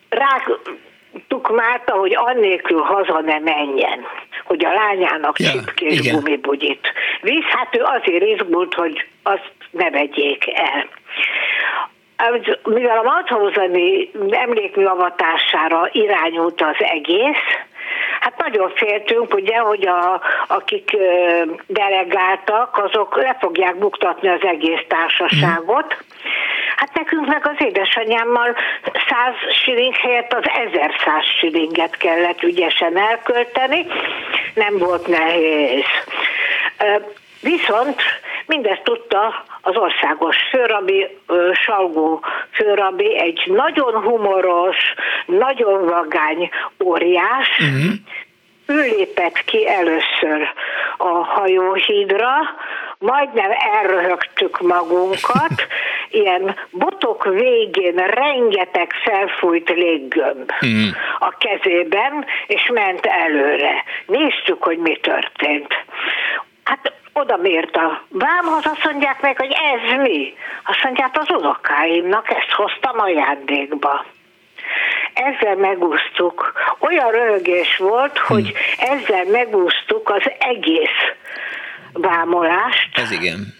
[0.08, 0.50] rák
[1.28, 4.06] tukmálta, hogy annélkül haza ne menjen,
[4.44, 6.14] hogy a lányának ja, igen.
[6.14, 7.44] gumibugyit visz.
[7.48, 10.86] Hát ő azért izgult, hogy azt ne vegyék el
[12.64, 17.44] mivel a Mauthauseni emlékmű avatására irányult az egész,
[18.20, 20.96] Hát nagyon féltünk, ugye, hogy a, akik
[21.66, 25.96] delegáltak, azok le fogják buktatni az egész társaságot.
[26.76, 33.86] Hát nekünk meg az édesanyámmal 100 siling helyett az 1100 silinget kellett ügyesen elkölteni,
[34.54, 35.84] nem volt nehéz.
[37.40, 38.02] Viszont
[38.46, 41.06] mindezt tudta az országos főrabi,
[41.52, 44.76] Salgó főrabi, egy nagyon humoros,
[45.26, 46.50] nagyon vagány
[46.84, 47.92] óriás, uh-huh.
[48.66, 50.52] ő lépett ki először
[50.96, 52.34] a hajóhídra,
[52.98, 55.66] majdnem elröhögtük magunkat,
[56.10, 60.88] ilyen botok végén rengeteg felfújt léggömb mm.
[61.18, 63.84] a kezében, és ment előre.
[64.06, 65.74] Néztük, hogy mi történt.
[66.64, 70.34] Hát oda mért a vámhoz, azt mondják meg, hogy ez mi?
[70.64, 74.04] Azt mondják, az unokáimnak ezt hoztam ajándékba.
[75.12, 76.52] Ezzel megúsztuk.
[76.78, 80.98] Olyan röhögés volt, hogy ezzel megúsztuk az egész
[81.92, 82.98] vámolást.
[82.98, 83.54] Ez igen.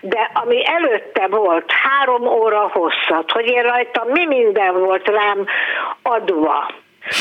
[0.00, 5.46] De ami előtte volt, három óra hosszat, hogy én rajtam mi minden volt rám
[6.02, 6.70] adva,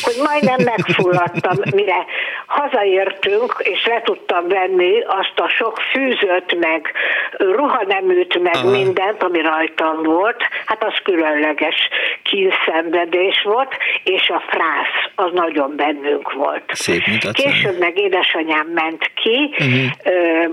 [0.01, 2.05] hogy majdnem megfulladtam, mire
[2.45, 6.91] hazaértünk, és le tudtam venni azt a sok fűzött, meg
[7.37, 8.69] ruhaneműt, meg Aha.
[8.69, 11.75] mindent, ami rajtam volt, hát az különleges
[12.23, 16.63] kínszenvedés volt, és a frász, az nagyon bennünk volt.
[16.67, 19.91] Szép Később meg édesanyám ment ki, uh-huh.
[20.03, 20.45] ö,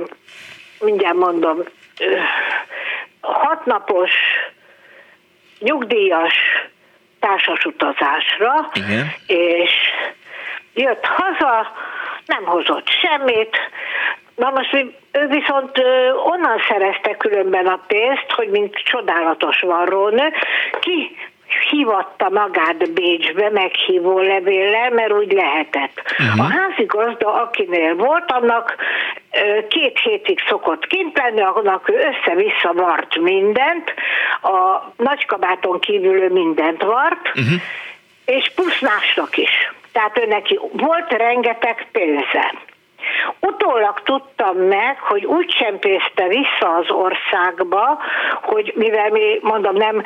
[0.80, 1.62] mindjárt mondom,
[3.20, 4.10] hatnapos
[5.58, 6.34] nyugdíjas
[7.20, 9.12] társas utazásra, Igen.
[9.26, 9.70] és
[10.74, 11.72] jött haza,
[12.26, 13.58] nem hozott semmit,
[14.34, 14.74] Na most
[15.12, 15.78] ő viszont
[16.24, 20.32] onnan szerezte különben a pénzt, hogy mint csodálatos varrónő,
[20.80, 21.16] ki
[21.70, 26.02] hívatta magát Bécsbe meghívó levéllel, mert úgy lehetett.
[26.18, 26.40] Uh-huh.
[26.40, 28.76] A házigazda, akinél volt, annak
[29.68, 33.94] két hétig szokott kint lenni, annak ő össze-vissza vart mindent,
[34.42, 37.60] a nagykabáton kívül ő mindent vart, uh-huh.
[38.24, 39.72] és plusz másnak is.
[39.92, 42.54] Tehát ő neki volt rengeteg pénze.
[43.40, 47.98] Utólag tudtam meg, hogy úgy csempészte vissza az országba,
[48.42, 50.02] hogy mivel mi, mondom, nem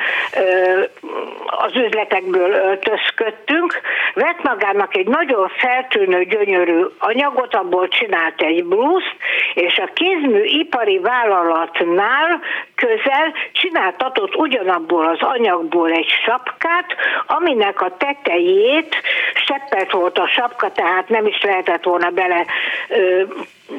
[1.45, 3.81] az üzletekből öltözködtünk,
[4.13, 9.15] vett magának egy nagyon feltűnő, gyönyörű anyagot, abból csinált egy blúzt,
[9.53, 12.39] és a kézmű ipari vállalatnál
[12.75, 16.95] közel csináltatott ugyanabból az anyagból egy sapkát,
[17.27, 18.95] aminek a tetejét
[19.33, 22.45] seppelt volt a sapka, tehát nem is lehetett volna bele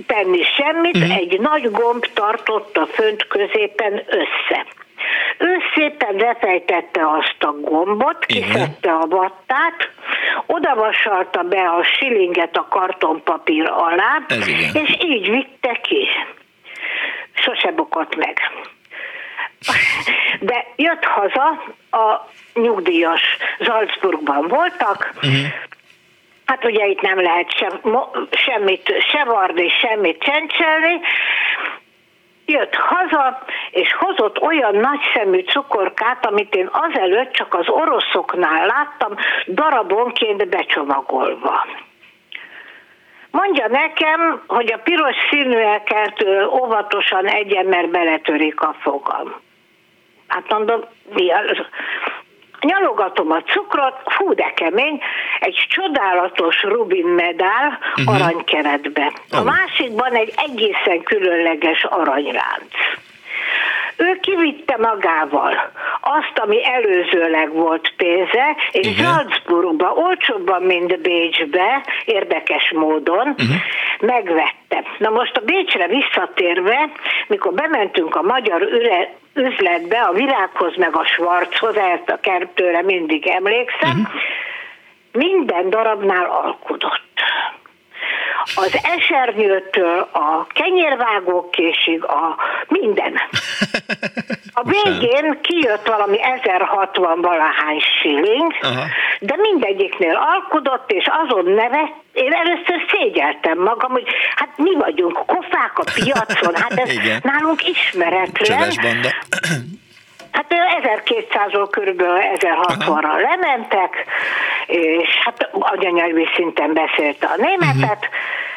[0.07, 1.17] tenni semmit, uh-huh.
[1.17, 4.67] egy nagy gomb tartotta fönt középen össze.
[5.39, 9.91] Ő szépen lefejtette azt a gombot, kiszedte a vattát,
[10.47, 14.23] odavasalta be a silinget a kartonpapír alá,
[14.73, 16.09] és így vitte ki.
[17.33, 18.39] Sose bukott meg.
[20.41, 23.23] De jött haza, a nyugdíjas
[23.61, 25.47] Salzburgban voltak, uh-huh.
[26.51, 27.81] Hát ugye itt nem lehet sem,
[28.31, 31.01] semmit se varni, semmit csencselni.
[32.47, 39.15] Jött haza, és hozott olyan nagyszemű cukorkát, amit én azelőtt csak az oroszoknál láttam,
[39.47, 41.67] darabonként becsomagolva.
[43.31, 46.25] Mondja nekem, hogy a piros színűeket
[46.61, 49.41] óvatosan egyen, mert beletörik a fogam.
[50.27, 50.81] Hát mondom,
[51.15, 51.59] mi az?
[52.61, 55.01] Nyalogatom a cukrot, fú de kemény,
[55.41, 58.15] egy csodálatos Rubin medál uh-huh.
[58.15, 59.13] aranykeretbe.
[59.31, 62.73] A másikban egy egészen különleges aranyránc.
[64.01, 69.05] Ő kivitte magával azt, ami előzőleg volt pénze, és Igen.
[69.05, 73.57] Salzburgba, olcsóbban, mint Bécsbe, érdekes módon, uh-huh.
[74.01, 74.85] megvette.
[74.99, 76.91] Na most a Bécsre visszatérve,
[77.27, 83.27] mikor bementünk a magyar üre, üzletbe, a virághoz meg a svarchoz, ezt a kertőre mindig
[83.27, 84.21] emlékszem, uh-huh.
[85.13, 87.11] minden darabnál alkudott
[88.55, 92.37] az esernyőtől a kenyérvágókésig, a
[92.69, 93.21] minden.
[94.53, 98.85] A végén kijött valami 1060 valahány shilling, Aha.
[99.21, 105.79] de mindegyiknél alkudott, és azon nevet, én először szégyeltem magam, hogy hát mi vagyunk kofák
[105.79, 106.91] a piacon, hát ez
[107.23, 108.71] nálunk ismeretlen.
[110.33, 112.03] Hát 1200-ról kb.
[112.35, 114.05] 1060-ra lementek,
[114.67, 118.49] és hát anyanyelvi szinten beszélte a németet, uh-huh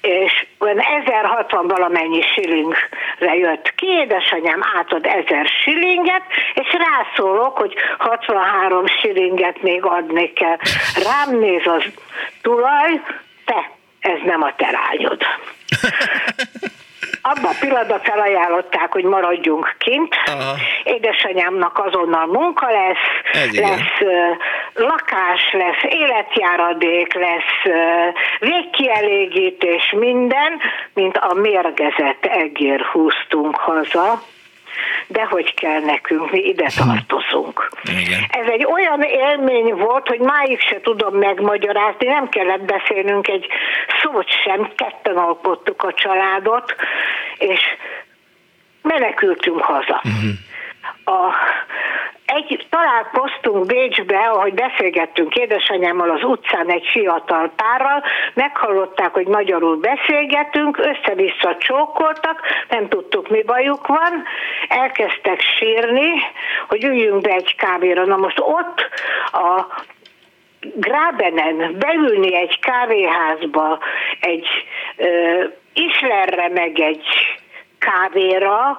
[0.00, 6.22] és olyan 1060 valamennyi shillingre jött ki, édesanyám átad 1000 shillinget,
[6.54, 10.56] és rászólok, hogy 63 shillinget még adni kell.
[11.04, 11.84] Rám néz az
[12.42, 13.00] tulaj,
[13.44, 13.70] te,
[14.00, 15.20] ez nem a te lányod.
[17.28, 20.14] abban a pillanatban felajánlották, hogy maradjunk kint.
[20.26, 20.54] Aha.
[20.84, 24.36] Édesanyámnak azonnal munka lesz, Ez lesz uh,
[24.74, 30.60] lakás, lesz életjáradék, lesz uh, végkielégítés, minden,
[30.94, 34.20] mint a mérgezett egér húztunk haza
[35.06, 37.70] de hogy kell nekünk, mi ide tartozunk.
[37.82, 38.24] Igen.
[38.30, 43.46] Ez egy olyan élmény volt, hogy máig se tudom megmagyarázni, nem kellett beszélnünk egy
[44.02, 46.74] szót sem, ketten alkottuk a családot,
[47.38, 47.60] és
[48.82, 50.02] menekültünk haza.
[50.04, 50.30] Uh-huh.
[51.04, 51.32] A,
[52.24, 58.02] egy, találkoztunk Bécsbe, ahogy beszélgettünk édesanyámmal az utcán egy fiatal párral,
[58.34, 64.24] meghallották, hogy magyarul beszélgetünk, össze-vissza csókoltak, nem tudtuk, mi bajuk van,
[64.68, 66.10] elkezdtek sírni,
[66.68, 68.04] hogy üljünk be egy kávéra.
[68.04, 68.88] Na most ott
[69.32, 69.66] a
[70.60, 73.78] Grábenen beülni egy kávéházba,
[74.20, 74.46] egy
[74.96, 77.06] uh, Islerre meg egy
[77.78, 78.78] kávéra,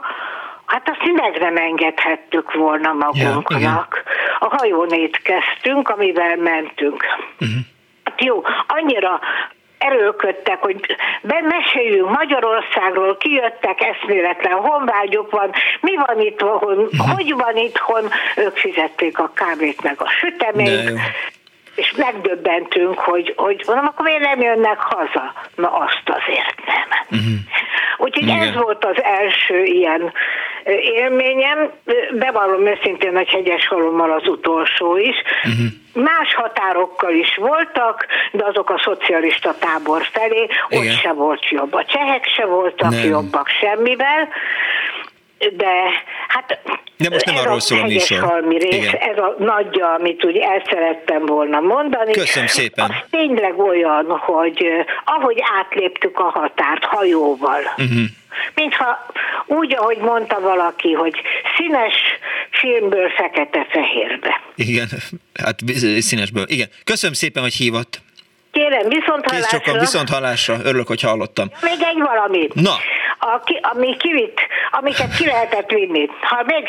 [0.70, 3.62] Hát azt meg nem engedhettük volna magunknak.
[3.62, 7.04] Ja, a hajón étkeztünk, amivel mentünk.
[7.40, 7.58] Uh-huh.
[8.04, 9.20] Hát jó, annyira
[9.78, 15.52] erőködtek, hogy bemeséljünk Magyarországról, kijöttek, eszméletlen honvágyuk van,
[15.82, 17.12] mi van itt, uh-huh.
[17.16, 21.00] hogy van itthon, ők fizették a kávét meg a süteményt,
[21.80, 25.34] és megdöbbentünk, hogy, hogy mondom, akkor miért nem jönnek haza?
[25.56, 27.20] Na azt azért nem.
[27.20, 27.40] Uh-huh.
[27.98, 28.40] Úgyhogy Igen.
[28.40, 30.14] ez volt az első ilyen
[30.96, 31.72] élményem.
[32.12, 35.16] Bevallom őszintén, hogy hegyes halommal az utolsó is.
[35.44, 36.06] Uh-huh.
[36.06, 40.88] Más határokkal is voltak, de azok a szocialista tábor felé, Igen.
[40.88, 41.74] ott se volt jobb.
[41.74, 43.10] A csehek se voltak nem.
[43.10, 44.30] jobbak semmivel
[45.58, 45.74] de
[46.28, 46.60] hát
[46.98, 48.46] de most nem ez arról szól a műsor.
[48.50, 48.96] Rész, Igen.
[48.96, 52.12] ez a nagyja, amit úgy el szerettem volna mondani.
[52.12, 52.86] Köszönöm szépen.
[52.90, 54.66] Az tényleg olyan, hogy
[55.06, 58.02] ahogy átléptük a határt hajóval, uh-huh.
[58.56, 59.06] mintha
[59.46, 61.22] úgy, ahogy mondta valaki, hogy
[61.58, 61.96] színes
[62.50, 64.42] filmből fekete-fehérbe.
[64.56, 64.88] Igen,
[65.44, 65.60] hát
[66.00, 66.46] színesből.
[66.48, 66.68] Igen.
[66.84, 68.02] Köszönöm szépen, hogy hívott.
[68.60, 69.58] Kérem, viszont hallásra.
[69.58, 70.56] Kész sokan, viszont hallásra.
[70.64, 71.48] Örülök, hogy hallottam.
[71.62, 72.48] Még egy valami.
[72.54, 72.76] Na.
[73.20, 74.40] A, ki, ami kivitt,
[74.72, 76.10] amiket ki lehetett vinni.
[76.22, 76.66] Ha még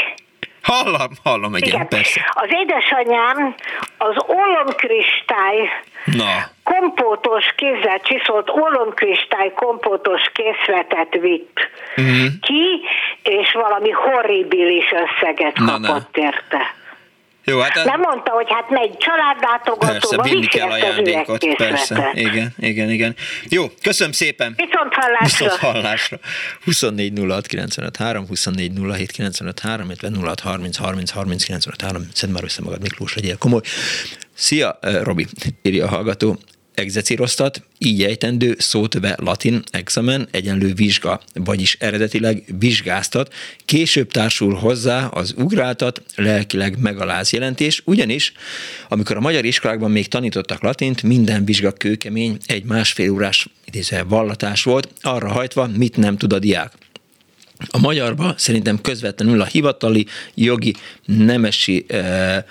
[0.62, 1.88] Hallom, hallom, igen, igen.
[1.88, 2.32] persze.
[2.34, 3.54] Az édesanyám
[3.98, 5.68] az ólomkristály
[6.04, 6.50] Na.
[6.64, 12.26] kompótos kézzel csiszolt ólomkristály kompótos készletet vitt uh-huh.
[12.40, 12.80] ki,
[13.22, 16.22] és valami horribilis összeget Na, kapott na.
[16.22, 16.74] érte.
[17.44, 17.84] Jó, hát a...
[17.84, 22.10] Nem mondta, hogy hát megy családlátogatóba, persze, kell ajándékot, persze.
[22.14, 23.16] Igen, igen, igen.
[23.48, 24.54] Jó, köszönöm szépen.
[24.56, 25.44] Viszont hallásra.
[25.44, 26.18] Viszont hallásra.
[26.64, 32.02] 24 06 95 3, 24 07 95 3, illetve 06 30 30 30 95 3.
[32.12, 33.60] Szedd már össze magad, Miklós, legyél komoly.
[34.34, 35.26] Szia, eh, Robi,
[35.62, 36.38] írja a hallgató
[36.81, 43.35] egzecíroztat, így ejtendő szótöve latin examen egyenlő vizsga, vagyis eredetileg vizsgáztat,
[43.65, 48.32] később társul hozzá az ugráltat, lelkileg megaláz jelentés, ugyanis
[48.89, 54.62] amikor a magyar iskolákban még tanítottak latint, minden vizsga kőkemény, egy másfél órás idézve vallatás
[54.62, 56.73] volt, arra hajtva, mit nem tud a diák.
[57.69, 60.74] A magyarba szerintem közvetlenül a hivatali jogi
[61.05, 62.44] nemesi eh,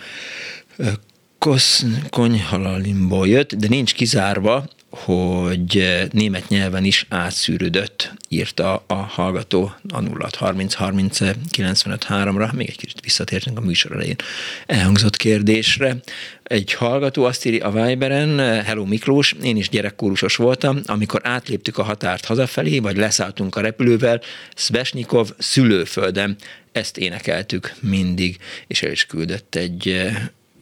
[2.10, 10.30] konyhalalimból jött, de nincs kizárva hogy német nyelven is átszűrődött, írta a hallgató a 0
[10.38, 12.54] 30 30 95 3-ra.
[12.54, 14.16] Még egy kicsit visszatértünk a műsor elején
[14.66, 15.96] elhangzott kérdésre.
[16.44, 21.84] Egy hallgató azt írja a Viberen, Hello Miklós, én is gyerekkórusos voltam, amikor átléptük a
[21.84, 24.22] határt hazafelé, vagy leszálltunk a repülővel,
[24.56, 26.36] Svesnikov szülőföldem,
[26.72, 28.38] ezt énekeltük mindig,
[28.68, 30.10] és el is küldött egy,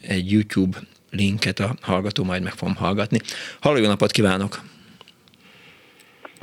[0.07, 0.77] egy YouTube
[1.11, 3.19] linket a hallgató, majd meg fogom hallgatni.
[3.61, 4.59] Halló, jó napot kívánok!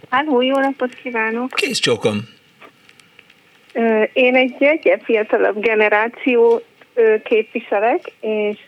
[0.09, 1.51] Halló, jó napot kívánok!
[1.55, 2.29] Kész csókom!
[4.13, 6.63] Én egy egyre fiatalabb generáció
[7.25, 8.59] képviselek, és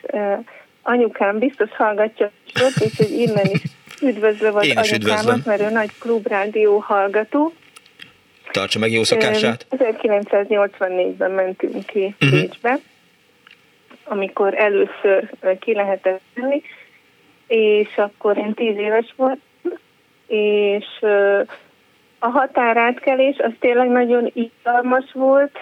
[0.83, 2.31] anyukám biztos hallgatja,
[2.81, 3.63] úgyhogy innen is
[4.03, 5.43] üdvözlöm az Én is anyukámat, üdvözlöm.
[5.45, 7.53] mert ő nagy klubrádió hallgató.
[8.51, 9.67] Tartsa meg jó szokását.
[9.71, 12.41] 1984-ben mentünk ki uh-huh.
[12.41, 12.79] Bécsbe,
[14.09, 15.31] amikor először
[15.61, 16.63] ki lehetett menni,
[17.47, 19.79] és akkor én tíz éves voltam,
[20.27, 20.87] és
[22.19, 25.59] a határátkelés az tényleg nagyon izgalmas volt,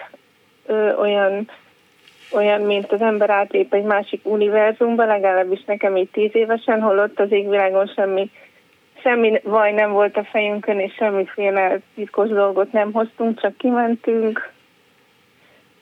[0.98, 1.50] olyan,
[2.32, 7.32] olyan, mint az ember átlép egy másik univerzumba, legalábbis nekem így tíz évesen, holott az
[7.32, 8.30] égvilágon semmi
[9.04, 14.52] semmi vaj nem volt a fejünkön, és semmiféle titkos dolgot nem hoztunk, csak kimentünk.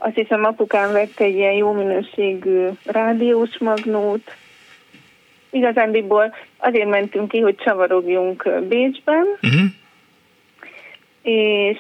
[0.04, 4.34] Azt hiszem apukám vett egy ilyen jó minőségű rádiós magnót.
[5.50, 9.60] Igazándiból azért mentünk ki, hogy csavarogjunk Bécsben, uh-huh.
[11.22, 11.78] és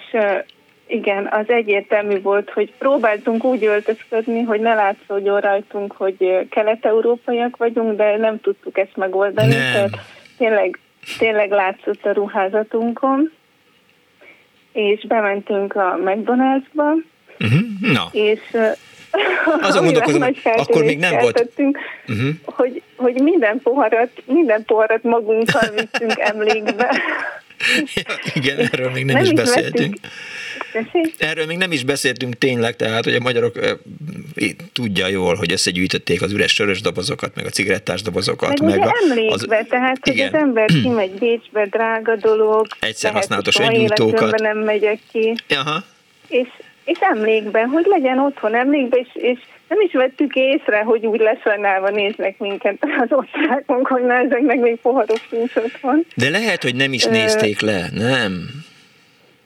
[0.86, 7.96] igen, az egyértelmű volt, hogy próbáltunk úgy öltözködni, hogy ne látszódjon rajtunk, hogy kelet-európaiak vagyunk,
[7.96, 9.54] de nem tudtuk ezt megoldani.
[9.54, 9.72] Nem.
[9.72, 9.98] Tehát
[10.38, 10.78] tényleg
[11.18, 13.32] tényleg látszott a ruházatunkon,
[14.72, 17.04] és bementünk a McDonald'sba,
[17.82, 18.02] no.
[18.12, 18.40] és
[19.60, 21.50] azon gondolkozom, akkor még nem volt.
[22.06, 22.28] Uh-huh.
[22.44, 27.00] Hogy, hogy minden poharat, minden poharat magunkkal vittünk emlékbe.
[27.94, 29.96] ja, igen, erről még nem, nem is beszéltünk.
[31.18, 33.76] Erről még nem is beszéltünk tényleg, tehát hogy a magyarok e,
[34.72, 38.60] tudja jól, hogy összegyűjtötték az üres sörös dobozokat, meg a cigarettás dobozokat.
[38.60, 40.34] Meg, meg a, emlékbe, az, tehát hogy igen.
[40.34, 42.66] az ember kimegy Bécsbe, drága dolog.
[42.80, 44.38] Egyszer használatos öngyújtókat.
[44.38, 45.34] nem megyek ki.
[45.48, 45.84] Aha.
[46.28, 46.48] És,
[46.84, 49.38] és emlékben, hogy legyen otthon emlékben, és, és
[49.68, 54.76] nem is vettük észre, hogy úgy lesajnálva néznek minket az osztrákok, hogy na ezeknek még
[54.76, 56.06] poharok nincs otthon.
[56.14, 58.48] De lehet, hogy nem is nézték le, nem?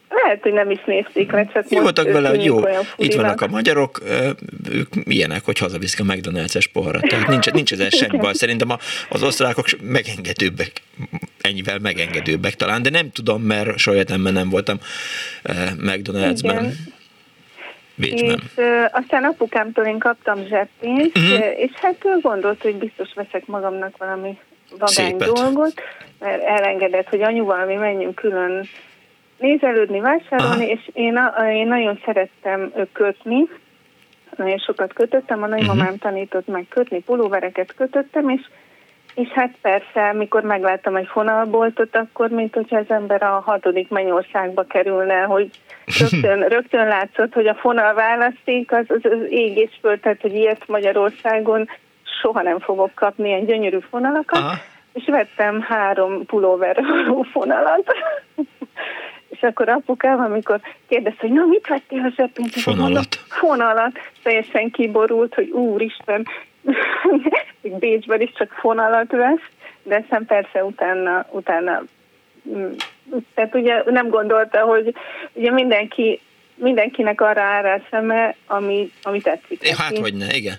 [0.09, 2.61] Lehet, hogy nem is nézték le, csak jó, voltak vele, hogy jó,
[2.97, 4.03] itt vannak a magyarok,
[4.71, 7.03] ők milyenek, hogy hazaviszik a McDonald's-es poharat.
[7.03, 8.35] Tehát nincs, nincs ezzel semmi baj.
[8.35, 8.69] Szerintem
[9.09, 10.73] az osztrákok megengedőbbek,
[11.41, 14.79] ennyivel megengedőbbek talán, de nem tudom, mert soha nem voltam
[15.79, 16.65] McDonald's-ben.
[16.65, 16.95] Igen.
[17.99, 21.61] És uh, aztán apukámtól én kaptam zseppénzt, uh-huh.
[21.61, 24.39] és hát gondolt, hogy biztos veszek magamnak valami
[24.79, 25.73] vagány dolgot,
[26.19, 28.69] mert elengedett, hogy anyu valami menjünk külön
[29.39, 30.73] nézelődni, vásárolni, Aha.
[30.73, 31.19] és én,
[31.53, 33.49] én nagyon szerettem kötni,
[34.37, 35.99] nagyon sokat kötöttem, a nagymamám uh-huh.
[35.99, 38.41] tanított meg kötni, pulóvereket kötöttem, és
[39.17, 44.63] és hát persze, mikor megláttam egy fonalboltot, akkor mint hogyha az ember a hatodik mennyországba
[44.63, 45.51] kerülne, hogy
[46.01, 50.35] rögtön, rögtön látszott, hogy a fonal választék az, az, az ég és föld, tehát hogy
[50.35, 51.69] ilyet Magyarországon
[52.21, 54.55] soha nem fogok kapni, ilyen gyönyörű fonalakat, Aha.
[54.93, 56.81] és vettem három pulóver
[57.33, 57.85] fonalat.
[59.37, 62.47] és akkor apukám, amikor kérdezte, hogy na mit vettél a zsebben?
[62.49, 63.15] Fonalat.
[63.29, 63.93] Fonalat.
[64.23, 66.27] Teljesen kiborult, hogy úristen,
[67.79, 69.43] Bécsben is csak fonalat vesz,
[69.83, 71.83] de aztán persze utána, utána
[72.49, 72.73] mm,
[73.35, 74.95] tehát ugye nem gondolta, hogy
[75.33, 76.21] ugye mindenki,
[76.55, 79.63] mindenkinek arra áll rá szeme, ami, ami tetszik.
[79.63, 80.57] É, hát hogy ne, igen.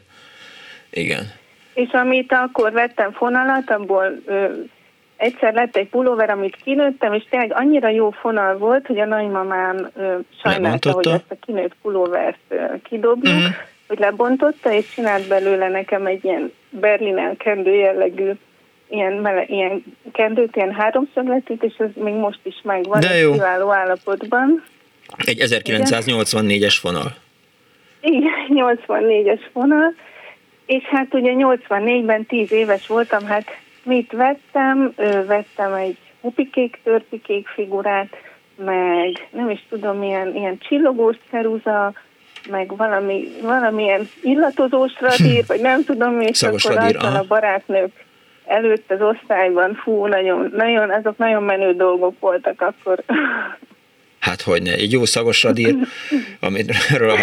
[0.89, 1.31] Igen.
[1.73, 4.45] És amit akkor vettem fonalat, abból ö,
[5.17, 9.89] egyszer lett egy pulóver, amit kinőttem, és tényleg annyira jó fonal volt, hogy a nagymamám
[9.95, 13.55] ö, sajnálta, hogy ezt a kinőtt pulóvert ö, kidobjuk, uh-huh
[13.87, 18.31] hogy lebontotta, és csinált belőle nekem egy ilyen berlinen kendő jellegű
[18.89, 23.31] ilyen, mele, ilyen kendőt, ilyen háromszögletűt, és ez még most is megvan, De jó.
[23.31, 24.63] kiváló állapotban.
[25.17, 27.15] Egy 1984-es fonal.
[28.01, 28.47] Igen,
[28.87, 29.93] 84-es fonal,
[30.65, 33.45] és hát ugye 84-ben 10 éves voltam, hát
[33.83, 34.93] mit vettem?
[35.27, 38.15] Vettem egy hupikék, törpikék figurát,
[38.55, 41.93] meg nem is tudom, ilyen, ilyen csillogós ceruza,
[42.49, 48.05] meg valami, valamilyen illatozós radír, vagy nem tudom, és Szagos akkor radír, a barátnők
[48.45, 53.03] előtt az osztályban, fú, nagyon, nagyon, azok nagyon menő dolgok voltak akkor.
[54.19, 55.75] Hát hogy ne, egy jó szagos radír,
[56.39, 57.15] amiről a,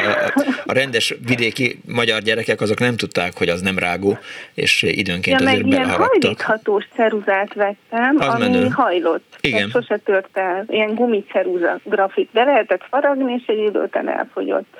[0.64, 4.18] a rendes vidéki magyar gyerekek azok nem tudták, hogy az nem rágó,
[4.54, 8.68] és időnként ja, azért meg ilyen hajlíthatós ceruzát vettem, az ami menő.
[8.68, 9.36] hajlott.
[9.40, 9.68] Igen.
[9.68, 10.64] sose tört el.
[10.68, 14.76] Ilyen gumiceruza grafit, de lehetett faragni, és egy idő után elfogyott.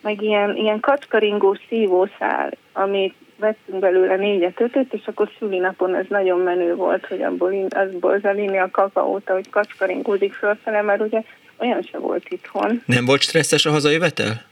[0.00, 6.40] Meg ilyen, ilyen kacskaringós szívószál, amit vettünk belőle négyet, ötöt, és akkor szülinapon ez nagyon
[6.40, 11.22] menő volt, hogy abból, azból zalini a kakaót, hogy kacskaringózik fölfele, mert ugye
[11.58, 12.82] olyan se volt itthon.
[12.86, 14.42] Nem volt stresszes a hazajövetel?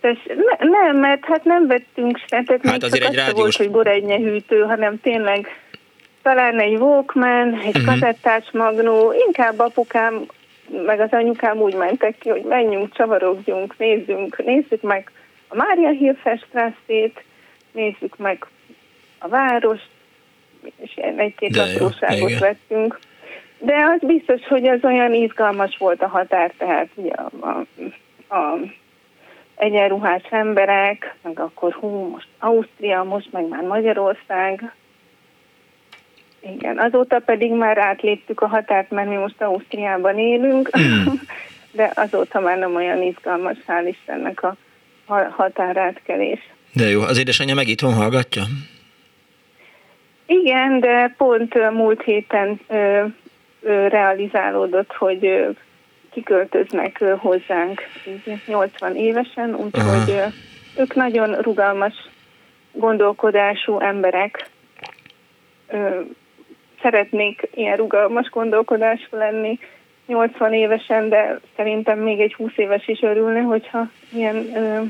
[0.00, 3.38] Ne, nem, mert hát nem vettünk se, tehát hát azért egy rádiós...
[3.38, 5.48] volt, hogy boregynye hűtő, hanem tényleg
[6.22, 7.84] talán egy Walkman, egy uh-huh.
[7.84, 10.26] kazettás magnó, inkább apukám
[10.86, 15.10] meg az anyukám úgy mentek ki, hogy menjünk, csavarogjunk, nézzünk, nézzük meg
[15.48, 17.24] a Mária Hilfestrasszét,
[17.72, 18.46] nézzük meg
[19.18, 19.80] a város,
[20.76, 22.98] és ilyen egy-két lakóságot vettünk.
[23.58, 27.66] De az biztos, hogy az olyan izgalmas volt a határ, tehát ugye a, a,
[28.34, 28.58] a
[29.54, 34.72] egyenruhás emberek, meg akkor hú, most Ausztria, most meg már Magyarország.
[36.52, 41.12] Igen, azóta pedig már átléptük a határt, mert mi most Ausztriában élünk, mm.
[41.78, 44.56] de azóta már nem olyan izgalmas, hál' Istennek a
[45.30, 46.40] határátkelés.
[46.72, 48.42] De jó, az édesanyja meg itthon hallgatja?
[50.26, 53.04] Igen, de pont múlt héten ö,
[53.62, 55.50] ö, realizálódott, hogy ö,
[56.12, 57.82] kiköltöznek ö, hozzánk
[58.46, 60.22] 80 évesen, úgyhogy
[60.76, 61.94] ők nagyon rugalmas
[62.72, 64.50] gondolkodású emberek.
[65.68, 66.00] Ö,
[66.84, 69.58] szeretnék ilyen rugalmas gondolkodású lenni
[70.06, 74.82] 80 évesen, de szerintem még egy 20 éves is örülne, hogyha ilyen ö,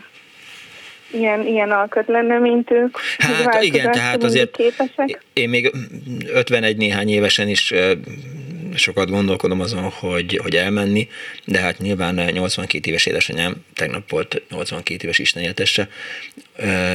[1.12, 2.96] ilyen, ilyen alkat lenne, mint ők.
[3.18, 5.22] Hát igen, tehát azért képesek.
[5.32, 5.72] én még
[6.32, 7.74] 51 néhány évesen is
[8.74, 11.08] sokat gondolkodom azon, hogy, hogy elmenni,
[11.44, 15.88] de hát nyilván 82 éves édesanyám, tegnap volt 82 éves istenéltesse,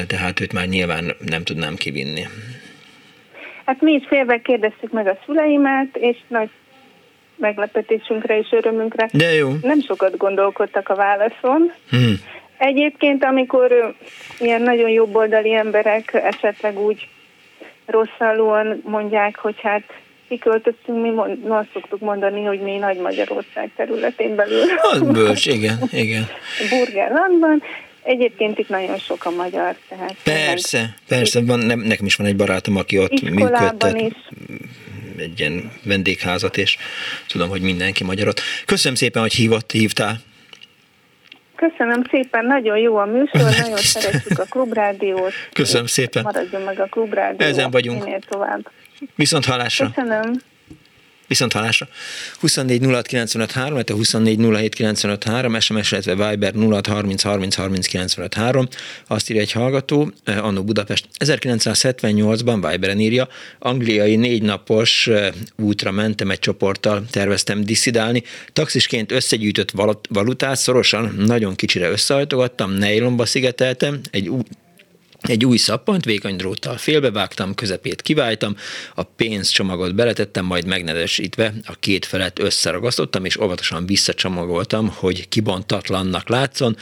[0.08, 2.28] tehát őt már nyilván nem tudnám kivinni.
[3.70, 6.50] Hát mi is félbe kérdeztük meg a szüleimet, és nagy
[7.36, 9.50] meglepetésünkre és örömünkre De jó.
[9.62, 11.72] nem sokat gondolkodtak a válaszon.
[11.90, 12.16] Hmm.
[12.58, 13.96] Egyébként, amikor
[14.40, 17.08] ilyen nagyon jobboldali emberek esetleg úgy
[17.86, 19.84] rosszalúan mondják, hogy hát
[20.28, 24.64] kiköltöztünk, mi mond, azt szoktuk mondani, hogy mi Nagy Magyarország területén belül.
[24.82, 26.28] Az bölcs, igen, igen.
[26.70, 27.64] Burgerlandban.
[28.10, 29.76] Egyébként itt nagyon sok a magyar.
[29.90, 34.02] Tehát persze, persze, van, nem, nekem is van egy barátom, aki ott működtet.
[34.02, 34.14] Is.
[35.18, 36.78] Egy ilyen vendégházat, és
[37.28, 38.42] tudom, hogy mindenki magyarot.
[38.66, 40.18] Köszönöm szépen, hogy hívott, hívtál.
[41.56, 45.34] Köszönöm szépen, nagyon jó a műsor, nagyon szeretjük a klubrádiót.
[45.54, 46.24] Köszönöm szépen.
[46.24, 47.48] Maradjon meg a klubrádió.
[47.48, 48.04] Ezen vagyunk.
[48.04, 48.72] Minél tovább.
[49.16, 49.92] Viszont hallásra.
[49.96, 50.34] Köszönöm.
[51.30, 51.88] Viszont hallásra.
[52.40, 54.40] 24 06 95 3, 24
[54.96, 58.68] 07 3, SMS, illetve Viber 06 30 30 30 95 3.
[59.08, 61.08] Azt írja egy hallgató, eh, Annó Budapest.
[61.26, 63.28] 1978-ban Viberen írja,
[63.60, 68.24] angliai négy napos eh, útra mentem egy csoporttal, terveztem diszidálni.
[68.54, 69.72] Taxisként összegyűjtött
[70.10, 74.32] valutát szorosan, nagyon kicsire összehajtogattam, nejlomba szigeteltem, egy
[75.30, 78.56] egy új szappant vékony dróttal félbevágtam, közepét kiváltam,
[78.96, 86.76] a pénzcsomagot beletettem, majd megnedesítve a két felet összeragasztottam, és óvatosan visszacsomagoltam, hogy kibontatlannak látszon.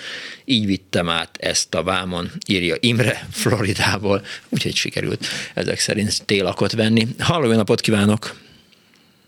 [0.46, 7.08] Így vittem át ezt a vámon, írja Imre Floridából, úgyhogy sikerült ezek szerint télakot venni.
[7.20, 8.32] Halló, jó napot kívánok!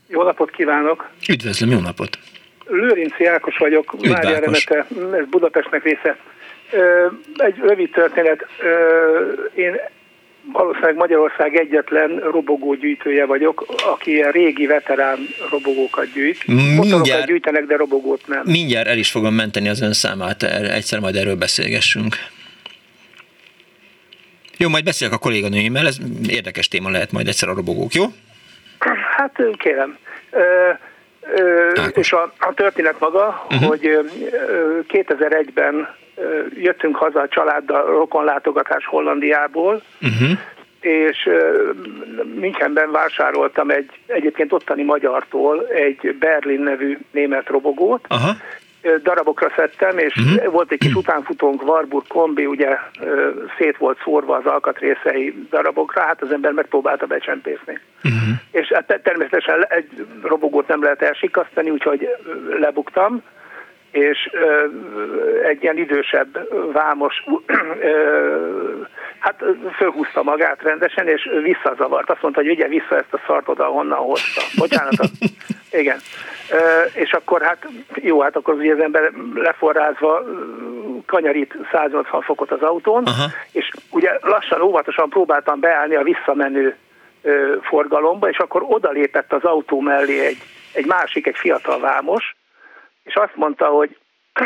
[0.08, 1.10] Jó napot kívánok!
[1.30, 2.18] Üdvözlöm, jó napot!
[2.66, 6.18] Lőrinci Ákos vagyok, Üdv, Mária Remete, ez Budapestnek része.
[7.36, 8.46] Egy rövid történet.
[9.54, 9.80] Én
[10.52, 15.18] valószínűleg Magyarország egyetlen robogógyűjtője vagyok, aki ilyen régi veterán
[15.50, 16.48] robogókat gyűjt.
[16.48, 18.42] Mindjárt, gyűjtenek, de robogót nem.
[18.46, 22.16] Mindjárt el is fogom menteni az ön számát, egyszer majd erről beszélgessünk.
[24.58, 25.98] Jó, majd beszélek a kolléganőimmel, ez
[26.28, 28.06] érdekes téma lehet majd egyszer a robogók, jó?
[29.16, 29.98] Hát kérem.
[30.32, 30.70] Ö,
[31.36, 33.68] ö, és a, a történet maga, uh-huh.
[33.68, 33.90] hogy
[34.88, 35.98] 2001-ben
[36.54, 40.38] jöttünk haza a családdal rokonlátogatás Hollandiából, uh-huh.
[40.82, 41.30] és
[42.36, 48.38] Münchenben vásároltam egy egyébként ottani magyartól egy Berlin nevű német robogót, uh-huh
[49.04, 50.52] darabokra szedtem, és uh-huh.
[50.52, 52.78] volt egy kis utánfutónk, Warburg kombi, ugye
[53.58, 57.80] szét volt szórva az alkatrészei darabokra, hát az ember megpróbálta becsempészni.
[58.04, 58.30] Uh-huh.
[58.52, 62.08] És hát természetesen egy robogót nem lehet elsikasztani, úgyhogy
[62.60, 63.24] lebuktam,
[63.92, 64.30] és
[65.44, 67.24] egy ilyen idősebb vámos
[69.20, 69.44] hát
[69.76, 72.10] fölhúzta magát rendesen, és visszazavart.
[72.10, 74.42] Azt mondta, hogy ugye vissza ezt a szart oda, honnan hozta.
[74.58, 74.94] Bocsánat,
[75.72, 76.00] igen.
[76.94, 80.24] és akkor hát jó, hát akkor ugye az ember leforrázva
[81.06, 83.26] kanyarít 180 fokot az autón, Aha.
[83.52, 86.76] és ugye lassan, óvatosan próbáltam beállni a visszamenő
[87.62, 90.38] forgalomba, és akkor odalépett az autó mellé egy,
[90.74, 92.36] egy másik, egy fiatal vámos,
[93.04, 93.98] és azt mondta, hogy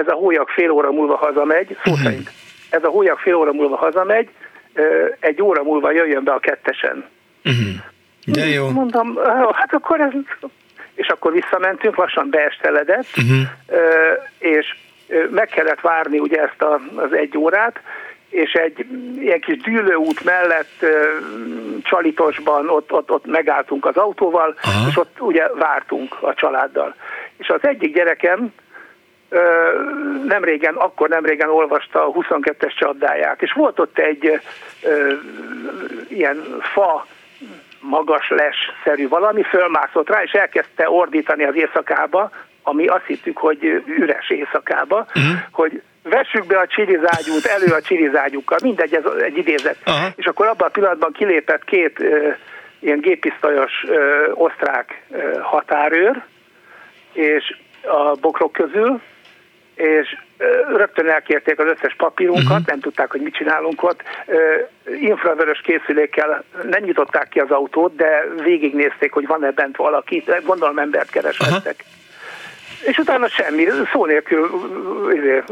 [0.00, 2.06] ez a hólyag fél óra múlva hazamegy, szó uh-huh.
[2.06, 2.30] szerint,
[2.70, 4.28] ez a hólyag fél óra múlva hazamegy,
[5.20, 7.04] egy óra múlva jöjjön be a kettesen.
[7.44, 7.74] Uh-huh.
[8.24, 8.68] De jó.
[8.68, 9.18] Mondom,
[9.52, 10.12] hát akkor ez...
[10.94, 13.48] És akkor visszamentünk, lassan beesteledett, uh-huh.
[14.38, 14.76] és
[15.30, 17.80] meg kellett várni ugye ezt a, az egy órát,
[18.28, 18.86] és egy
[19.18, 20.84] ilyen kis dűlőút mellett
[21.82, 24.88] Csalitosban ott, ott, ott megálltunk az autóval, Aha.
[24.88, 26.94] és ott ugye vártunk a családdal.
[27.38, 28.52] És az egyik gyerekem
[30.26, 34.40] nem régen, akkor nem régen olvasta a 22-es csapdáját, és volt ott egy
[34.82, 35.12] ö,
[36.08, 37.06] ilyen fa
[37.80, 42.30] magas les-szerű valami, fölmászott rá, és elkezdte ordítani az éjszakába,
[42.62, 45.22] ami azt hittük, hogy üres éjszakába, uh-huh.
[45.50, 49.76] hogy vessük be a csilizágyút, elő a csilizágyukkal, mindegy, ez egy idézet.
[49.86, 50.12] Uh-huh.
[50.16, 52.28] És akkor abban a pillanatban kilépett két ö,
[52.78, 56.22] ilyen gépisztajos ö, osztrák ö, határőr,
[57.16, 59.00] és a bokrok közül,
[59.74, 60.16] és
[60.76, 62.66] rögtön elkérték az összes papírunkat, uh-huh.
[62.66, 64.02] nem tudták, hogy mit csinálunk ott.
[65.00, 71.10] Infravörös készülékkel nem nyitották ki az autót, de végignézték, hogy van-e bent valaki, gondolom embert
[71.10, 71.74] kereshettek.
[71.78, 71.94] Uh-huh.
[72.84, 74.50] És utána semmi, szó nélkül
[75.12, 75.42] izé,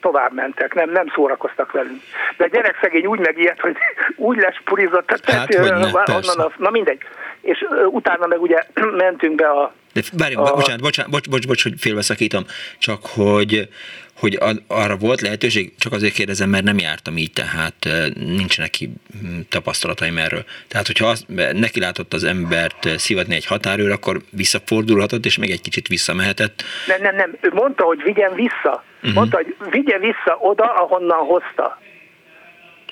[0.00, 2.00] tovább mentek, nem, nem szórakoztak velünk.
[2.36, 3.76] De a gyerek szegény úgy megijedt, hogy
[4.16, 6.98] úgy lespurizott, tehát hát, ne, onnan a, na mindegy.
[7.40, 8.62] És utána meg ugye
[9.04, 10.54] mentünk be a de várjunk, a...
[10.54, 12.44] bocsánat, bocsánat, bocs, bocs, bocs, hogy félbeszakítom,
[12.78, 13.68] csak hogy,
[14.16, 18.90] hogy arra volt lehetőség, csak azért kérdezem, mert nem jártam így, tehát nincsenek ki
[19.20, 20.44] hm, tapasztalataim erről.
[20.68, 25.60] Tehát, hogyha az, neki látott az embert szivatni egy határőr, akkor visszafordulhatott, és még egy
[25.60, 26.62] kicsit visszamehetett.
[26.86, 27.36] Nem, nem, nem.
[27.40, 28.84] Ő mondta, hogy vigyen vissza.
[28.96, 29.14] Uh-huh.
[29.14, 31.78] Mondta, hogy vigye vissza oda, ahonnan hozta.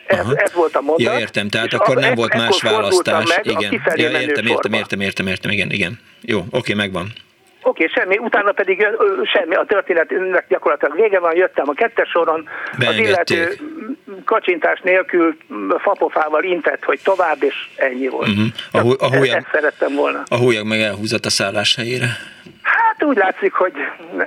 [0.06, 1.12] Ez, ez volt a mondat.
[1.12, 3.28] Ja, értem, tehát akkor nem volt más választás.
[3.28, 3.82] Meg igen.
[3.94, 6.00] Ja, értem, értem, értem, értem, értem, igen, igen.
[6.22, 7.12] Jó, oké, megvan.
[7.64, 8.86] Oké, okay, semmi, utána pedig
[9.32, 13.04] semmi, a történetnek gyakorlatilag vége van, jöttem a kettes soron, Beengedték.
[13.04, 13.56] az illető
[14.24, 15.36] kacsintás nélkül
[15.78, 18.28] fapofával intett, hogy tovább, és ennyi volt.
[18.28, 18.46] Uh-huh.
[18.70, 20.22] A, hó, a hólyag, ezt szerettem volna.
[20.28, 22.06] A hólyag meg elhúzott a szállás helyére?
[22.62, 23.72] Hát úgy látszik, hogy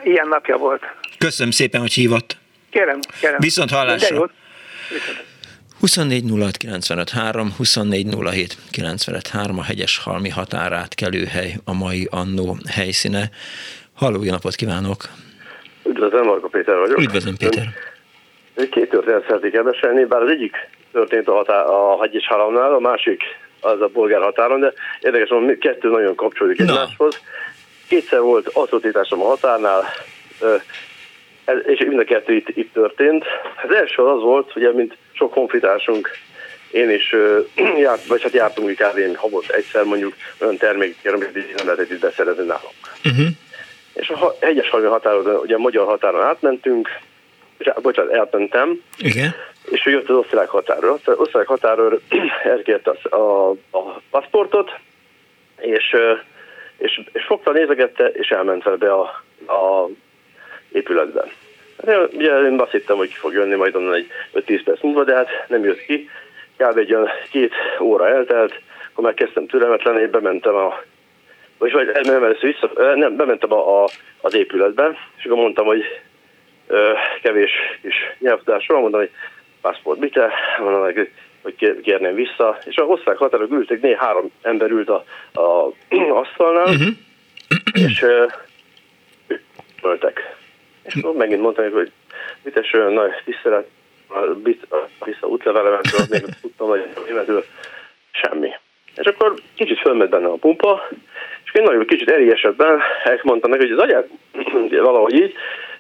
[0.04, 0.84] ilyen napja volt.
[1.18, 2.38] Köszönöm szépen, hogy hívott.
[2.70, 3.38] Kérem, kérem.
[3.40, 4.10] Viszont hallásra.
[4.10, 4.32] Viszont.
[5.86, 6.24] 24
[9.32, 13.30] 06 a hegyes halmi határát kelőhely a mai annó helyszíne.
[13.94, 15.10] Halló, jó napot kívánok!
[15.84, 17.00] Üdvözlöm, Marka Péter vagyok.
[17.00, 17.68] Üdvözlöm, Péter.
[18.56, 20.56] Ön, két történet szeretnék elmesélni, bár az egyik
[20.92, 23.22] történt a, határ, a hegyes halamnál, a másik
[23.60, 27.20] az a bolgár határon, de érdekes, hogy kettő nagyon kapcsolódik egymáshoz.
[27.88, 29.84] Kétszer volt atrocitásom a határnál,
[31.66, 33.26] és mind a kettő itt, itt történt.
[33.64, 36.10] Az első az volt, ugye, mint sok konfitásunk,
[36.72, 39.16] én is uh, járt, vagy hát jártunk kb.
[39.16, 42.74] havont egyszer mondjuk olyan termékért, amit nem lehetett itt beszerezni nálunk.
[43.06, 43.28] Uh-huh.
[43.94, 46.90] És a hegyes halmi határon, ugye a magyar határon átmentünk,
[47.58, 49.36] és, bocsánat, átmentem, Igen.
[49.70, 51.00] és jött az osztrák határról.
[51.06, 52.02] Az osztrák határról
[52.44, 54.72] elkérte a, a, a paszportot,
[55.58, 55.96] és,
[56.78, 59.02] és, és fogta, nézegette, és elment vele be a,
[59.48, 59.90] a
[60.76, 61.32] épületben.
[61.86, 65.04] Hát, ugye én azt hittem, hogy ki fog jönni majd onnan egy 5-10 perc múlva,
[65.04, 66.10] de hát nem jött ki.
[66.58, 66.78] Kb.
[66.78, 68.54] egy olyan két óra eltelt,
[68.92, 70.82] akkor már kezdtem türelmetlen, én bementem a
[71.58, 73.90] vagy, vagy nem, először vissza, nem, bementem a, a,
[74.22, 75.84] az épületbe, és akkor mondtam, hogy
[76.68, 76.92] ö,
[77.22, 79.12] kevés kis nyelvtudásról, mondtam, hogy
[79.62, 81.10] passport bite, mondom, hogy,
[81.42, 85.04] hogy kérném vissza, és a osztrák határok ültek, négy három ember ült a,
[85.34, 85.72] a
[86.10, 86.88] asztalnál, uh-huh.
[87.74, 88.26] és ö,
[89.82, 90.36] öltek.
[90.86, 91.92] És akkor megint mondtam, hogy
[92.44, 93.68] mit olyan nagy tisztelet,
[95.06, 97.46] vissza útlevelemet, még tudtam, hogy németül
[98.12, 98.50] semmi.
[98.96, 100.88] És akkor kicsit fölment benne a pumpa,
[101.46, 102.82] és én nagyon kicsit eriesebbben
[103.22, 104.08] mondtam neki, hogy az agyát
[104.90, 105.34] valahogy így,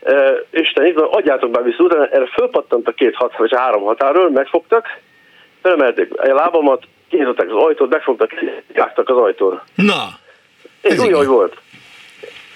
[0.03, 4.29] e, Isten, így adjátok be vissza, utána erre fölpattant a két hat, vagy három határól,
[4.29, 4.99] megfogtak,
[5.61, 8.33] felemelték a lábamat, kinyitották az ajtót, megfogtak,
[8.73, 9.61] kiágtak az ajtón.
[9.75, 10.03] Na!
[10.81, 11.57] Ez úgy, ahogy volt.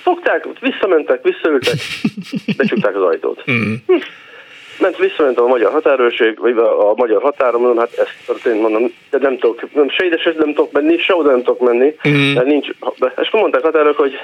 [0.02, 1.76] Fogták, visszamentek, visszaültek,
[2.58, 3.44] becsukták az ajtót.
[3.52, 3.74] Mm.
[4.80, 8.94] Ment, visszamentem a magyar határőrség, vagy a, a magyar határon, mondom, hát ezt történt, mondom,
[9.10, 11.96] de nem tudok, nem, se ide, se nem tudok menni, se oda nem tudok menni,
[12.08, 12.34] mm.
[12.34, 14.20] de nincs, és akkor mondták határok, hogy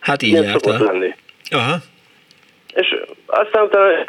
[0.00, 1.14] hát így szokott lenni.
[1.50, 1.76] Aha.
[2.74, 2.96] És
[3.26, 4.04] aztán utána,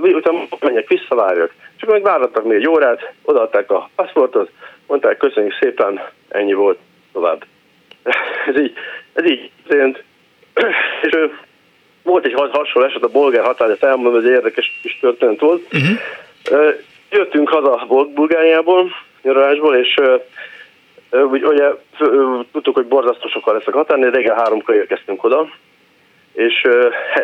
[0.00, 1.54] utána menjek, visszavárjak.
[1.76, 4.50] És akkor meg várattak még egy órát, odaadták a paszportot,
[4.86, 6.78] mondták, köszönjük szépen, ennyi volt,
[7.12, 7.44] tovább.
[8.48, 8.72] Ez így
[9.18, 10.02] ez így történt.
[11.08, 11.28] És
[12.02, 15.62] volt egy hasonló eset a bolgár határ, ezt elmondom, ez érdekes kis történet volt.
[15.72, 16.74] Uh-huh.
[17.10, 18.90] Jöttünk haza Bulgáriából,
[19.22, 19.94] nyaralásból, és
[21.30, 21.68] ugye
[22.52, 25.50] tudtuk, hogy borzasztó sokkal lesznek határni, reggel háromkor érkeztünk oda,
[26.32, 26.62] és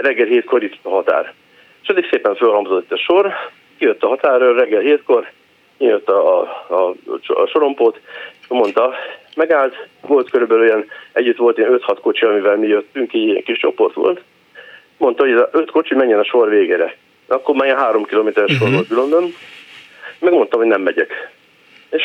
[0.01, 1.33] reggel hétkor itt a határ.
[1.83, 3.33] És eddig szépen fölhamzott a sor,
[3.79, 5.31] kijött a határőr reggel hétkor,
[5.79, 6.95] kijött a, a, a,
[7.27, 8.01] a sorompót,
[8.41, 8.95] és mondta,
[9.37, 13.59] megállt, volt körülbelül olyan, együtt volt ilyen 5-6 kocsi, amivel mi jöttünk, így ilyen kis
[13.59, 14.21] csoport volt.
[14.97, 16.97] Mondta, hogy az 5 kocsi menjen a sor végére.
[17.27, 18.69] Akkor már ilyen 3 kilométeres uh-huh.
[18.69, 19.35] sor volt London.
[20.19, 21.31] Megmondtam, hogy nem megyek.
[21.91, 22.03] És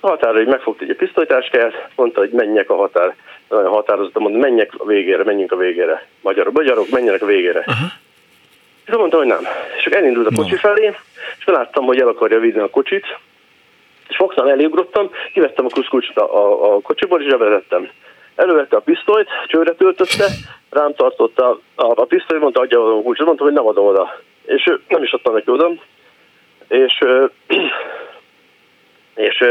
[0.00, 3.14] a határra így megfogta egy pisztolytáskáját, mondta, hogy menjek a határ.
[3.48, 6.06] Nagyon határozottan mondta, menjek a végére, menjünk a végére.
[6.20, 7.58] Magyarok, magyarok, menjenek a végére.
[7.58, 7.90] Uh-huh.
[8.86, 9.46] És mondta, hogy nem.
[9.78, 10.56] És akkor elindult a kocsi no.
[10.56, 10.94] felé,
[11.38, 13.06] és láttam, hogy el akarja vinni a kocsit,
[14.08, 17.88] és fogtam, elugrottam, kivettem a kuszkulcsot a, a, a kocsiból, és bevezettem.
[18.34, 20.26] Elővette a pisztolyt, csőre töltötte,
[20.70, 24.20] rám tartotta a, a pisztolyt, mondta, adja a kulcsot, mondtam, hogy nem adom oda.
[24.44, 25.70] És nem is adtam neki oda.
[26.68, 27.04] És,
[29.14, 29.44] és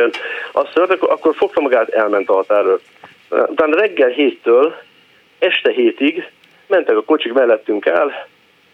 [0.51, 2.79] azt mondta, akkor fogta magát, elment a határról.
[3.29, 4.75] Utána reggel héttől
[5.39, 6.29] este hétig
[6.67, 8.27] mentek a kocsik mellettünk el,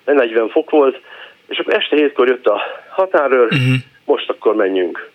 [0.05, 1.01] 40 fok volt,
[1.47, 3.75] és akkor este hétkor jött a határőr, uh-huh.
[4.05, 5.08] most akkor menjünk.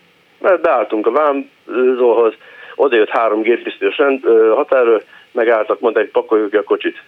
[0.45, 2.35] Mert beálltunk a vámzóhoz,
[2.75, 3.97] oda jött három géppisztolyos
[4.55, 7.03] határőr, megálltak, mondták, pakoljuk ki a kocsit.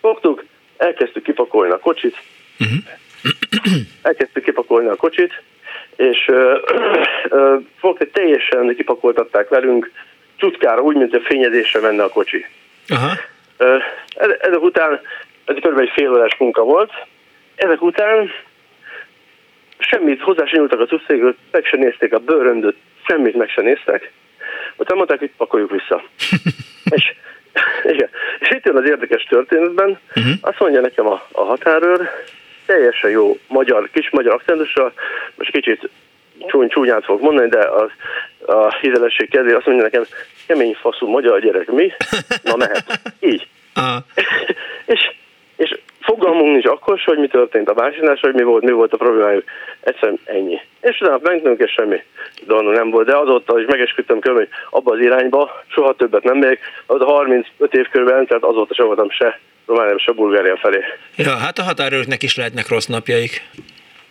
[0.00, 0.44] Fogtuk,
[0.76, 2.16] elkezdtük kipakolni a kocsit,
[2.58, 2.78] uh-huh.
[4.02, 5.42] elkezdtük kipakolni a kocsit,
[5.96, 6.30] és
[7.78, 9.90] fogták, teljesen kipakoltatták velünk,
[10.36, 12.46] csutkára, úgy, mint a fényezésre menne a kocsi.
[12.90, 13.82] Uh-huh.
[14.38, 15.00] Ezek után
[15.44, 15.78] ez kb.
[15.78, 16.92] egy fél órás munka volt.
[17.54, 18.30] Ezek után
[19.78, 22.76] semmit hozzá sem nyúltak a cuccékről, meg sem nézték a bőröndöt,
[23.06, 24.12] semmit meg sem néztek.
[24.76, 26.02] Utána mondták, hogy pakoljuk vissza.
[26.96, 27.12] és,
[27.84, 28.08] igen.
[28.38, 30.32] és itt jön az érdekes történetben, uh-huh.
[30.40, 32.08] azt mondja nekem a, a határőr,
[32.66, 34.92] teljesen jó magyar, kis magyar akcentussal,
[35.34, 35.88] most kicsit
[36.46, 37.90] csúny, csúnyát fogok mondani, de az,
[38.46, 40.04] a hitelesség kedvéért azt mondja nekem,
[40.46, 41.92] kemény faszú magyar gyerek, mi?
[42.42, 43.00] Na mehet.
[43.20, 43.48] Így.
[43.76, 44.04] Uh-huh.
[44.94, 45.10] és
[45.58, 45.78] és
[46.08, 49.44] fogalmunk nincs akkor hogy mi történt a másiknál, hogy mi volt, mi volt a problémájuk.
[49.80, 50.60] Egyszerűen ennyi.
[50.80, 52.02] És utána mentünk, és semmi
[52.46, 53.06] dolog nem volt.
[53.06, 57.04] De azóta, hogy megesküdtem körül, hogy abba az irányba soha többet nem megyek, az a
[57.04, 60.80] 35 év körül tehát azóta sem voltam se Románia, se Bulgária felé.
[61.16, 63.42] Ja, hát a határőrnek is lehetnek rossz napjaik.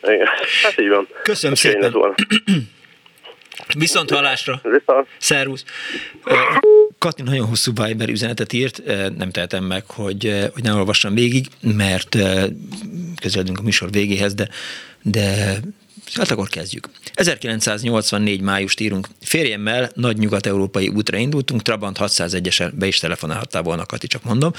[0.03, 0.27] Igen,
[0.63, 1.07] hát így van.
[1.23, 1.93] Köszönöm szépen.
[3.77, 4.61] Viszont hallásra.
[5.17, 5.63] Szervusz.
[6.99, 8.81] Kati nagyon hosszú Viber üzenetet írt,
[9.17, 12.17] nem tehetem meg, hogy, hogy ne olvassam végig, mert
[13.21, 14.49] közeledünk a műsor végéhez, de,
[15.01, 15.59] de
[16.13, 16.89] Hát akkor kezdjük.
[17.13, 19.07] 1984 májust írunk.
[19.21, 24.51] Férjemmel nagy nyugat-európai útra indultunk, Trabant 601-esen be is telefonálhattál volna, Kati, csak mondom.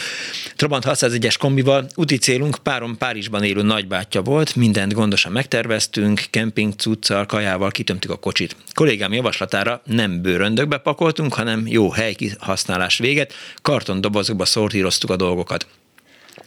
[0.56, 7.26] Trabant 601-es kombival úti célunk párom Párizsban élő nagybátyja volt, mindent gondosan megterveztünk, kemping cuccal,
[7.26, 8.56] kajával kitömtük a kocsit.
[8.74, 15.66] Kollégám javaslatára nem bőröndökbe pakoltunk, hanem jó helykihasználás véget, kartondobozokba szortíroztuk a dolgokat.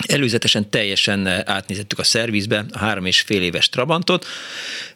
[0.08, 4.26] Előzetesen teljesen eh, átnézettük a szervizbe a három és fél éves Trabantot,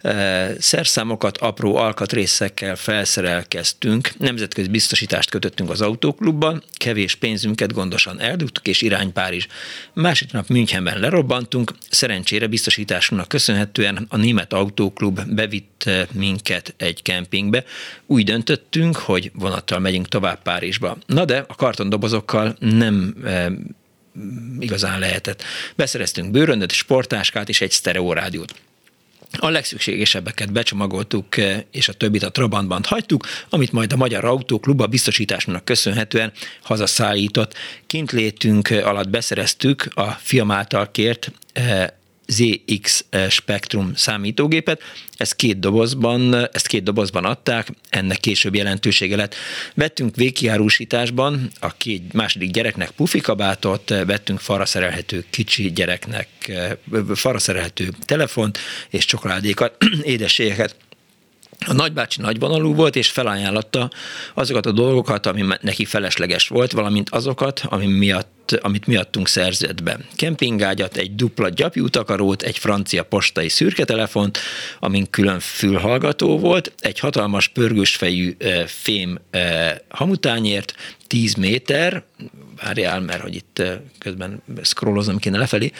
[0.01, 8.81] eh, szerszámokat apró alkatrészekkel felszerelkeztünk, nemzetközi biztosítást kötöttünk az autóklubban, kevés pénzünket gondosan eldugtuk, és
[8.81, 9.47] irány Párizs.
[9.93, 17.63] Másodnap Münchenben lerobbantunk, szerencsére biztosításunknak köszönhetően a német autóklub bevitt eh, minket egy kempingbe.
[18.05, 20.97] Úgy döntöttünk, hogy vonattal megyünk tovább Párizsba.
[21.05, 23.13] Na de a kartondobozokkal nem
[24.59, 25.43] igazán lehetett.
[25.75, 28.53] Beszereztünk bőröndöt, sportáskát és egy sztereórádiót.
[29.37, 34.81] A legszükségesebbeket becsomagoltuk, eh, és a többit a Trabantban hagytuk, amit majd a Magyar Autóklub
[34.81, 36.31] a biztosításnak köszönhetően
[36.61, 37.53] hazaszállított.
[37.87, 41.87] Kint létünk alatt beszereztük a fiam által kért eh,
[42.27, 44.81] ZX Spectrum számítógépet,
[45.17, 49.35] ezt két dobozban, ezt két dobozban adták, ennek később jelentősége lett.
[49.73, 56.27] Vettünk végkiárusításban a két második gyereknek pufikabátot, vettünk falra szerelhető kicsi gyereknek
[57.13, 58.57] falra szerelhető telefont
[58.89, 60.75] és csokoládékat, édességeket.
[61.59, 63.89] A nagybácsi nagyvonalú volt, és felajánlotta
[64.33, 69.99] azokat a dolgokat, ami neki felesleges volt, valamint azokat, ami miatt, amit miattunk szerzett be.
[70.15, 74.37] Kempingágyat, egy dupla gyapjútakarót, egy francia postai szürke telefont,
[74.79, 79.19] amin külön fülhallgató volt, egy hatalmas pörgős fejű e, fém
[79.89, 80.75] hamutányért,
[81.07, 82.03] 10 méter,
[82.63, 83.61] várjál, mert hogy itt
[83.99, 85.71] közben scrollozom kéne lefelé,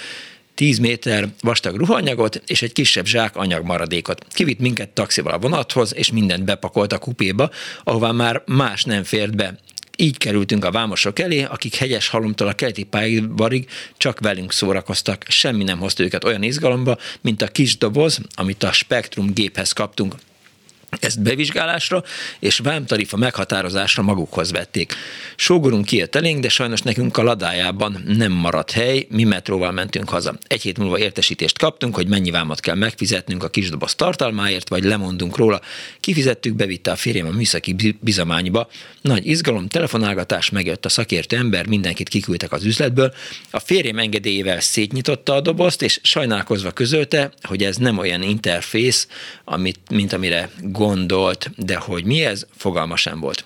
[0.56, 4.26] 10 méter vastag ruhanyagot és egy kisebb zsák anyagmaradékot.
[4.30, 7.50] Kivitt minket taxival a vonathoz, és mindent bepakolt a kupéba,
[7.84, 9.58] ahová már más nem fért be.
[9.98, 13.68] Így kerültünk a vámosok elé, akik hegyes halomtól a keleti pályabarig
[13.98, 15.26] csak velünk szórakoztak.
[15.28, 20.16] Semmi nem hozta őket olyan izgalomba, mint a kis doboz, amit a Spektrum géphez kaptunk
[21.00, 22.04] ezt bevizsgálásra
[22.40, 24.94] és vámtarifa meghatározásra magukhoz vették.
[25.36, 30.38] Sógorunk kijött elénk, de sajnos nekünk a ladájában nem maradt hely, mi metróval mentünk haza.
[30.48, 35.38] Egy hét múlva értesítést kaptunk, hogy mennyi vámot kell megfizetnünk a kisdoboz tartalmáért, vagy lemondunk
[35.38, 35.62] róla.
[36.00, 38.68] Kifizettük, bevitte a férjem a műszaki bizományba.
[39.02, 43.14] Nagy izgalom, telefonálgatás, megjött a szakértő ember, mindenkit kiküldtek az üzletből.
[43.52, 49.08] A férjem engedélyével szétnyitotta a dobozt, és sajnálkozva közölte, hogy ez nem olyan interfész,
[49.44, 50.50] amit, mint amire
[50.86, 53.46] gondolt, de hogy mi ez, fogalma sem volt.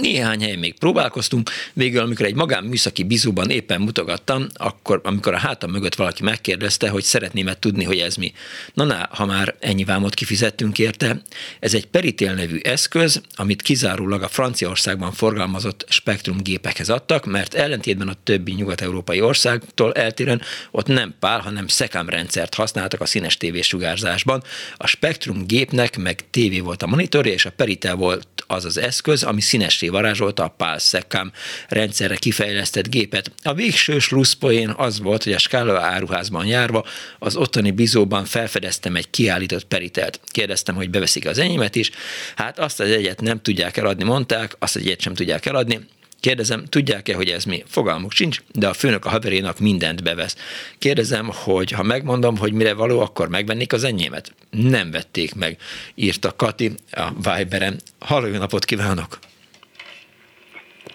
[0.00, 5.70] Néhány helyen még próbálkoztunk, végül amikor egy magánműszaki bizóban éppen mutogattam, akkor amikor a hátam
[5.70, 8.32] mögött valaki megkérdezte, hogy szeretném tudni, hogy ez mi.
[8.74, 11.22] Na, na, ha már ennyi vámot kifizettünk érte,
[11.60, 18.08] ez egy Peritél nevű eszköz, amit kizárólag a Franciaországban forgalmazott spektrum gépekhez adtak, mert ellentétben
[18.08, 24.42] a többi nyugat-európai országtól eltérően ott nem pál, hanem szekám rendszert használtak a színes tévésugárzásban.
[24.76, 29.22] A spektrum gépnek meg tévé volt a monitorja, és a Peritel volt az az eszköz,
[29.22, 31.32] ami színes Messi varázsolta a Pál Szekám
[31.68, 33.30] rendszerre kifejlesztett gépet.
[33.42, 36.84] A végső slusszpoén az volt, hogy a Skála áruházban járva
[37.18, 40.20] az ottani bizóban felfedeztem egy kiállított peritelt.
[40.24, 41.90] Kérdeztem, hogy beveszik az enyémet is.
[42.36, 45.80] Hát azt az egyet nem tudják eladni, mondták, azt az egyet sem tudják eladni.
[46.22, 47.62] Kérdezem, tudják-e, hogy ez mi?
[47.66, 50.36] Fogalmuk sincs, de a főnök a haverénak mindent bevesz.
[50.78, 54.32] Kérdezem, hogy ha megmondom, hogy mire való, akkor megvennék az enyémet?
[54.50, 55.56] Nem vették meg,
[55.94, 57.76] írta Kati a Viberen.
[58.00, 59.18] Halló, napot kívánok!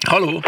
[0.08, 0.42] Haló?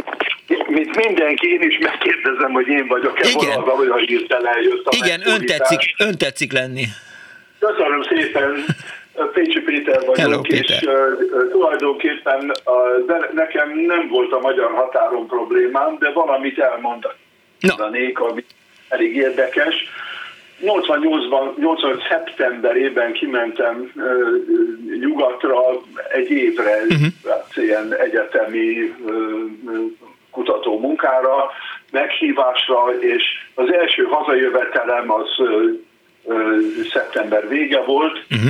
[0.67, 3.61] Mint mindenki, én is megkérdezem, hogy én vagyok-e Igen.
[3.61, 6.85] valami, hogy hirtelen eljött a Igen, ön tetszik, ön tetszik lenni.
[7.59, 8.65] Köszönöm szépen.
[9.25, 10.93] Pécsi Péter vagyok, Hello, és Péter.
[10.93, 18.45] uh, tulajdonképpen uh, de nekem nem volt a magyar határon problémám, de valamit elmondanék, ami
[18.87, 19.75] elég érdekes.
[20.61, 24.03] 88-ban, 85 szeptemberében kimentem uh,
[24.99, 25.61] nyugatra
[26.09, 27.65] egy évre uh-huh.
[27.65, 29.13] ilyen egyetemi uh,
[30.31, 31.51] kutató munkára,
[31.91, 33.23] meghívásra, és
[33.55, 35.63] az első hazajövetelem az uh,
[36.23, 36.59] uh,
[36.91, 38.49] szeptember vége volt, uh-huh.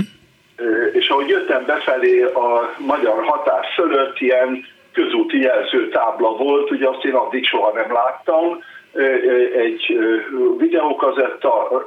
[0.94, 7.14] És ahogy jöttem befelé a magyar határ fölött ilyen közúti jelzőtábla volt, ugye azt én
[7.14, 8.64] addig soha nem láttam,
[9.56, 10.00] egy
[10.58, 11.86] videókazetta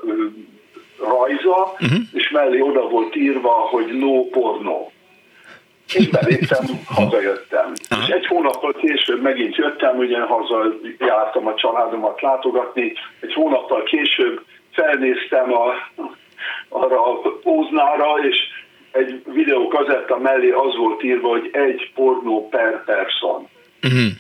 [0.99, 1.99] rajza, uh-huh.
[2.13, 4.91] és mellé oda volt írva, hogy no porno.
[5.95, 6.65] Én beléptem,
[7.01, 7.73] hazajöttem.
[7.75, 10.65] És egy hónappal később megint jöttem, ugye haza
[10.99, 15.73] jártam a családomat látogatni, egy hónappal később felnéztem a,
[16.69, 18.37] arra a póznára, és
[18.93, 23.49] egy videókazetta mellé az volt írva, hogy egy pornó per person.
[23.83, 24.13] Uh-huh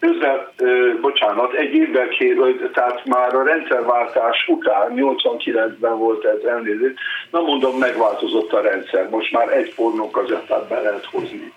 [0.00, 6.94] közben, bocsánat, egy évvel kérő, tehát már a rendszerváltás után, 89-ben volt ez elnézést,
[7.30, 11.52] na mondom, megváltozott a rendszer, most már egy pornókazettát be lehet hozni.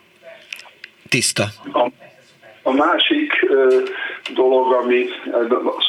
[1.09, 1.43] Tiszta.
[1.73, 1.87] A,
[2.63, 3.81] a másik ö,
[4.33, 5.11] dolog, amit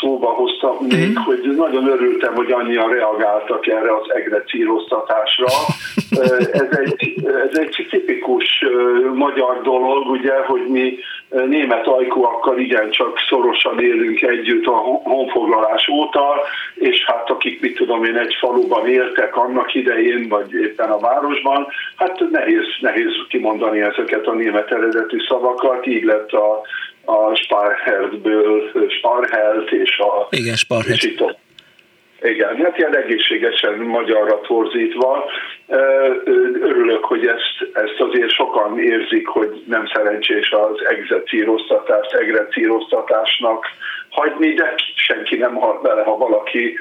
[0.00, 0.86] szóba hoztam mm.
[0.86, 5.46] még, hogy nagyon örültem, hogy annyian reagáltak erre az egrecíroztatásra.
[6.10, 8.64] ez, egy, ez egy tipikus
[9.14, 10.98] magyar dolog, ugye, hogy mi
[11.46, 16.40] német ajkúakkal igencsak szorosan élünk együtt a honfoglalás óta,
[16.74, 21.66] és hát akik, mit tudom én, egy faluban éltek annak idején, vagy éppen a városban,
[21.96, 26.60] hát nehéz, nehéz kimondani ezeket a német eredetű szavakat, így lett a,
[27.04, 30.26] a Sparheltből Sparhelt és a...
[30.30, 31.02] Igen, Sparhelt.
[31.02, 31.14] És
[32.22, 35.24] igen, hát ilyen egészségesen magyarra torzítva.
[36.60, 43.66] Örülök, hogy ezt, ezt azért sokan érzik, hogy nem szerencsés az egzecíroztatást, egrecíroztatásnak
[44.10, 46.78] hagyni, de senki nem hall bele, ha valaki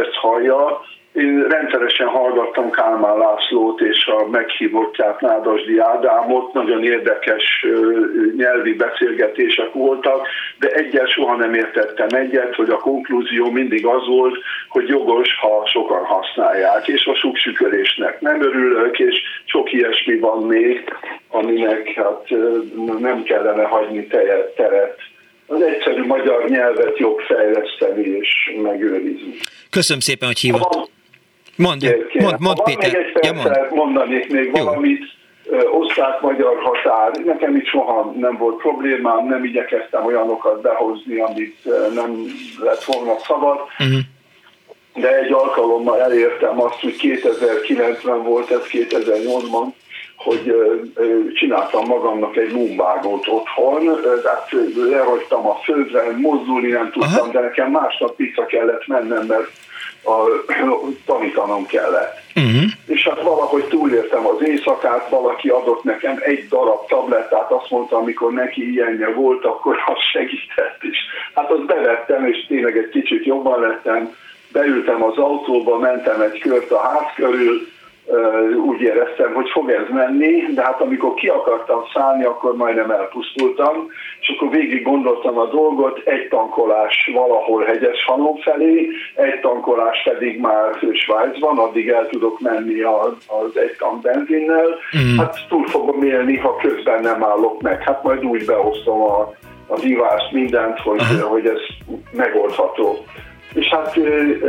[0.00, 0.80] ezt hallja.
[1.12, 7.66] Én rendszeresen hallgattam Kálmán Lászlót és a meghívottját Nádasdi Ádámot, nagyon érdekes
[8.36, 10.26] nyelvi beszélgetések voltak,
[10.58, 14.38] de egyet soha nem értettem egyet, hogy a konklúzió mindig az volt,
[14.68, 20.94] hogy jogos, ha sokan használják, és a suksükörésnek nem örülök, és sok ilyesmi van még,
[21.28, 22.28] aminek hát
[22.98, 24.06] nem kellene hagyni
[24.56, 24.98] teret.
[25.46, 29.34] Az egyszerű magyar nyelvet jobb fejleszteni és megőrizni.
[29.70, 30.90] Köszönöm szépen, hogy hívott.
[31.60, 32.92] Mond, mond, mond, ha Péter.
[32.92, 33.70] Még egy ja, mond.
[33.70, 34.64] mondanék még Jó.
[34.64, 35.04] valamit,
[35.72, 37.10] osztrák-magyar határ.
[37.24, 41.56] Nekem itt soha nem volt problémám, nem igyekeztem olyanokat behozni, amit
[41.94, 42.24] nem
[42.60, 43.58] lett volna szabad.
[43.78, 43.98] Uh-huh.
[44.94, 49.66] De egy alkalommal elértem azt, hogy 2090 volt, ez 2008-ban,
[50.16, 50.54] hogy
[51.34, 54.48] csináltam magamnak egy lumbágót otthon, tehát
[54.90, 57.30] lerogytam a földre, mozdulni nem tudtam, Aha.
[57.32, 59.50] de nekem másnap vissza kellett mennem, mert
[60.04, 60.14] a,
[61.06, 62.18] tanítanom kellett.
[62.36, 62.70] Uh-huh.
[62.86, 68.32] És hát valahogy túlértem az éjszakát, valaki adott nekem egy darab tablettát, azt mondta, amikor
[68.32, 70.98] neki ilyenje volt, akkor az segített is.
[71.34, 74.16] Hát azt bevettem, és tényleg egy kicsit jobban lettem,
[74.52, 77.68] beültem az autóba, mentem egy kört a ház körül,
[78.64, 83.86] úgy éreztem, hogy fog ez menni, de hát amikor ki akartam szállni, akkor majdnem elpusztultam,
[84.20, 90.40] és akkor végig gondoltam a dolgot, egy tankolás valahol hegyes halom felé, egy tankolás pedig
[90.40, 95.16] már Svájcban, addig el tudok menni az egy tank benzinnel, mm.
[95.16, 99.32] hát túl fogom élni, ha közben nem állok meg, hát majd úgy beosztom a,
[99.66, 101.60] a divást, mindent, hogy, hogy ez
[102.12, 102.96] megoldható.
[103.54, 103.98] És hát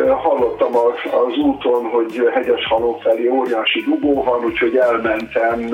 [0.10, 0.76] hallottam
[1.11, 5.69] az úton, hogy hegyes halom felé óriási dugó van, úgyhogy elmentem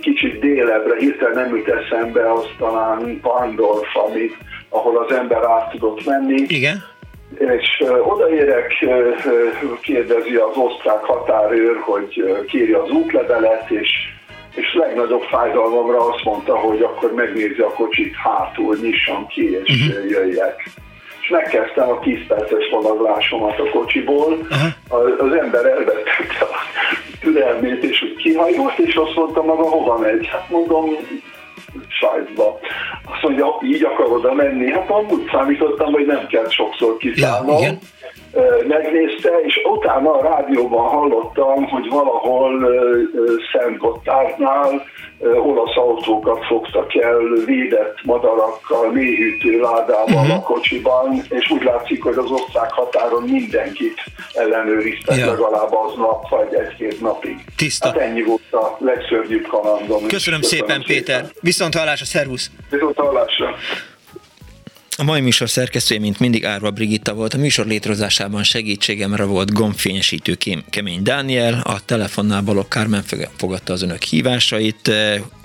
[0.00, 4.36] kicsit délebre, hirtelen nem jut eszembe, az talán Pandorf, amit,
[4.68, 6.44] ahol az ember át tudott menni.
[6.48, 6.82] Igen.
[7.38, 8.72] És odaérek,
[9.80, 13.88] kérdezi az osztrák határőr, hogy kéri az útlevelet, és
[14.54, 20.10] és legnagyobb fájdalmamra azt mondta, hogy akkor megnézi a kocsit hátul, nyissam ki, és uh-huh.
[20.10, 20.62] jöjjek
[21.30, 25.28] megkezdtem a 10 perces vonaglásomat a kocsiból, uh-huh.
[25.28, 26.56] az ember elvesztette a
[27.20, 30.26] türelmét, és úgy kihajolt, és azt mondta maga, hova megy?
[30.26, 30.96] Hát mondom,
[31.88, 32.58] Svájcba.
[33.12, 34.72] Azt mondja, így akar oda menni?
[34.72, 37.62] Hát amúgy számítottam, hogy nem kell sokszor kiszállnom.
[37.62, 37.78] Ja,
[38.68, 42.68] megnézte, és utána a rádióban hallottam, hogy valahol
[43.52, 44.82] Szent Gottárnál
[45.20, 50.34] olasz autókat fogtak el védett madarakkal, mélyhűtő ládával uh-huh.
[50.34, 54.00] a kocsiban, és úgy látszik, hogy az osztrák határon mindenkit
[54.32, 55.26] ellenőriztek ja.
[55.26, 57.44] legalább nap, vagy egy-két napig.
[57.56, 57.86] Tiszta.
[57.86, 59.86] Hát ennyi volt a legszörnyűbb kalandom.
[59.86, 61.24] Köszönöm, Köszönöm szépen, Péter.
[61.40, 62.50] Viszont hallásra, szervusz!
[62.70, 63.54] Viszont hallásra!
[65.00, 70.38] A mai műsor szerkesztője, mint mindig Árva Brigitta volt, a műsor létrehozásában segítségemre volt gombfényesítő
[70.70, 73.04] Kemény Dániel, a telefonnál Balogh Kármen
[73.36, 74.90] fogadta az önök hívásait,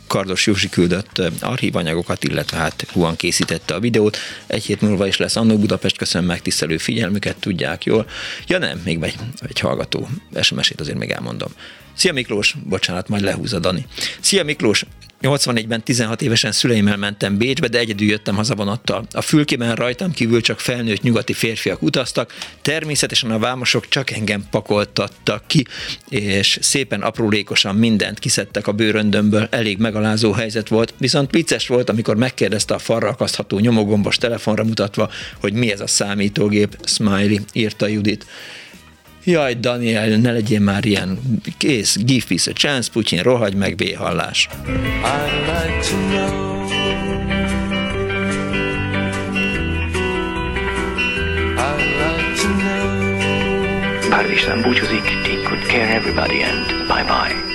[0.07, 4.17] Kardos Józsi küldött archívanyagokat, illetve hát Huan készítette a videót.
[4.47, 8.05] Egy hét múlva is lesz Annó Budapest, köszönöm megtisztelő figyelmüket, tudják jól.
[8.47, 9.15] Ja nem, még egy,
[9.47, 10.07] egy hallgató
[10.41, 11.49] SMS-ét azért még elmondom.
[11.95, 13.85] Szia Miklós, bocsánat, majd lehúzza Dani.
[14.19, 14.85] Szia Miklós,
[15.21, 19.07] 84-ben 16 évesen szüleimmel mentem Bécsbe, de egyedül jöttem hazavonattal.
[19.11, 25.47] A fülkében rajtam kívül csak felnőtt nyugati férfiak utaztak, természetesen a vámosok csak engem pakoltattak
[25.47, 25.65] ki,
[26.09, 32.15] és szépen aprólékosan mindent kiszedtek a bőröndömből, elég megalázó helyzet volt, viszont vicces volt, amikor
[32.15, 35.09] megkérdezte a farra akasztható nyomogombos telefonra mutatva,
[35.39, 38.25] hogy mi ez a számítógép, smiley, írta Judit.
[39.25, 41.19] Jaj, Daniel, ne legyél már ilyen
[41.57, 44.49] kész, give peace a chance, Putyin, rohagy meg, béhallás.
[54.09, 57.54] Pár István búcsúzik, take good care everybody and bye-bye.